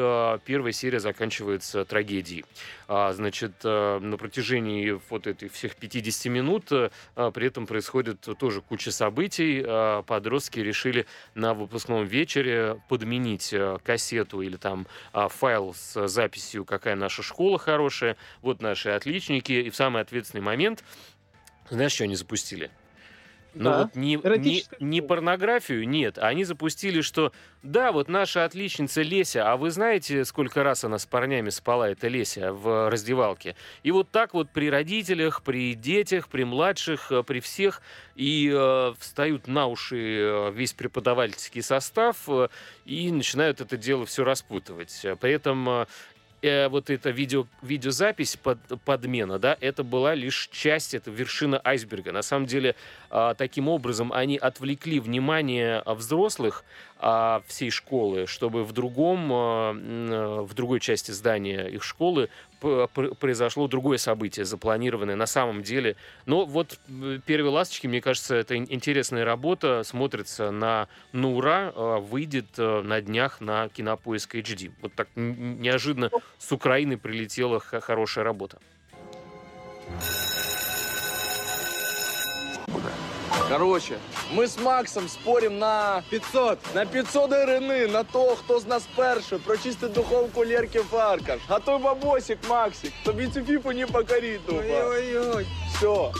первая 0.45 0.71
серия 0.71 0.99
заканчивается 0.99 1.85
трагедией. 1.85 2.45
А, 2.95 3.11
значит, 3.13 3.53
э, 3.63 3.99
на 3.99 4.17
протяжении 4.17 4.99
вот 5.09 5.25
этих 5.25 5.53
всех 5.53 5.75
50 5.75 6.31
минут 6.31 6.71
э, 6.71 6.89
при 7.33 7.47
этом 7.47 7.65
происходит 7.65 8.21
тоже 8.37 8.61
куча 8.61 8.91
событий. 8.93 9.61
А, 9.65 10.01
подростки 10.03 10.59
решили 10.59 11.05
на 11.35 11.53
выпускном 11.53 12.05
вечере 12.05 12.81
подменить 12.87 13.51
э, 13.51 13.77
кассету 13.83 14.41
или 14.41 14.55
там 14.55 14.87
файл 15.11 15.73
с 15.73 16.07
записью 16.07 16.63
«Какая 16.63 16.95
наша 16.95 17.21
школа 17.21 17.57
хорошая», 17.57 18.15
вот 18.41 18.61
наши 18.61 18.89
отличники. 18.89 19.51
И 19.51 19.69
в 19.69 19.75
самый 19.75 20.01
ответственный 20.01 20.41
момент, 20.41 20.83
знаешь, 21.69 21.91
что 21.91 22.05
они 22.05 22.15
запустили? 22.15 22.71
Ну 23.55 23.63
да. 23.63 23.83
вот 23.83 23.95
не, 23.95 24.19
не, 24.39 24.63
не 24.79 25.01
порнографию, 25.01 25.87
нет. 25.87 26.17
Они 26.17 26.43
запустили, 26.43 27.01
что 27.01 27.31
да, 27.61 27.91
вот 27.91 28.09
наша 28.09 28.45
отличница 28.45 29.01
Леся, 29.03 29.51
а 29.51 29.57
вы 29.57 29.71
знаете, 29.71 30.25
сколько 30.25 30.63
раз 30.63 30.83
она 30.83 30.97
с 30.97 31.05
парнями 31.05 31.49
спала, 31.49 31.89
эта 31.89 32.07
Леся, 32.07 32.51
в 32.51 32.89
раздевалке? 32.89 33.55
И 33.83 33.91
вот 33.91 34.09
так 34.09 34.33
вот 34.33 34.49
при 34.49 34.69
родителях, 34.69 35.43
при 35.43 35.73
детях, 35.75 36.27
при 36.27 36.43
младших, 36.43 37.11
э, 37.11 37.23
при 37.23 37.39
всех 37.39 37.81
и 38.15 38.51
э, 38.53 38.93
встают 38.99 39.47
на 39.47 39.67
уши 39.67 39.97
э, 39.97 40.51
весь 40.51 40.73
преподавательский 40.73 41.61
состав 41.61 42.17
э, 42.27 42.49
и 42.85 43.11
начинают 43.11 43.61
это 43.61 43.77
дело 43.77 44.05
все 44.05 44.23
распутывать. 44.23 45.05
При 45.19 45.31
этом 45.31 45.69
э, 45.69 45.85
вот 46.69 46.89
эта 46.89 47.09
видео, 47.09 47.47
видеозапись 47.61 48.35
под, 48.35 48.59
подмена, 48.83 49.39
да, 49.39 49.57
это 49.61 49.83
была 49.83 50.13
лишь 50.13 50.49
часть, 50.51 50.93
это 50.93 51.09
вершина 51.09 51.61
айсберга. 51.63 52.11
На 52.11 52.21
самом 52.21 52.47
деле, 52.47 52.75
э, 53.09 53.33
таким 53.37 53.69
образом 53.69 54.11
они 54.11 54.37
отвлекли 54.37 54.99
внимание 54.99 55.81
взрослых 55.85 56.63
э, 56.92 56.92
всей 57.47 57.69
школы, 57.69 58.27
чтобы 58.27 58.63
в 58.63 58.71
другом, 58.71 59.31
э, 59.31 60.41
в 60.41 60.53
другой 60.53 60.79
части 60.79 61.11
здания 61.11 61.67
их 61.67 61.83
школы 61.83 62.29
произошло 63.19 63.67
другое 63.67 63.97
событие, 63.97 64.45
запланированное 64.45 65.17
на 65.17 65.25
самом 65.25 65.63
деле. 65.63 65.97
Но 66.25 66.45
вот 66.45 66.79
«Первые 67.25 67.51
ласточки», 67.51 67.87
мне 67.87 67.99
кажется, 67.99 68.35
это 68.35 68.55
интересная 68.55 69.25
работа, 69.25 69.83
смотрится 69.83 70.49
на, 70.49 70.87
на 71.11 71.31
ура, 71.31 71.73
а, 71.75 71.99
выйдет 71.99 72.47
э, 72.57 72.81
на 72.81 73.01
днях 73.01 73.41
на 73.41 73.67
Кинопоиск 73.67 74.35
HD. 74.35 74.71
Вот 74.81 74.93
так 74.93 75.09
неожиданно 75.15 76.09
с 76.37 76.51
Украины 76.53 76.97
прилетела 76.97 77.59
хорошая 77.59 78.23
работа. 78.23 78.59
Короче, 83.49 83.97
мы 84.31 84.47
с 84.47 84.57
Максом 84.57 85.07
спорим 85.07 85.59
на 85.59 86.03
500. 86.09 86.59
На 86.73 86.85
500 86.85 87.31
РНИ, 87.31 87.87
на 87.87 88.03
то, 88.03 88.35
хто 88.35 88.59
з 88.59 88.65
нас 88.65 88.83
перший 88.95 89.37
прочистить 89.39 89.93
духовку 89.93 90.43
Лерки 90.45 90.79
Фаркаш. 90.79 91.39
А 91.47 91.59
той 91.59 91.77
бабосик, 91.77 92.39
Максик, 92.49 92.91
тобі 93.05 93.27
цю 93.27 93.41
фіпу 93.41 93.71
не 93.71 93.87
покорить, 93.87 94.41
Ой-ой-ой. 94.49 95.45
Все. 95.75 96.11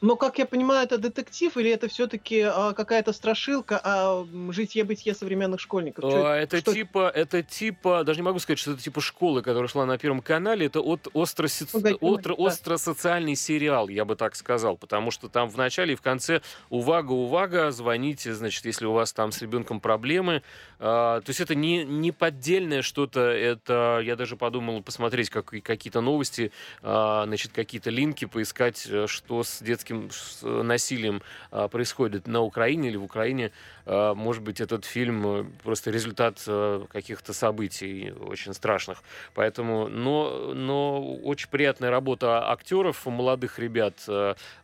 Но, 0.00 0.16
как 0.16 0.38
я 0.38 0.46
понимаю, 0.46 0.84
это 0.84 0.98
детектив 0.98 1.56
или 1.56 1.70
это 1.70 1.88
все-таки 1.88 2.40
а, 2.40 2.72
какая-то 2.72 3.12
страшилка 3.12 3.80
о 3.82 4.26
житье-бытие 4.50 5.14
современных 5.14 5.60
школьников? 5.60 6.04
Что, 6.04 6.32
а, 6.32 6.36
это 6.36 6.58
что 6.58 6.72
типа, 6.72 7.10
это 7.14 7.42
типа, 7.42 8.04
даже 8.04 8.20
не 8.20 8.24
могу 8.24 8.38
сказать, 8.38 8.58
что 8.58 8.72
это 8.72 8.82
типа 8.82 9.00
школы, 9.00 9.42
которая 9.42 9.68
шла 9.68 9.86
на 9.86 9.98
Первом 9.98 10.20
канале, 10.20 10.66
это 10.66 10.80
от 10.80 11.08
остро, 11.12 11.48
ну, 11.72 11.98
остро, 12.00 12.34
да. 12.36 12.42
остро-социальный 12.42 13.36
сериал, 13.36 13.88
я 13.88 14.04
бы 14.04 14.16
так 14.16 14.36
сказал, 14.36 14.76
потому 14.76 15.10
что 15.10 15.28
там 15.28 15.48
в 15.48 15.56
начале 15.56 15.94
и 15.94 15.96
в 15.96 16.02
конце 16.02 16.42
увага, 16.70 17.12
увага, 17.12 17.70
звоните, 17.70 18.34
значит, 18.34 18.64
если 18.64 18.86
у 18.86 18.92
вас 18.92 19.12
там 19.12 19.32
с 19.32 19.42
ребенком 19.42 19.80
проблемы. 19.80 20.42
А, 20.78 21.20
то 21.20 21.30
есть 21.30 21.40
это 21.40 21.54
не, 21.54 21.84
не 21.84 22.12
поддельное 22.12 22.82
что-то, 22.82 23.20
это, 23.20 24.00
я 24.04 24.16
даже 24.16 24.36
подумал 24.36 24.82
посмотреть 24.82 25.30
как, 25.30 25.46
какие-то 25.46 26.00
новости, 26.00 26.52
а, 26.82 27.24
значит, 27.26 27.52
какие-то 27.52 27.90
линки, 27.90 28.24
поискать, 28.26 28.86
э, 28.88 29.06
что 29.06 29.42
с 29.42 29.60
детским 29.62 29.87
детским 29.88 30.10
э, 30.42 30.62
насилием 30.62 31.22
а, 31.50 31.68
происходит 31.68 32.26
на 32.26 32.40
Украине 32.40 32.88
или 32.88 32.96
в 32.96 33.04
Украине, 33.04 33.52
а, 33.86 34.14
может 34.14 34.42
быть, 34.42 34.60
этот 34.60 34.84
фильм 34.84 35.26
э, 35.26 35.44
просто 35.62 35.90
результат 35.90 36.42
э, 36.46 36.84
каких-то 36.90 37.32
событий 37.32 38.12
очень 38.12 38.54
страшных. 38.54 39.02
Поэтому, 39.34 39.88
но, 39.88 40.52
но 40.54 41.16
очень 41.18 41.48
приятная 41.48 41.90
работа 41.90 42.50
актеров, 42.50 43.06
молодых 43.06 43.58
ребят, 43.58 44.04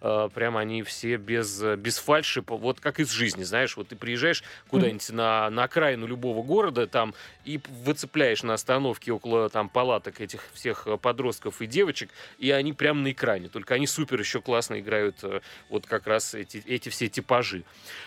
прямо 0.01 0.61
они 0.61 0.83
все 0.83 1.17
без, 1.17 1.63
без 1.63 1.99
фальши, 1.99 2.43
вот 2.47 2.81
как 2.81 3.01
из 3.01 3.11
жизни, 3.11 3.43
знаешь, 3.43 3.77
вот 3.77 3.89
ты 3.89 3.97
приезжаешь 3.97 4.43
куда-нибудь 4.69 5.11
на, 5.11 5.51
на 5.51 5.65
окраину 5.65 6.07
любого 6.07 6.43
города 6.43 6.87
там 6.87 7.15
и 7.45 7.61
выцепляешь 7.85 8.43
на 8.43 8.55
остановке 8.55 9.13
около 9.13 9.49
там 9.49 9.69
палаток 9.69 10.21
этих 10.21 10.43
всех 10.53 10.87
подростков 11.01 11.63
и 11.63 11.67
девочек, 11.67 12.11
и 12.39 12.51
они 12.51 12.73
прямо 12.73 13.01
на 13.01 13.13
экране, 13.13 13.49
только 13.49 13.75
они 13.75 13.87
супер 13.87 14.21
еще 14.21 14.41
классно 14.41 14.81
играют 14.81 15.14
играют 15.15 15.25
э, 15.25 15.41
вот 15.69 15.87
как 15.87 16.07
раз 16.07 16.35
эти, 16.35 16.63
эти 16.67 16.89
все 16.89 17.09
типажи. 17.09 17.65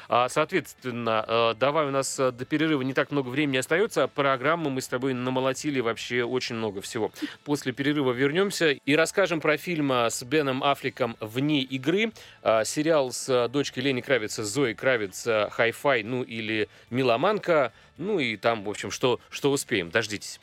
А, 0.10 0.30
соответственно, 0.30 1.26
э, 1.28 1.54
давай 1.60 1.86
у 1.88 1.92
нас 1.92 2.20
э, 2.20 2.32
до 2.32 2.46
перерыва 2.46 2.82
не 2.82 2.94
так 2.94 3.12
много 3.12 3.30
времени 3.30 3.58
остается, 3.58 4.04
а 4.04 4.08
программу 4.08 4.70
мы 4.70 4.82
с 4.82 4.88
тобой 4.88 5.14
намолотили 5.14 5.80
вообще 5.80 6.24
очень 6.24 6.56
много 6.56 6.82
всего. 6.82 7.12
После 7.44 7.72
перерыва 7.72 8.12
вернемся 8.12 8.72
и 8.72 8.96
расскажем 8.96 9.42
про 9.42 9.58
фильм 9.58 9.92
с 9.92 10.24
Беном 10.24 10.64
Аффлеком 10.64 11.18
«Вне 11.20 11.62
игры», 11.62 12.12
а, 12.42 12.64
сериал 12.64 13.12
с 13.12 13.48
дочкой 13.50 13.84
Лени 13.84 14.02
Кравица, 14.02 14.44
Зои 14.44 14.74
Кравиц 14.74 15.28
«Хай-фай», 15.52 16.04
ну 16.04 16.24
или 16.24 16.70
«Миломанка», 16.90 17.74
ну 17.98 18.20
и 18.20 18.38
там, 18.38 18.64
в 18.64 18.70
общем, 18.70 18.92
что, 18.92 19.20
что 19.30 19.52
успеем. 19.52 19.90
Дождитесь. 19.90 20.40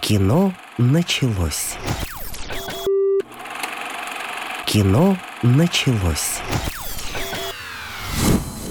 Кино 0.00 0.52
началось. 0.78 1.76
Кино 4.70 5.16
началось. 5.42 6.38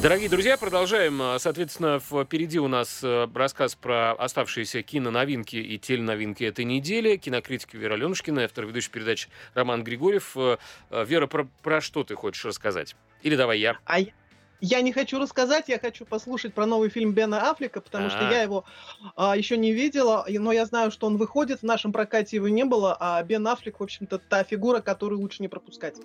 Дорогие 0.01 0.29
друзья, 0.29 0.55
продолжаем. 0.55 1.37
Соответственно, 1.39 1.99
впереди 1.99 2.57
у 2.57 2.69
нас 2.69 3.01
э, 3.03 3.27
рассказ 3.35 3.75
про 3.75 4.13
оставшиеся 4.13 4.81
киноновинки 4.81 5.57
и 5.57 5.77
теленовинки 5.77 6.45
этой 6.45 6.63
недели. 6.63 7.17
Кинокритика 7.17 7.77
Вера 7.77 7.95
Ленушкина, 7.95 8.45
автор 8.45 8.65
ведущей 8.65 8.91
передачи 8.91 9.27
Роман 9.53 9.83
Григорьев. 9.83 10.37
Э, 10.37 10.55
э, 10.89 11.03
Вера, 11.03 11.27
про, 11.27 11.49
про 11.63 11.81
что 11.81 12.05
ты 12.05 12.15
хочешь 12.15 12.45
рассказать? 12.45 12.95
Или 13.21 13.35
давай 13.35 13.59
я? 13.59 13.77
А 13.83 13.99
я 13.99 14.13
не 14.61 14.91
хочу 14.91 15.19
рассказать, 15.19 15.69
я 15.69 15.79
хочу 15.79 16.05
послушать 16.05 16.53
про 16.53 16.65
новый 16.65 16.89
фильм 16.89 17.13
Бена 17.13 17.49
Аффлека, 17.49 17.81
потому 17.81 18.07
А-а-а. 18.07 18.09
что 18.11 18.29
я 18.31 18.41
его 18.41 18.65
а, 19.15 19.37
еще 19.37 19.57
не 19.57 19.71
видела, 19.71 20.25
но 20.27 20.51
я 20.51 20.65
знаю, 20.65 20.91
что 20.91 21.07
он 21.07 21.17
выходит, 21.17 21.61
в 21.61 21.63
нашем 21.63 21.91
прокате 21.91 22.37
его 22.37 22.49
не 22.49 22.65
было, 22.65 22.95
а 22.99 23.21
Бен 23.23 23.47
Аффлек, 23.47 23.79
в 23.79 23.83
общем-то, 23.83 24.19
та 24.19 24.43
фигура, 24.43 24.81
которую 24.81 25.21
лучше 25.21 25.41
не 25.41 25.47
пропускать. 25.47 25.95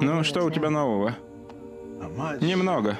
Ну, 0.00 0.22
что 0.24 0.44
у 0.44 0.50
тебя 0.50 0.70
нового? 0.70 1.14
Немного. 2.40 2.96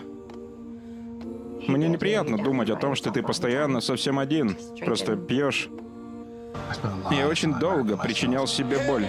Мне 1.68 1.88
неприятно 1.88 2.38
думать 2.38 2.70
о 2.70 2.76
том, 2.76 2.94
что 2.94 3.10
ты 3.10 3.22
постоянно 3.22 3.80
совсем 3.80 4.18
один, 4.18 4.56
просто 4.84 5.16
пьешь. 5.16 5.68
Я 7.10 7.28
очень 7.28 7.54
долго 7.54 7.96
причинял 7.96 8.46
себе 8.46 8.78
боль. 8.86 9.06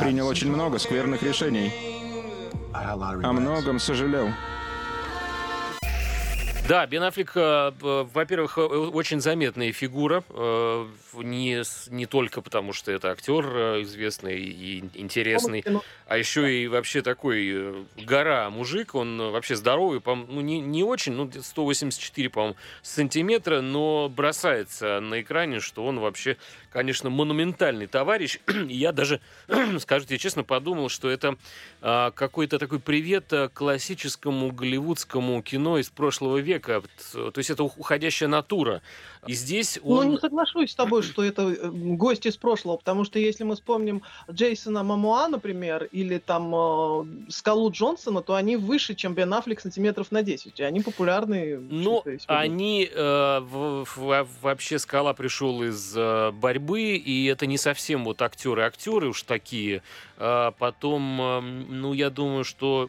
Принял 0.00 0.26
очень 0.26 0.50
много 0.50 0.78
скверных 0.78 1.22
решений. 1.22 1.93
О 2.74 3.32
многом 3.32 3.78
сожалел. 3.78 4.28
Да, 6.66 6.86
Бен 6.86 7.02
Аффлек, 7.02 7.32
э, 7.34 7.72
во-первых, 7.80 8.56
э, 8.56 8.62
очень 8.62 9.20
заметная 9.20 9.70
фигура, 9.72 10.24
э, 10.30 10.86
не, 11.12 11.62
не 11.90 12.06
только 12.06 12.40
потому, 12.40 12.72
что 12.72 12.90
это 12.90 13.10
актер 13.10 13.82
известный 13.82 14.40
и 14.40 14.82
интересный, 14.94 15.62
а 16.06 16.16
еще 16.16 16.50
и 16.50 16.66
вообще 16.66 17.02
такой 17.02 17.86
гора 17.98 18.48
мужик, 18.48 18.94
он 18.94 19.30
вообще 19.30 19.56
здоровый, 19.56 20.00
ну 20.06 20.40
не, 20.40 20.58
не 20.60 20.82
очень, 20.82 21.12
ну 21.12 21.30
184, 21.30 22.30
по-моему, 22.30 22.56
сантиметра, 22.80 23.60
но 23.60 24.08
бросается 24.08 25.00
на 25.00 25.20
экране, 25.20 25.60
что 25.60 25.84
он 25.84 26.00
вообще, 26.00 26.38
конечно, 26.74 27.08
монументальный 27.08 27.86
товарищ. 27.86 28.40
Я 28.68 28.92
даже, 28.92 29.20
скажу 29.78 30.04
тебе 30.04 30.18
честно, 30.18 30.44
подумал, 30.44 30.90
что 30.90 31.08
это 31.08 31.36
а, 31.80 32.10
какой-то 32.10 32.58
такой 32.58 32.80
привет 32.80 33.32
классическому 33.54 34.52
голливудскому 34.52 35.40
кино 35.40 35.78
из 35.78 35.88
прошлого 35.88 36.38
века, 36.38 36.64
человека, 36.64 36.82
то 37.12 37.38
есть 37.38 37.50
это 37.50 37.64
уходящая 37.64 38.28
натура. 38.28 38.82
И 39.26 39.32
здесь 39.32 39.78
ну, 39.82 39.90
он... 39.90 40.06
Ну, 40.06 40.12
не 40.12 40.18
соглашусь 40.18 40.72
с 40.72 40.74
тобой, 40.74 41.02
что 41.02 41.24
это 41.24 41.42
э, 41.42 41.70
гость 41.70 42.26
из 42.26 42.36
прошлого, 42.36 42.76
потому 42.76 43.04
что 43.04 43.18
если 43.18 43.44
мы 43.44 43.54
вспомним 43.54 44.02
Джейсона 44.30 44.82
Мамуа, 44.82 45.28
например, 45.28 45.88
или 45.92 46.18
там 46.18 46.54
э, 46.54 47.30
Скалу 47.30 47.70
Джонсона, 47.70 48.20
то 48.20 48.34
они 48.34 48.56
выше, 48.56 48.94
чем 48.94 49.14
Бен 49.14 49.32
Аффлек 49.32 49.60
сантиметров 49.60 50.12
на 50.12 50.22
10, 50.22 50.60
и 50.60 50.62
они 50.62 50.80
популярны. 50.80 51.56
Ну, 51.56 52.04
они 52.26 52.90
э, 52.92 53.40
в, 53.40 53.86
в, 53.96 54.26
вообще 54.42 54.78
Скала 54.78 55.14
пришел 55.14 55.62
из 55.62 55.94
э, 55.96 56.30
борьбы, 56.32 56.63
и 56.96 57.26
это 57.26 57.46
не 57.46 57.58
совсем 57.58 58.04
вот 58.04 58.22
актеры-актеры 58.22 59.08
уж 59.08 59.22
такие. 59.22 59.82
А 60.16 60.52
потом, 60.52 61.20
э, 61.20 61.40
ну, 61.40 61.92
я 61.92 62.10
думаю, 62.10 62.44
что 62.44 62.88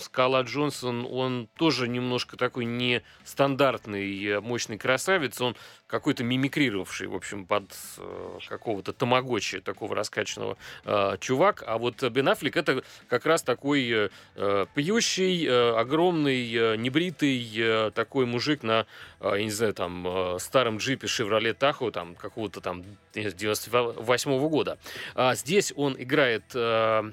Скала 0.00 0.42
Джонсон, 0.42 1.06
он 1.10 1.48
тоже 1.56 1.88
немножко 1.88 2.36
такой 2.36 2.64
нестандартный 2.64 4.24
э, 4.24 4.40
мощный 4.40 4.76
красавец, 4.76 5.40
он 5.40 5.56
какой-то 5.86 6.24
мимикрировавший, 6.24 7.06
в 7.08 7.14
общем, 7.14 7.46
под 7.46 7.64
э, 7.98 8.38
какого-то 8.48 8.92
тамагочи, 8.92 9.60
такого 9.60 9.94
раскачанного 9.94 10.56
э, 10.84 11.16
чувак. 11.20 11.62
А 11.66 11.78
вот 11.78 12.02
Бен 12.02 12.28
Аффлек 12.28 12.56
это 12.56 12.82
как 13.08 13.26
раз 13.26 13.42
такой 13.42 14.10
э, 14.34 14.66
пьющий, 14.74 15.46
э, 15.46 15.76
огромный, 15.76 16.52
э, 16.52 16.76
небритый 16.76 17.52
э, 17.56 17.90
такой 17.94 18.24
мужик 18.24 18.62
на, 18.62 18.86
э, 19.20 19.34
я 19.36 19.44
не 19.44 19.50
знаю, 19.50 19.74
там, 19.74 20.06
э, 20.06 20.38
старом 20.38 20.78
джипе 20.78 21.06
Chevrolet 21.06 21.56
Tahoe, 21.56 21.90
там, 21.90 22.14
какого-то 22.14 22.60
там 22.60 22.82
98 23.14 24.30
-го 24.32 24.48
года. 24.48 24.78
А 25.14 25.34
здесь 25.34 25.72
он 25.76 25.96
играет, 25.98 26.44
э, 26.54 27.12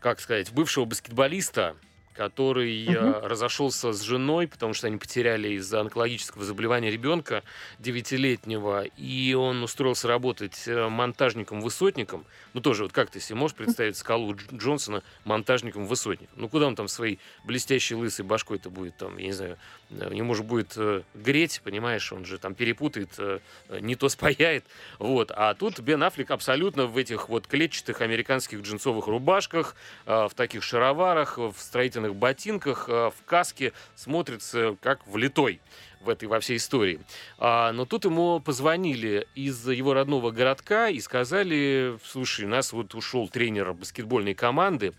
как 0.00 0.20
сказать, 0.20 0.52
бывшего 0.52 0.84
баскетболиста, 0.86 1.76
который 2.14 2.88
угу. 2.88 3.26
разошелся 3.26 3.92
с 3.92 4.02
женой, 4.02 4.46
потому 4.46 4.74
что 4.74 4.86
они 4.86 4.96
потеряли 4.96 5.54
из-за 5.54 5.80
онкологического 5.80 6.44
заболевания 6.44 6.90
ребенка 6.90 7.42
девятилетнего, 7.78 8.84
и 8.84 9.34
он 9.34 9.62
устроился 9.62 10.08
работать 10.08 10.62
э, 10.66 10.88
монтажником-высотником. 10.88 12.24
Ну, 12.52 12.60
тоже, 12.60 12.84
вот 12.84 12.92
как 12.92 13.10
ты 13.10 13.20
себе 13.20 13.36
можешь 13.36 13.56
представить 13.56 13.96
скалу 13.96 14.36
Джонсона 14.52 15.02
монтажником-высотником? 15.24 16.34
Ну, 16.36 16.48
куда 16.48 16.66
он 16.66 16.76
там 16.76 16.88
своей 16.88 17.18
блестящей 17.44 17.94
лысой 17.94 18.24
башкой-то 18.24 18.70
будет, 18.70 18.96
там, 18.96 19.16
я 19.18 19.26
не 19.26 19.32
знаю, 19.32 19.58
э, 20.00 20.10
ему 20.14 20.34
же 20.34 20.42
будет 20.42 20.74
э, 20.76 21.02
греть, 21.14 21.60
понимаешь, 21.64 22.12
он 22.12 22.24
же 22.24 22.38
там 22.38 22.54
перепутает, 22.54 23.10
э, 23.18 23.38
не 23.80 23.96
то 23.96 24.08
спаяет, 24.08 24.64
вот. 24.98 25.30
А 25.34 25.54
тут 25.54 25.80
Бен 25.80 26.02
Аффлек 26.02 26.30
абсолютно 26.30 26.86
в 26.86 26.96
этих 26.96 27.28
вот 27.28 27.46
клетчатых 27.46 28.00
американских 28.00 28.62
джинсовых 28.62 29.06
рубашках, 29.06 29.76
в 30.06 30.32
таких 30.34 30.62
шароварах, 30.62 31.38
в 31.38 31.54
строительных 31.56 32.14
ботинках, 32.14 32.88
в 32.88 33.14
каске 33.24 33.72
смотрится 33.94 34.76
как 34.80 35.06
влитой 35.06 35.60
в 36.04 36.08
этой 36.08 36.28
во 36.28 36.40
всей 36.40 36.56
истории. 36.56 37.00
А, 37.38 37.72
но 37.72 37.84
тут 37.84 38.04
ему 38.04 38.40
позвонили 38.40 39.26
из 39.34 39.66
его 39.68 39.94
родного 39.94 40.30
городка 40.30 40.88
и 40.88 41.00
сказали, 41.00 41.98
слушай, 42.04 42.44
у 42.44 42.48
нас 42.48 42.72
вот 42.72 42.94
ушел 42.94 43.28
тренер 43.28 43.72
баскетбольной 43.72 44.34
команды, 44.34 44.92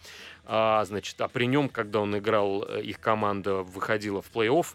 а, 0.46 0.84
значит, 0.86 1.20
а 1.22 1.28
при 1.28 1.46
нем, 1.46 1.70
когда 1.70 2.00
он 2.00 2.18
играл, 2.18 2.66
э, 2.68 2.82
их 2.82 3.00
команда 3.00 3.64
выходила 3.64 4.22
в 4.22 4.32
плей-офф, 4.32 4.66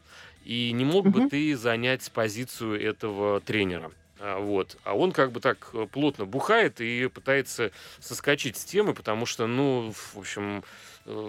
и 0.44 0.72
не 0.72 0.84
мог 0.84 1.08
бы 1.08 1.28
ты 1.28 1.56
занять 1.56 2.10
позицию 2.10 2.82
этого 2.82 3.40
тренера? 3.40 3.92
А, 4.20 4.38
вот. 4.38 4.76
А 4.84 4.96
он 4.96 5.12
как 5.12 5.32
бы 5.32 5.40
так 5.40 5.70
э, 5.74 5.86
плотно 5.90 6.24
бухает 6.24 6.80
и 6.80 7.08
пытается 7.08 7.70
соскочить 8.00 8.56
с 8.56 8.64
темы, 8.64 8.94
потому 8.94 9.26
что, 9.26 9.46
ну, 9.46 9.92
в 9.92 10.18
общем, 10.18 10.64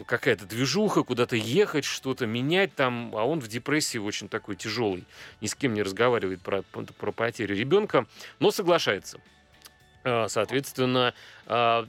какая-то 0.05 0.45
движуха, 0.45 1.03
куда-то 1.03 1.36
ехать, 1.36 1.86
что-то 1.86 2.25
менять 2.25 2.75
там, 2.75 3.15
а 3.15 3.23
он 3.23 3.39
в 3.39 3.47
депрессии 3.47 3.97
очень 3.97 4.27
такой 4.27 4.55
тяжелый, 4.55 5.05
ни 5.41 5.47
с 5.47 5.55
кем 5.55 5.73
не 5.73 5.84
разговаривает 5.84 6.41
про, 6.41 6.63
про 6.63 7.11
потерю 7.11 7.55
ребенка, 7.55 8.05
но 8.39 8.51
соглашается. 8.51 9.19
А, 10.03 10.27
соответственно, 10.27 11.13
а, 11.45 11.88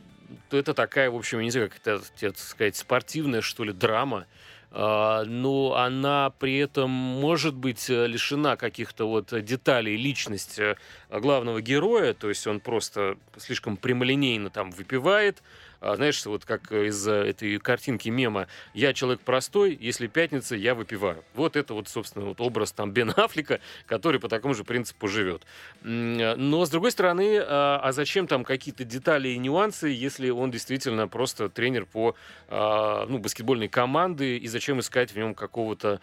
это 0.51 0.75
такая, 0.75 1.11
в 1.11 1.17
общем, 1.17 1.41
не 1.41 1.51
знаю, 1.51 1.69
как 1.69 1.81
это, 1.81 2.05
так 2.21 2.39
сказать, 2.39 2.77
спортивная, 2.77 3.41
что 3.41 3.65
ли, 3.65 3.73
драма, 3.73 4.27
а, 4.71 5.25
но 5.25 5.75
она 5.75 6.31
при 6.39 6.59
этом 6.59 6.91
может 6.91 7.55
быть 7.55 7.91
э, 7.91 8.07
лишена 8.07 8.57
каких-то 8.57 9.09
вот 9.09 9.33
деталей 9.45 9.97
личности 9.97 10.77
главного 11.11 11.61
героя, 11.61 12.15
то 12.15 12.29
есть 12.29 12.47
он 12.47 12.61
просто 12.61 13.17
слишком 13.37 13.77
прямолинейно 13.77 14.49
там 14.49 14.71
выпивает, 14.71 15.43
знаешь, 15.81 16.25
вот 16.27 16.45
как 16.45 16.73
из 16.73 17.07
этой 17.07 17.59
картинки 17.59 18.09
мема 18.09 18.49
«Я 18.75 18.93
человек 18.93 19.21
простой, 19.21 19.77
если 19.81 20.07
пятница, 20.07 20.57
я 20.57 20.75
выпиваю». 20.75 21.25
Вот 21.35 21.57
это 21.57 21.75
вот, 21.75 21.89
собственно, 21.89 22.27
вот 22.27 22.41
образ 22.41 22.73
там 22.73 22.93
Бен 22.93 23.13
Аффлека, 23.17 23.61
который 23.87 24.21
по 24.21 24.29
такому 24.29 24.55
же 24.55 24.65
принципу 24.65 25.09
живет. 25.09 25.43
Но, 25.83 26.65
с 26.65 26.71
другой 26.71 26.91
стороны, 26.91 27.41
а, 27.41 27.81
а 27.83 27.93
зачем 27.93 28.27
там 28.27 28.45
какие-то 28.45 28.85
детали 28.85 29.29
и 29.29 29.39
нюансы, 29.39 29.89
если 29.89 30.31
он 30.31 30.51
действительно 30.51 31.09
просто 31.09 31.49
тренер 31.49 31.87
по 31.87 32.15
а, 32.49 33.07
ну, 33.07 33.19
баскетбольной 33.19 33.69
команды, 33.69 34.37
и 34.37 34.47
зачем 34.49 34.81
искать 34.81 35.13
в 35.13 35.17
нем 35.17 35.35
какого-то 35.35 36.01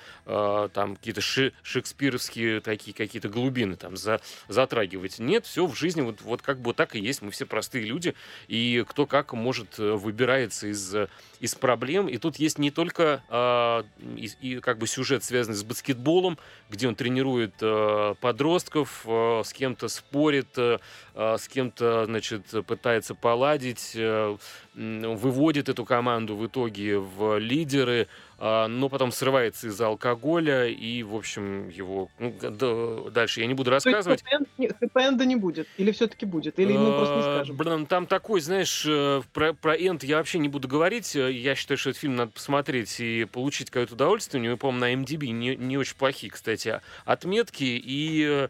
там 0.73 0.95
какие-то 0.95 1.21
ши 1.21 1.53
шекспировские 1.63 2.61
такие 2.61 2.93
какие-то 2.93 3.29
глубины 3.29 3.75
там 3.75 3.95
за, 3.95 4.21
затрагивать? 4.47 5.19
Нет, 5.19 5.45
все 5.45 5.65
в 5.65 5.75
жизни 5.75 6.01
вот, 6.01 6.21
вот 6.21 6.41
как 6.41 6.59
бы 6.59 6.73
так 6.73 6.95
и 6.95 6.99
есть. 6.99 7.21
Мы 7.21 7.31
все 7.31 7.45
простые 7.45 7.85
люди, 7.85 8.15
и 8.47 8.83
кто 8.87 9.05
как 9.05 9.33
может 9.33 9.66
может, 9.67 9.79
э, 9.79 9.95
выбирается 9.95 10.67
из, 10.67 10.93
э, 10.95 11.07
из 11.39 11.55
проблем. 11.55 12.07
И 12.07 12.17
тут 12.17 12.37
есть 12.37 12.57
не 12.57 12.71
только 12.71 13.23
э, 13.29 13.83
и, 14.15 14.29
и 14.41 14.59
как 14.59 14.77
бы 14.77 14.87
сюжет, 14.87 15.23
связанный 15.23 15.57
с 15.57 15.63
баскетболом, 15.63 16.37
где 16.69 16.87
он 16.87 16.95
тренирует 16.95 17.53
э, 17.61 18.15
подростков, 18.21 19.03
э, 19.05 19.41
с 19.43 19.53
кем-то 19.53 19.87
спорит, 19.87 20.57
э, 20.57 20.79
с 21.15 21.47
кем-то, 21.47 22.05
значит, 22.05 22.43
пытается 22.65 23.15
поладить, 23.15 23.93
э, 23.95 24.37
выводит 24.75 25.69
эту 25.69 25.85
команду 25.85 26.35
в 26.35 26.45
итоге 26.45 26.99
в 26.99 27.39
лидеры, 27.39 28.07
а, 28.07 28.07
но 28.39 28.89
потом 28.89 29.11
срывается 29.11 29.67
из-за 29.67 29.87
алкоголя, 29.87 30.67
и, 30.67 31.01
в 31.03 31.15
общем, 31.15 31.69
его... 31.69 32.09
Ну, 32.19 33.09
дальше 33.09 33.41
я 33.41 33.47
не 33.47 33.53
буду 33.53 33.71
рассказывать. 33.71 34.23
Хэппи-энда 34.57 35.25
не 35.25 35.35
будет? 35.35 35.67
Или 35.77 35.91
все-таки 35.91 36.25
будет? 36.25 36.59
Или 36.59 36.73
мы 36.73 36.97
просто 36.97 37.15
не 37.15 37.21
а, 37.21 37.35
скажем? 37.35 37.57
Блин, 37.57 37.85
там 37.85 38.05
такой, 38.05 38.41
знаешь, 38.41 38.85
э, 38.87 39.21
про, 39.33 39.53
про 39.53 39.75
энд 39.75 40.03
я 40.03 40.17
вообще 40.17 40.39
не 40.39 40.49
буду 40.49 40.67
говорить. 40.67 41.15
Я 41.15 41.55
считаю, 41.55 41.77
что 41.77 41.89
этот 41.89 42.01
фильм 42.01 42.15
надо 42.15 42.31
посмотреть 42.31 42.99
и 42.99 43.25
получить 43.25 43.69
какое-то 43.69 43.95
удовольствие. 43.95 44.41
У 44.41 44.45
него, 44.45 44.57
по-моему, 44.57 44.79
на 44.79 45.03
MDB 45.03 45.27
не, 45.29 45.55
не 45.55 45.77
очень 45.77 45.95
плохие, 45.95 46.31
кстати, 46.31 46.81
отметки. 47.05 47.63
И 47.63 48.23
а, 48.25 48.49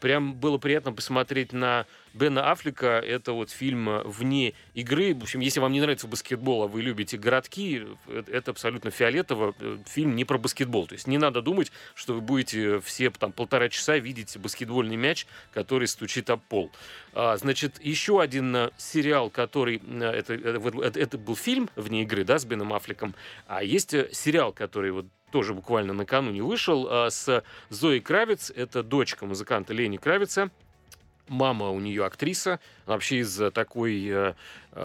прям 0.00 0.34
было 0.34 0.58
приятно 0.58 0.92
посмотреть 0.92 1.52
на 1.52 1.86
Бена 2.16 2.50
Аффлека. 2.50 2.98
Это 2.98 3.32
вот 3.32 3.50
фильм 3.50 3.88
э, 3.88 4.02
«Вне 4.04 4.54
игры». 4.74 5.14
В 5.14 5.22
общем, 5.22 5.40
если 5.40 5.60
вам 5.60 5.72
не 5.72 5.80
нравится 5.80 6.08
баскетбол, 6.08 6.62
а 6.62 6.66
вы 6.66 6.80
любите 6.80 7.18
городки, 7.18 7.84
э, 8.06 8.22
это 8.32 8.52
абсолютно 8.52 8.90
фиолетово. 8.90 9.54
Э, 9.60 9.78
фильм 9.86 10.16
не 10.16 10.24
про 10.24 10.38
баскетбол. 10.38 10.86
То 10.86 10.94
есть 10.94 11.06
не 11.06 11.18
надо 11.18 11.42
думать, 11.42 11.70
что 11.94 12.14
вы 12.14 12.22
будете 12.22 12.80
все 12.80 13.10
там 13.10 13.32
полтора 13.32 13.68
часа 13.68 13.98
видеть 13.98 14.36
баскетбольный 14.38 14.96
мяч, 14.96 15.26
который 15.52 15.88
стучит 15.88 16.30
об 16.30 16.40
пол. 16.40 16.72
А, 17.18 17.34
значит, 17.38 17.82
еще 17.82 18.20
один 18.20 18.70
сериал, 18.76 19.30
который... 19.30 19.80
Это, 20.02 20.34
это, 20.34 21.00
это 21.00 21.16
был 21.16 21.34
фильм 21.34 21.70
«Вне 21.74 22.02
игры», 22.02 22.24
да, 22.24 22.38
с 22.38 22.44
Беном 22.44 22.74
Аффлеком. 22.74 23.14
А 23.46 23.62
есть 23.62 23.92
сериал, 24.14 24.52
который 24.52 24.90
вот 24.90 25.06
тоже 25.32 25.54
буквально 25.54 25.94
накануне 25.94 26.42
вышел, 26.42 27.10
с 27.10 27.42
Зоей 27.70 28.00
Кравец. 28.00 28.52
Это 28.54 28.82
дочка 28.82 29.24
музыканта 29.24 29.72
Лени 29.72 29.96
Кравица 29.96 30.50
мама 31.28 31.70
у 31.70 31.80
нее 31.80 32.04
актриса, 32.04 32.60
вообще 32.84 33.18
из 33.18 33.40
такой 33.52 34.06
э, 34.08 34.34
э, 34.72 34.80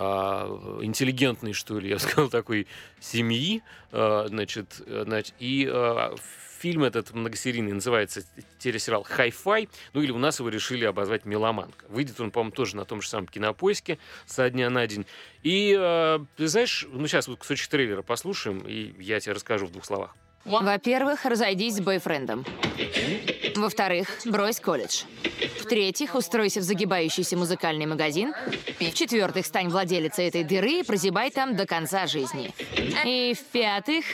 интеллигентной, 0.82 1.54
что 1.54 1.80
ли, 1.80 1.90
я 1.90 2.00
сказал, 2.00 2.30
такой 2.30 2.68
семьи, 3.00 3.64
э, 3.92 4.26
значит, 4.28 4.82
э, 4.86 5.04
значит, 5.06 5.34
и 5.40 5.70
э, 5.72 6.16
фильм 6.62 6.84
этот 6.84 7.12
многосерийный 7.14 7.74
называется 7.74 8.22
телесериал 8.60 9.04
«Хай-фай», 9.04 9.68
ну 9.94 10.02
или 10.02 10.12
у 10.12 10.18
нас 10.18 10.40
его 10.40 10.50
решили 10.50 10.86
обозвать 10.86 11.26
«Меломанка». 11.26 11.86
Выйдет 11.90 12.20
он, 12.20 12.32
по-моему, 12.32 12.52
тоже 12.52 12.76
на 12.76 12.86
том 12.86 13.02
же 13.02 13.10
самом 13.10 13.28
кинопоиске 13.28 13.98
со 14.26 14.50
дня 14.50 14.70
на 14.70 14.86
день. 14.86 15.06
И, 15.44 15.76
э, 15.78 16.20
ты 16.38 16.48
знаешь, 16.48 16.88
ну 16.92 17.08
сейчас 17.08 17.28
вот 17.28 17.40
кусочек 17.40 17.70
трейлера 17.70 18.04
послушаем, 18.04 18.60
и 18.68 18.94
я 19.02 19.20
тебе 19.20 19.34
расскажу 19.34 19.66
в 19.66 19.72
двух 19.72 19.86
словах. 19.86 20.16
Во-первых, 20.46 21.26
разойдись 21.26 21.76
с 21.76 21.80
бойфрендом. 21.80 22.46
Во-вторых, 23.56 24.10
брось 24.26 24.60
колледж. 24.60 25.04
В-третьих, 25.62 26.16
устройся 26.16 26.60
в 26.60 26.64
загибающийся 26.64 27.38
музыкальный 27.38 27.86
магазин. 27.86 28.34
В-четвертых, 28.80 29.46
стань 29.46 29.70
владелицей 29.70 30.28
этой 30.28 30.44
дыры 30.44 30.80
и 30.80 30.84
прозябай 30.84 31.32
там 31.32 31.56
до 31.56 31.66
конца 31.66 32.08
жизни. 32.08 32.54
И 33.06 33.34
в-пятых, 33.34 34.06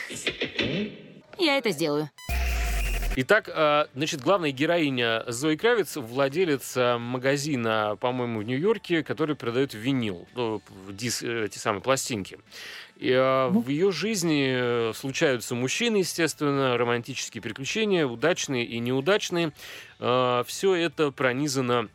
я 1.37 1.57
это 1.57 1.71
сделаю. 1.71 2.09
Итак, 3.19 3.49
а, 3.51 3.87
значит, 3.95 4.21
главная 4.21 4.51
героиня 4.51 5.23
Зои 5.25 5.55
Кравец, 5.55 5.95
владелец 5.95 6.75
магазина, 6.75 7.97
по-моему, 7.99 8.41
в 8.41 8.43
Нью-Йорке, 8.43 9.03
который 9.03 9.35
продает 9.35 9.73
винил, 9.73 10.27
ну, 10.35 10.61
дис, 10.87 11.23
эти 11.23 11.57
самые 11.57 11.81
пластинки. 11.81 12.37
И, 12.97 13.11
а, 13.11 13.49
в 13.49 13.69
ее 13.69 13.91
жизни 13.91 14.93
случаются 14.93 15.55
мужчины, 15.55 15.97
естественно, 15.97 16.77
романтические 16.77 17.41
приключения, 17.41 18.05
удачные 18.05 18.65
и 18.65 18.77
неудачные. 18.77 19.51
Все 19.97 20.75
это 20.75 21.09
пронизано 21.09 21.89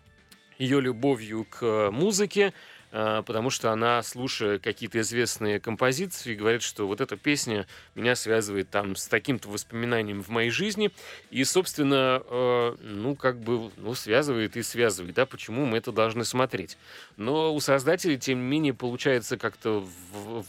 ее 0.58 0.80
любовью 0.80 1.46
к 1.48 1.92
музыке, 1.92 2.52
потому 2.92 3.48
что 3.48 3.72
она, 3.72 4.02
слушая 4.02 4.58
какие-то 4.58 5.00
известные 5.00 5.58
композиции, 5.60 6.34
говорит, 6.34 6.62
что 6.62 6.86
вот 6.86 7.00
эта 7.00 7.16
песня 7.16 7.66
меня 7.94 8.14
связывает 8.14 8.68
там 8.68 8.96
с 8.96 9.06
таким-то 9.06 9.48
воспоминанием 9.48 10.22
в 10.22 10.28
моей 10.28 10.50
жизни, 10.50 10.90
и, 11.30 11.42
собственно, 11.44 12.22
э, 12.22 12.76
ну, 12.80 13.16
как 13.16 13.40
бы, 13.40 13.70
ну, 13.78 13.94
связывает 13.94 14.56
и 14.58 14.62
связывает, 14.62 15.14
да, 15.14 15.24
почему 15.24 15.64
мы 15.64 15.78
это 15.78 15.90
должны 15.90 16.24
смотреть. 16.24 16.76
Но 17.16 17.54
у 17.54 17.60
создателей, 17.60 18.18
тем 18.18 18.40
не 18.40 18.44
менее, 18.44 18.74
получается 18.74 19.38
как-то 19.38 19.86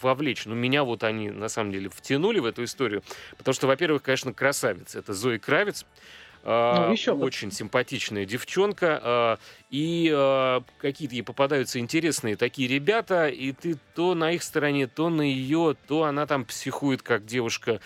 вовлечь. 0.01 0.45
Ну, 0.45 0.53
меня 0.53 0.83
вот 0.83 1.03
они, 1.03 1.29
на 1.31 1.47
самом 1.47 1.71
деле, 1.71 1.89
втянули 1.89 2.39
в 2.39 2.45
эту 2.45 2.65
историю, 2.65 3.03
потому 3.37 3.53
что, 3.53 3.67
во-первых, 3.67 4.03
конечно, 4.03 4.33
красавец, 4.33 4.95
это 4.95 5.13
Зои 5.13 5.37
Кравец, 5.37 5.85
ну, 6.43 6.91
еще 6.91 7.13
очень 7.13 7.49
бы. 7.49 7.53
симпатичная 7.53 8.25
девчонка, 8.25 8.99
а, 9.01 9.39
и 9.69 10.11
а, 10.13 10.61
какие-то 10.77 11.15
ей 11.15 11.21
попадаются 11.21 11.79
интересные 11.79 12.35
такие 12.35 12.67
ребята, 12.67 13.27
и 13.27 13.53
ты 13.53 13.77
то 13.95 14.13
на 14.13 14.31
их 14.31 14.43
стороне, 14.43 14.87
то 14.87 15.09
на 15.09 15.21
ее, 15.21 15.75
то 15.87 16.03
она 16.03 16.25
там 16.25 16.43
психует 16.43 17.01
как 17.01 17.25
девушка, 17.25 17.79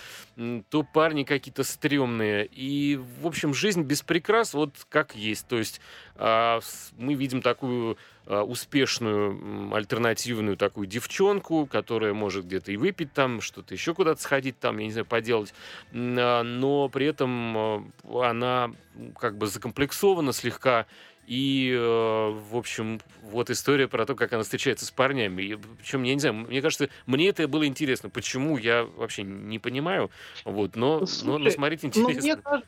то 0.70 0.84
парни 0.84 1.24
какие-то 1.24 1.64
стрёмные. 1.64 2.48
И, 2.48 3.00
в 3.22 3.28
общем, 3.28 3.54
жизнь 3.54 3.84
без 3.84 4.02
прикрас 4.02 4.56
вот 4.56 4.74
как 4.90 5.16
есть. 5.16 5.48
То 5.48 5.58
есть 5.58 5.80
а, 6.16 6.60
мы 6.98 7.14
видим 7.14 7.44
такую 7.44 7.98
успешную 8.28 9.74
альтернативную 9.74 10.58
такую 10.58 10.88
девчонку, 10.88 11.66
которая 11.66 12.14
может 12.14 12.46
где-то 12.46 12.72
и 12.72 12.78
выпить 12.78 13.14
там, 13.14 13.42
что-то 13.42 13.74
еще 13.74 13.94
куда-то 13.94 14.22
сходить 14.22 14.60
там, 14.60 14.78
я 14.80 14.86
не 14.86 14.92
знаю, 14.92 15.06
поделать, 15.06 15.54
но 15.92 16.90
при 16.90 17.08
этом 17.08 17.92
она 18.14 18.38
она 18.48 18.72
как 19.20 19.38
бы 19.38 19.48
закомплексована 19.48 20.34
слегка, 20.34 20.86
и, 21.26 21.76
э, 21.78 21.80
в 21.80 22.56
общем, 22.56 23.02
вот 23.22 23.50
история 23.50 23.90
про 23.90 24.06
то, 24.06 24.16
как 24.16 24.32
она 24.32 24.44
встречается 24.44 24.86
с 24.86 24.92
парнями. 24.92 25.42
И, 25.42 25.56
причем, 25.56 26.04
я 26.04 26.14
не 26.14 26.22
знаю, 26.22 26.36
мне 26.36 26.62
кажется, 26.62 26.88
мне 27.06 27.28
это 27.28 27.50
было 27.50 27.68
интересно. 27.68 28.10
Почему, 28.10 28.58
я 28.58 28.86
вообще 28.86 29.24
не 29.24 29.60
понимаю. 29.60 30.10
Вот, 30.46 30.78
но, 30.78 31.06
Слушай, 31.06 31.26
но, 31.26 31.38
но 31.38 31.50
смотреть 31.50 31.84
интересно. 31.84 32.14
Ну, 32.14 32.22
мне 32.22 32.38
кажется, 32.38 32.68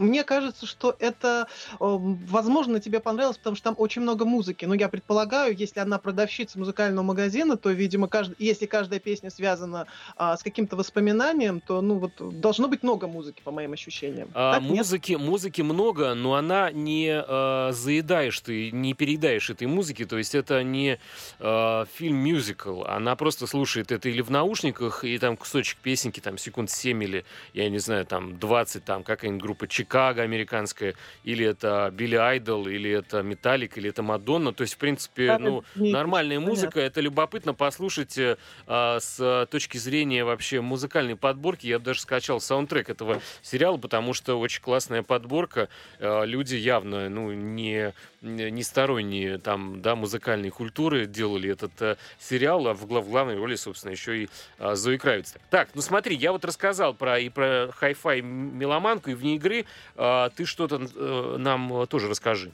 мне 0.00 0.24
кажется, 0.24 0.66
что 0.66 0.96
это, 0.98 1.46
возможно, 1.78 2.80
тебе 2.80 3.00
понравилось, 3.00 3.38
потому 3.38 3.56
что 3.56 3.64
там 3.64 3.74
очень 3.78 4.02
много 4.02 4.24
музыки. 4.24 4.64
Но 4.64 4.74
я 4.74 4.88
предполагаю, 4.88 5.56
если 5.56 5.80
она 5.80 5.98
продавщица 5.98 6.58
музыкального 6.58 7.04
магазина, 7.04 7.56
то, 7.56 7.70
видимо, 7.70 8.08
кажд... 8.08 8.32
если 8.38 8.66
каждая 8.66 9.00
песня 9.00 9.30
связана 9.30 9.86
а, 10.16 10.36
с 10.36 10.42
каким-то 10.42 10.76
воспоминанием, 10.76 11.60
то, 11.60 11.80
ну, 11.80 11.98
вот, 11.98 12.40
должно 12.40 12.68
быть 12.68 12.82
много 12.82 13.06
музыки, 13.06 13.42
по 13.44 13.50
моим 13.50 13.72
ощущениям. 13.72 14.30
А, 14.34 14.54
так, 14.54 14.62
музыки, 14.62 15.12
нет? 15.12 15.20
музыки 15.20 15.62
много, 15.62 16.14
но 16.14 16.34
она 16.34 16.70
не 16.70 17.10
а, 17.12 17.70
заедаешь 17.72 18.40
ты, 18.40 18.70
не 18.70 18.94
переедаешь 18.94 19.50
этой 19.50 19.66
музыки. 19.66 20.04
То 20.04 20.18
есть 20.18 20.34
это 20.34 20.62
не 20.62 20.98
а, 21.38 21.86
фильм-мюзикл. 21.94 22.84
Она 22.84 23.16
просто 23.16 23.46
слушает 23.46 23.92
это 23.92 24.08
или 24.08 24.22
в 24.22 24.30
наушниках, 24.30 25.04
и 25.04 25.18
там 25.18 25.36
кусочек 25.36 25.78
песенки, 25.78 26.20
там, 26.20 26.38
секунд 26.38 26.70
7 26.70 27.02
или, 27.04 27.24
я 27.52 27.68
не 27.68 27.78
знаю, 27.78 28.06
там, 28.06 28.38
20, 28.38 28.84
там, 28.84 29.02
какая-нибудь 29.02 29.42
группа 29.42 29.66
Чикаго 29.90 30.22
американская, 30.22 30.94
или 31.24 31.44
это 31.44 31.90
Билли 31.92 32.14
Айдол, 32.14 32.68
или 32.68 32.90
это 32.90 33.22
Металлик, 33.22 33.76
или 33.76 33.90
это 33.90 34.04
Мадонна. 34.04 34.52
То 34.52 34.62
есть, 34.62 34.74
в 34.74 34.78
принципе, 34.78 35.36
ну, 35.36 35.64
нормальная 35.74 36.38
музыка. 36.38 36.78
Это 36.78 37.00
любопытно 37.00 37.54
послушать 37.54 38.16
э, 38.16 38.36
а, 38.68 39.00
с 39.00 39.48
точки 39.50 39.78
зрения 39.78 40.24
вообще 40.24 40.60
музыкальной 40.60 41.16
подборки. 41.16 41.66
Я 41.66 41.80
даже 41.80 42.00
скачал 42.02 42.40
саундтрек 42.40 42.88
этого 42.88 43.20
сериала, 43.42 43.78
потому 43.78 44.14
что 44.14 44.38
очень 44.38 44.62
классная 44.62 45.02
подборка. 45.02 45.68
Э, 45.98 46.24
люди 46.24 46.54
явно, 46.54 47.08
ну, 47.08 47.32
не 47.32 47.92
не 48.22 48.62
сторонние 48.62 49.38
там, 49.38 49.80
да, 49.80 49.96
музыкальной 49.96 50.50
культуры 50.50 51.06
делали 51.06 51.50
этот 51.50 51.72
э, 51.80 51.96
сериал, 52.18 52.66
а 52.66 52.74
в, 52.74 52.86
глав, 52.86 53.06
в 53.06 53.10
главной 53.10 53.36
роли, 53.36 53.54
собственно, 53.56 53.92
еще 53.92 54.24
и 54.24 54.28
э, 54.58 54.74
Зои 54.74 54.98
Кравиц. 54.98 55.34
Так, 55.48 55.70
ну 55.74 55.80
смотри, 55.80 56.16
я 56.16 56.32
вот 56.32 56.44
рассказал 56.44 56.92
про 56.92 57.18
и 57.18 57.30
про 57.30 57.70
хай-фай 57.74 58.20
меломанку, 58.20 59.10
и 59.10 59.14
вне 59.14 59.36
игры. 59.36 59.64
Э, 59.96 60.30
ты 60.34 60.44
что-то 60.46 60.80
э, 60.80 61.36
нам 61.38 61.86
тоже 61.86 62.08
расскажи. 62.08 62.52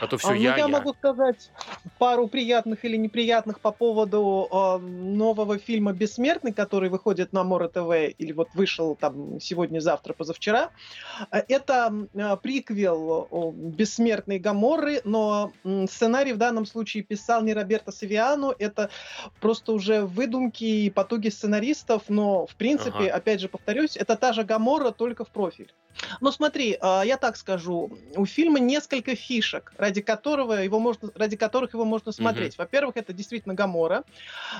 А 0.00 0.06
то 0.06 0.18
все 0.18 0.30
а, 0.30 0.34
я, 0.34 0.50
ну, 0.50 0.56
я, 0.56 0.56
я 0.56 0.68
могу 0.68 0.92
сказать 0.94 1.50
пару 1.98 2.26
приятных 2.26 2.84
или 2.84 2.96
неприятных 2.96 3.60
по 3.60 3.70
поводу 3.70 4.48
э, 4.50 4.78
нового 4.78 5.58
фильма 5.58 5.92
«Бессмертный», 5.92 6.52
который 6.52 6.88
выходит 6.88 7.32
на 7.32 7.44
Море 7.44 7.68
ТВ, 7.68 8.18
или 8.18 8.32
вот 8.32 8.48
вышел 8.54 8.96
там 8.96 9.40
сегодня-завтра, 9.40 10.12
позавчера. 10.12 10.70
Это 11.30 11.92
э, 12.12 12.36
приквел 12.42 13.28
э, 13.30 13.50
«Бессмертной 13.54 14.38
Гаморры», 14.38 15.00
но 15.04 15.52
э, 15.64 15.86
сценарий 15.88 16.32
в 16.32 16.38
данном 16.38 16.66
случае 16.66 17.02
писал 17.02 17.42
не 17.42 17.54
Роберто 17.54 17.92
Савиано, 17.92 18.54
это 18.58 18.90
просто 19.40 19.72
уже 19.72 20.02
выдумки 20.02 20.64
и 20.64 20.90
потуги 20.90 21.28
сценаристов, 21.28 22.02
но, 22.08 22.46
в 22.46 22.56
принципе, 22.56 23.04
ага. 23.04 23.14
опять 23.14 23.40
же 23.40 23.48
повторюсь, 23.48 23.96
это 23.96 24.16
та 24.16 24.32
же 24.32 24.42
Гаморра, 24.42 24.90
только 24.90 25.24
в 25.24 25.28
профиль. 25.28 25.72
Но 26.20 26.32
смотри, 26.32 26.76
э, 26.80 27.02
я 27.04 27.16
так 27.16 27.36
скажу, 27.36 27.96
у 28.16 28.26
фильма 28.26 28.58
несколько 28.58 29.14
фишек 29.14 29.72
ради 29.76 30.00
которого 30.00 30.54
его 30.62 30.78
можно, 30.78 31.10
ради 31.14 31.36
которых 31.36 31.74
его 31.74 31.84
можно 31.84 32.12
смотреть. 32.12 32.54
Mm-hmm. 32.54 32.58
Во-первых, 32.58 32.96
это 32.96 33.12
действительно 33.12 33.54
Гамора, 33.54 34.04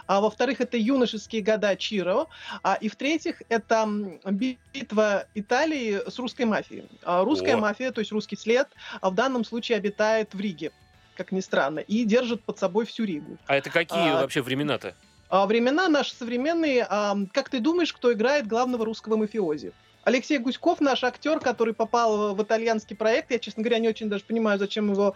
а 0.06 0.20
во-вторых, 0.20 0.60
это 0.60 0.76
юношеские 0.76 1.42
года 1.42 1.76
Чиро, 1.76 2.26
а, 2.62 2.74
и 2.80 2.88
в-третьих, 2.88 3.42
это 3.48 3.88
битва 4.24 5.26
Италии 5.34 6.00
с 6.08 6.18
русской 6.18 6.46
мафией. 6.46 6.88
А, 7.02 7.24
русская 7.24 7.54
О. 7.54 7.58
мафия, 7.58 7.92
то 7.92 8.00
есть 8.00 8.12
русский 8.12 8.36
след, 8.36 8.68
а 9.00 9.10
в 9.10 9.14
данном 9.14 9.44
случае 9.44 9.78
обитает 9.78 10.34
в 10.34 10.40
Риге 10.40 10.72
как 11.16 11.32
ни 11.32 11.40
странно, 11.40 11.78
и 11.78 12.04
держит 12.04 12.42
под 12.42 12.58
собой 12.58 12.86
всю 12.86 13.04
Ригу. 13.04 13.38
А 13.46 13.56
это 13.56 13.70
какие 13.70 14.16
а, 14.16 14.22
вообще 14.22 14.42
времена-то? 14.42 14.94
А, 15.28 15.46
времена 15.46 15.88
наши 15.88 16.14
современные. 16.14 16.86
А, 16.88 17.16
как 17.32 17.48
ты 17.48 17.60
думаешь, 17.60 17.92
кто 17.92 18.12
играет 18.12 18.46
главного 18.46 18.84
русского 18.84 19.16
мафиози? 19.16 19.72
Алексей 20.04 20.38
Гуськов, 20.38 20.80
наш 20.80 21.04
актер, 21.04 21.40
который 21.40 21.74
попал 21.74 22.34
в 22.34 22.42
итальянский 22.42 22.96
проект. 22.96 23.30
Я, 23.30 23.38
честно 23.38 23.62
говоря, 23.62 23.78
не 23.78 23.88
очень 23.88 24.08
даже 24.08 24.24
понимаю, 24.24 24.58
зачем 24.58 24.92
его 24.92 25.14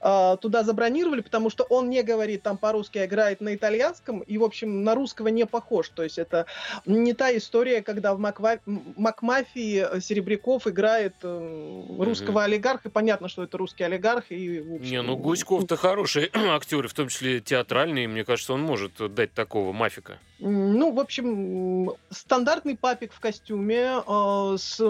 э, 0.00 0.36
туда 0.40 0.62
забронировали, 0.62 1.20
потому 1.20 1.50
что 1.50 1.64
он 1.64 1.90
не 1.90 2.02
говорит 2.02 2.42
там 2.42 2.56
по-русски, 2.56 2.98
а 2.98 3.06
играет 3.06 3.40
на 3.40 3.54
итальянском, 3.54 4.20
и, 4.20 4.38
в 4.38 4.44
общем, 4.44 4.84
на 4.84 4.94
русского 4.94 5.28
не 5.28 5.46
похож. 5.46 5.88
То 5.90 6.02
есть 6.02 6.18
это 6.18 6.46
не 6.86 7.12
та 7.12 7.36
история, 7.36 7.82
когда 7.82 8.14
в 8.14 8.18
Маква... 8.18 8.58
Макмафии 8.66 10.00
Серебряков 10.00 10.66
играет 10.66 11.14
э, 11.22 11.82
русского 11.98 12.40
mm-hmm. 12.40 12.44
олигарха. 12.44 12.90
Понятно, 12.90 13.28
что 13.28 13.44
это 13.44 13.58
русский 13.58 13.84
олигарх. 13.84 14.30
И, 14.30 14.58
общем... 14.58 14.90
Не, 14.90 15.02
ну 15.02 15.16
Гуськов-то 15.16 15.76
хороший 15.76 16.30
актер, 16.34 16.88
в 16.88 16.94
том 16.94 17.08
числе 17.08 17.40
театральный. 17.40 18.06
Мне 18.06 18.24
кажется, 18.24 18.52
он 18.52 18.62
может 18.62 18.92
дать 19.14 19.32
такого 19.32 19.72
мафика. 19.72 20.18
Ну, 20.38 20.92
в 20.92 21.00
общем, 21.00 21.92
стандартный 22.10 22.76
папик 22.76 23.12
в 23.12 23.20
костюме, 23.20 24.00
э, 24.06 24.29
с 24.56 24.80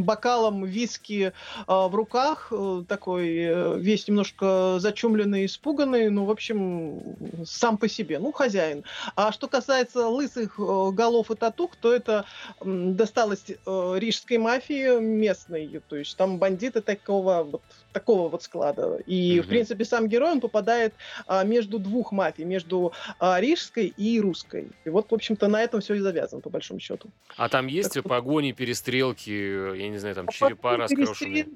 бокалом 0.00 0.64
виски 0.64 1.32
э, 1.32 1.32
в 1.66 1.94
руках, 1.94 2.48
э, 2.50 2.84
такой 2.88 3.36
э, 3.36 3.78
весь 3.78 4.08
немножко 4.08 4.76
зачумленный, 4.78 5.46
испуганный, 5.46 6.10
ну, 6.10 6.24
в 6.24 6.30
общем, 6.30 7.02
сам 7.44 7.78
по 7.78 7.88
себе, 7.88 8.18
ну, 8.18 8.32
хозяин. 8.32 8.84
А 9.16 9.32
что 9.32 9.48
касается 9.48 10.08
лысых 10.08 10.58
э, 10.58 10.90
голов 10.92 11.30
и 11.30 11.34
татух, 11.34 11.76
то 11.76 11.92
это 11.92 12.24
э, 12.60 12.64
досталось 12.64 13.44
э, 13.48 13.94
рижской 13.96 14.38
мафии 14.38 15.00
местной, 15.00 15.80
то 15.88 15.96
есть 15.96 16.16
там 16.16 16.38
бандиты 16.38 16.80
такого 16.80 17.42
вот 17.42 17.62
такого 17.92 18.28
вот 18.28 18.42
склада. 18.42 18.98
И, 19.06 19.38
mm-hmm. 19.38 19.42
в 19.42 19.48
принципе, 19.48 19.84
сам 19.84 20.08
герой, 20.08 20.32
он 20.32 20.40
попадает 20.40 20.94
а, 21.26 21.44
между 21.44 21.78
двух 21.78 22.12
мафий, 22.12 22.44
между 22.44 22.92
а, 23.18 23.40
рижской 23.40 23.92
и 23.96 24.20
русской. 24.20 24.68
И 24.84 24.90
вот, 24.90 25.10
в 25.10 25.14
общем-то, 25.14 25.48
на 25.48 25.62
этом 25.62 25.80
все 25.80 25.94
и 25.94 26.00
завязано, 26.00 26.40
по 26.40 26.50
большому 26.50 26.80
счету. 26.80 27.10
А 27.36 27.48
там 27.48 27.66
есть 27.66 27.94
так, 27.94 28.04
погони, 28.04 28.52
перестрелки, 28.52 29.76
я 29.76 29.88
не 29.88 29.98
знаю, 29.98 30.14
там 30.14 30.28
черепа 30.28 30.76
раскрошенные? 30.76 31.46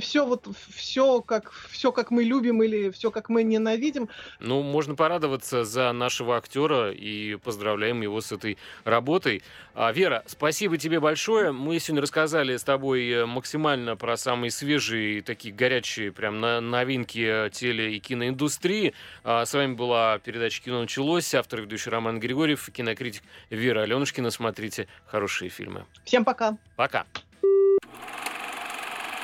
Все 0.00 0.26
вот, 0.26 0.46
все 0.74 1.20
как, 1.20 1.52
все 1.70 1.92
как 1.92 2.10
мы 2.10 2.24
любим 2.24 2.62
или 2.62 2.90
все 2.90 3.10
как 3.10 3.28
мы 3.28 3.42
ненавидим. 3.42 4.08
Ну, 4.40 4.62
можно 4.62 4.94
порадоваться 4.94 5.64
за 5.64 5.92
нашего 5.92 6.36
актера 6.36 6.92
и 6.92 7.36
поздравляем 7.36 8.00
его 8.00 8.20
с 8.20 8.32
этой 8.32 8.58
работой. 8.84 9.42
А, 9.74 9.92
Вера, 9.92 10.22
спасибо 10.26 10.76
тебе 10.78 11.00
большое. 11.00 11.52
Мы 11.52 11.78
сегодня 11.78 12.02
рассказали 12.02 12.56
с 12.56 12.64
тобой 12.64 13.08
э, 13.08 13.26
максимально 13.26 13.96
про 13.96 14.16
самые 14.16 14.50
свежие, 14.50 15.22
такие 15.50 15.54
горячие 15.54 16.12
прям 16.12 16.40
на 16.40 16.60
новинки 16.60 17.50
теле- 17.50 17.94
и 17.96 18.00
киноиндустрии. 18.00 18.94
А, 19.24 19.44
с 19.44 19.52
вами 19.54 19.74
была 19.74 20.18
передача 20.18 20.62
«Кино 20.62 20.80
началось». 20.80 21.34
Автор 21.34 21.60
ведущий 21.62 21.90
Роман 21.90 22.20
Григорьев, 22.20 22.68
кинокритик 22.72 23.22
Вера 23.50 23.82
Аленушкина. 23.82 24.30
Смотрите 24.30 24.86
хорошие 25.06 25.50
фильмы. 25.50 25.84
Всем 26.04 26.24
пока. 26.24 26.56
Пока. 26.76 27.04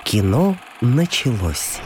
Кино 0.04 0.56
началось. 0.80 1.80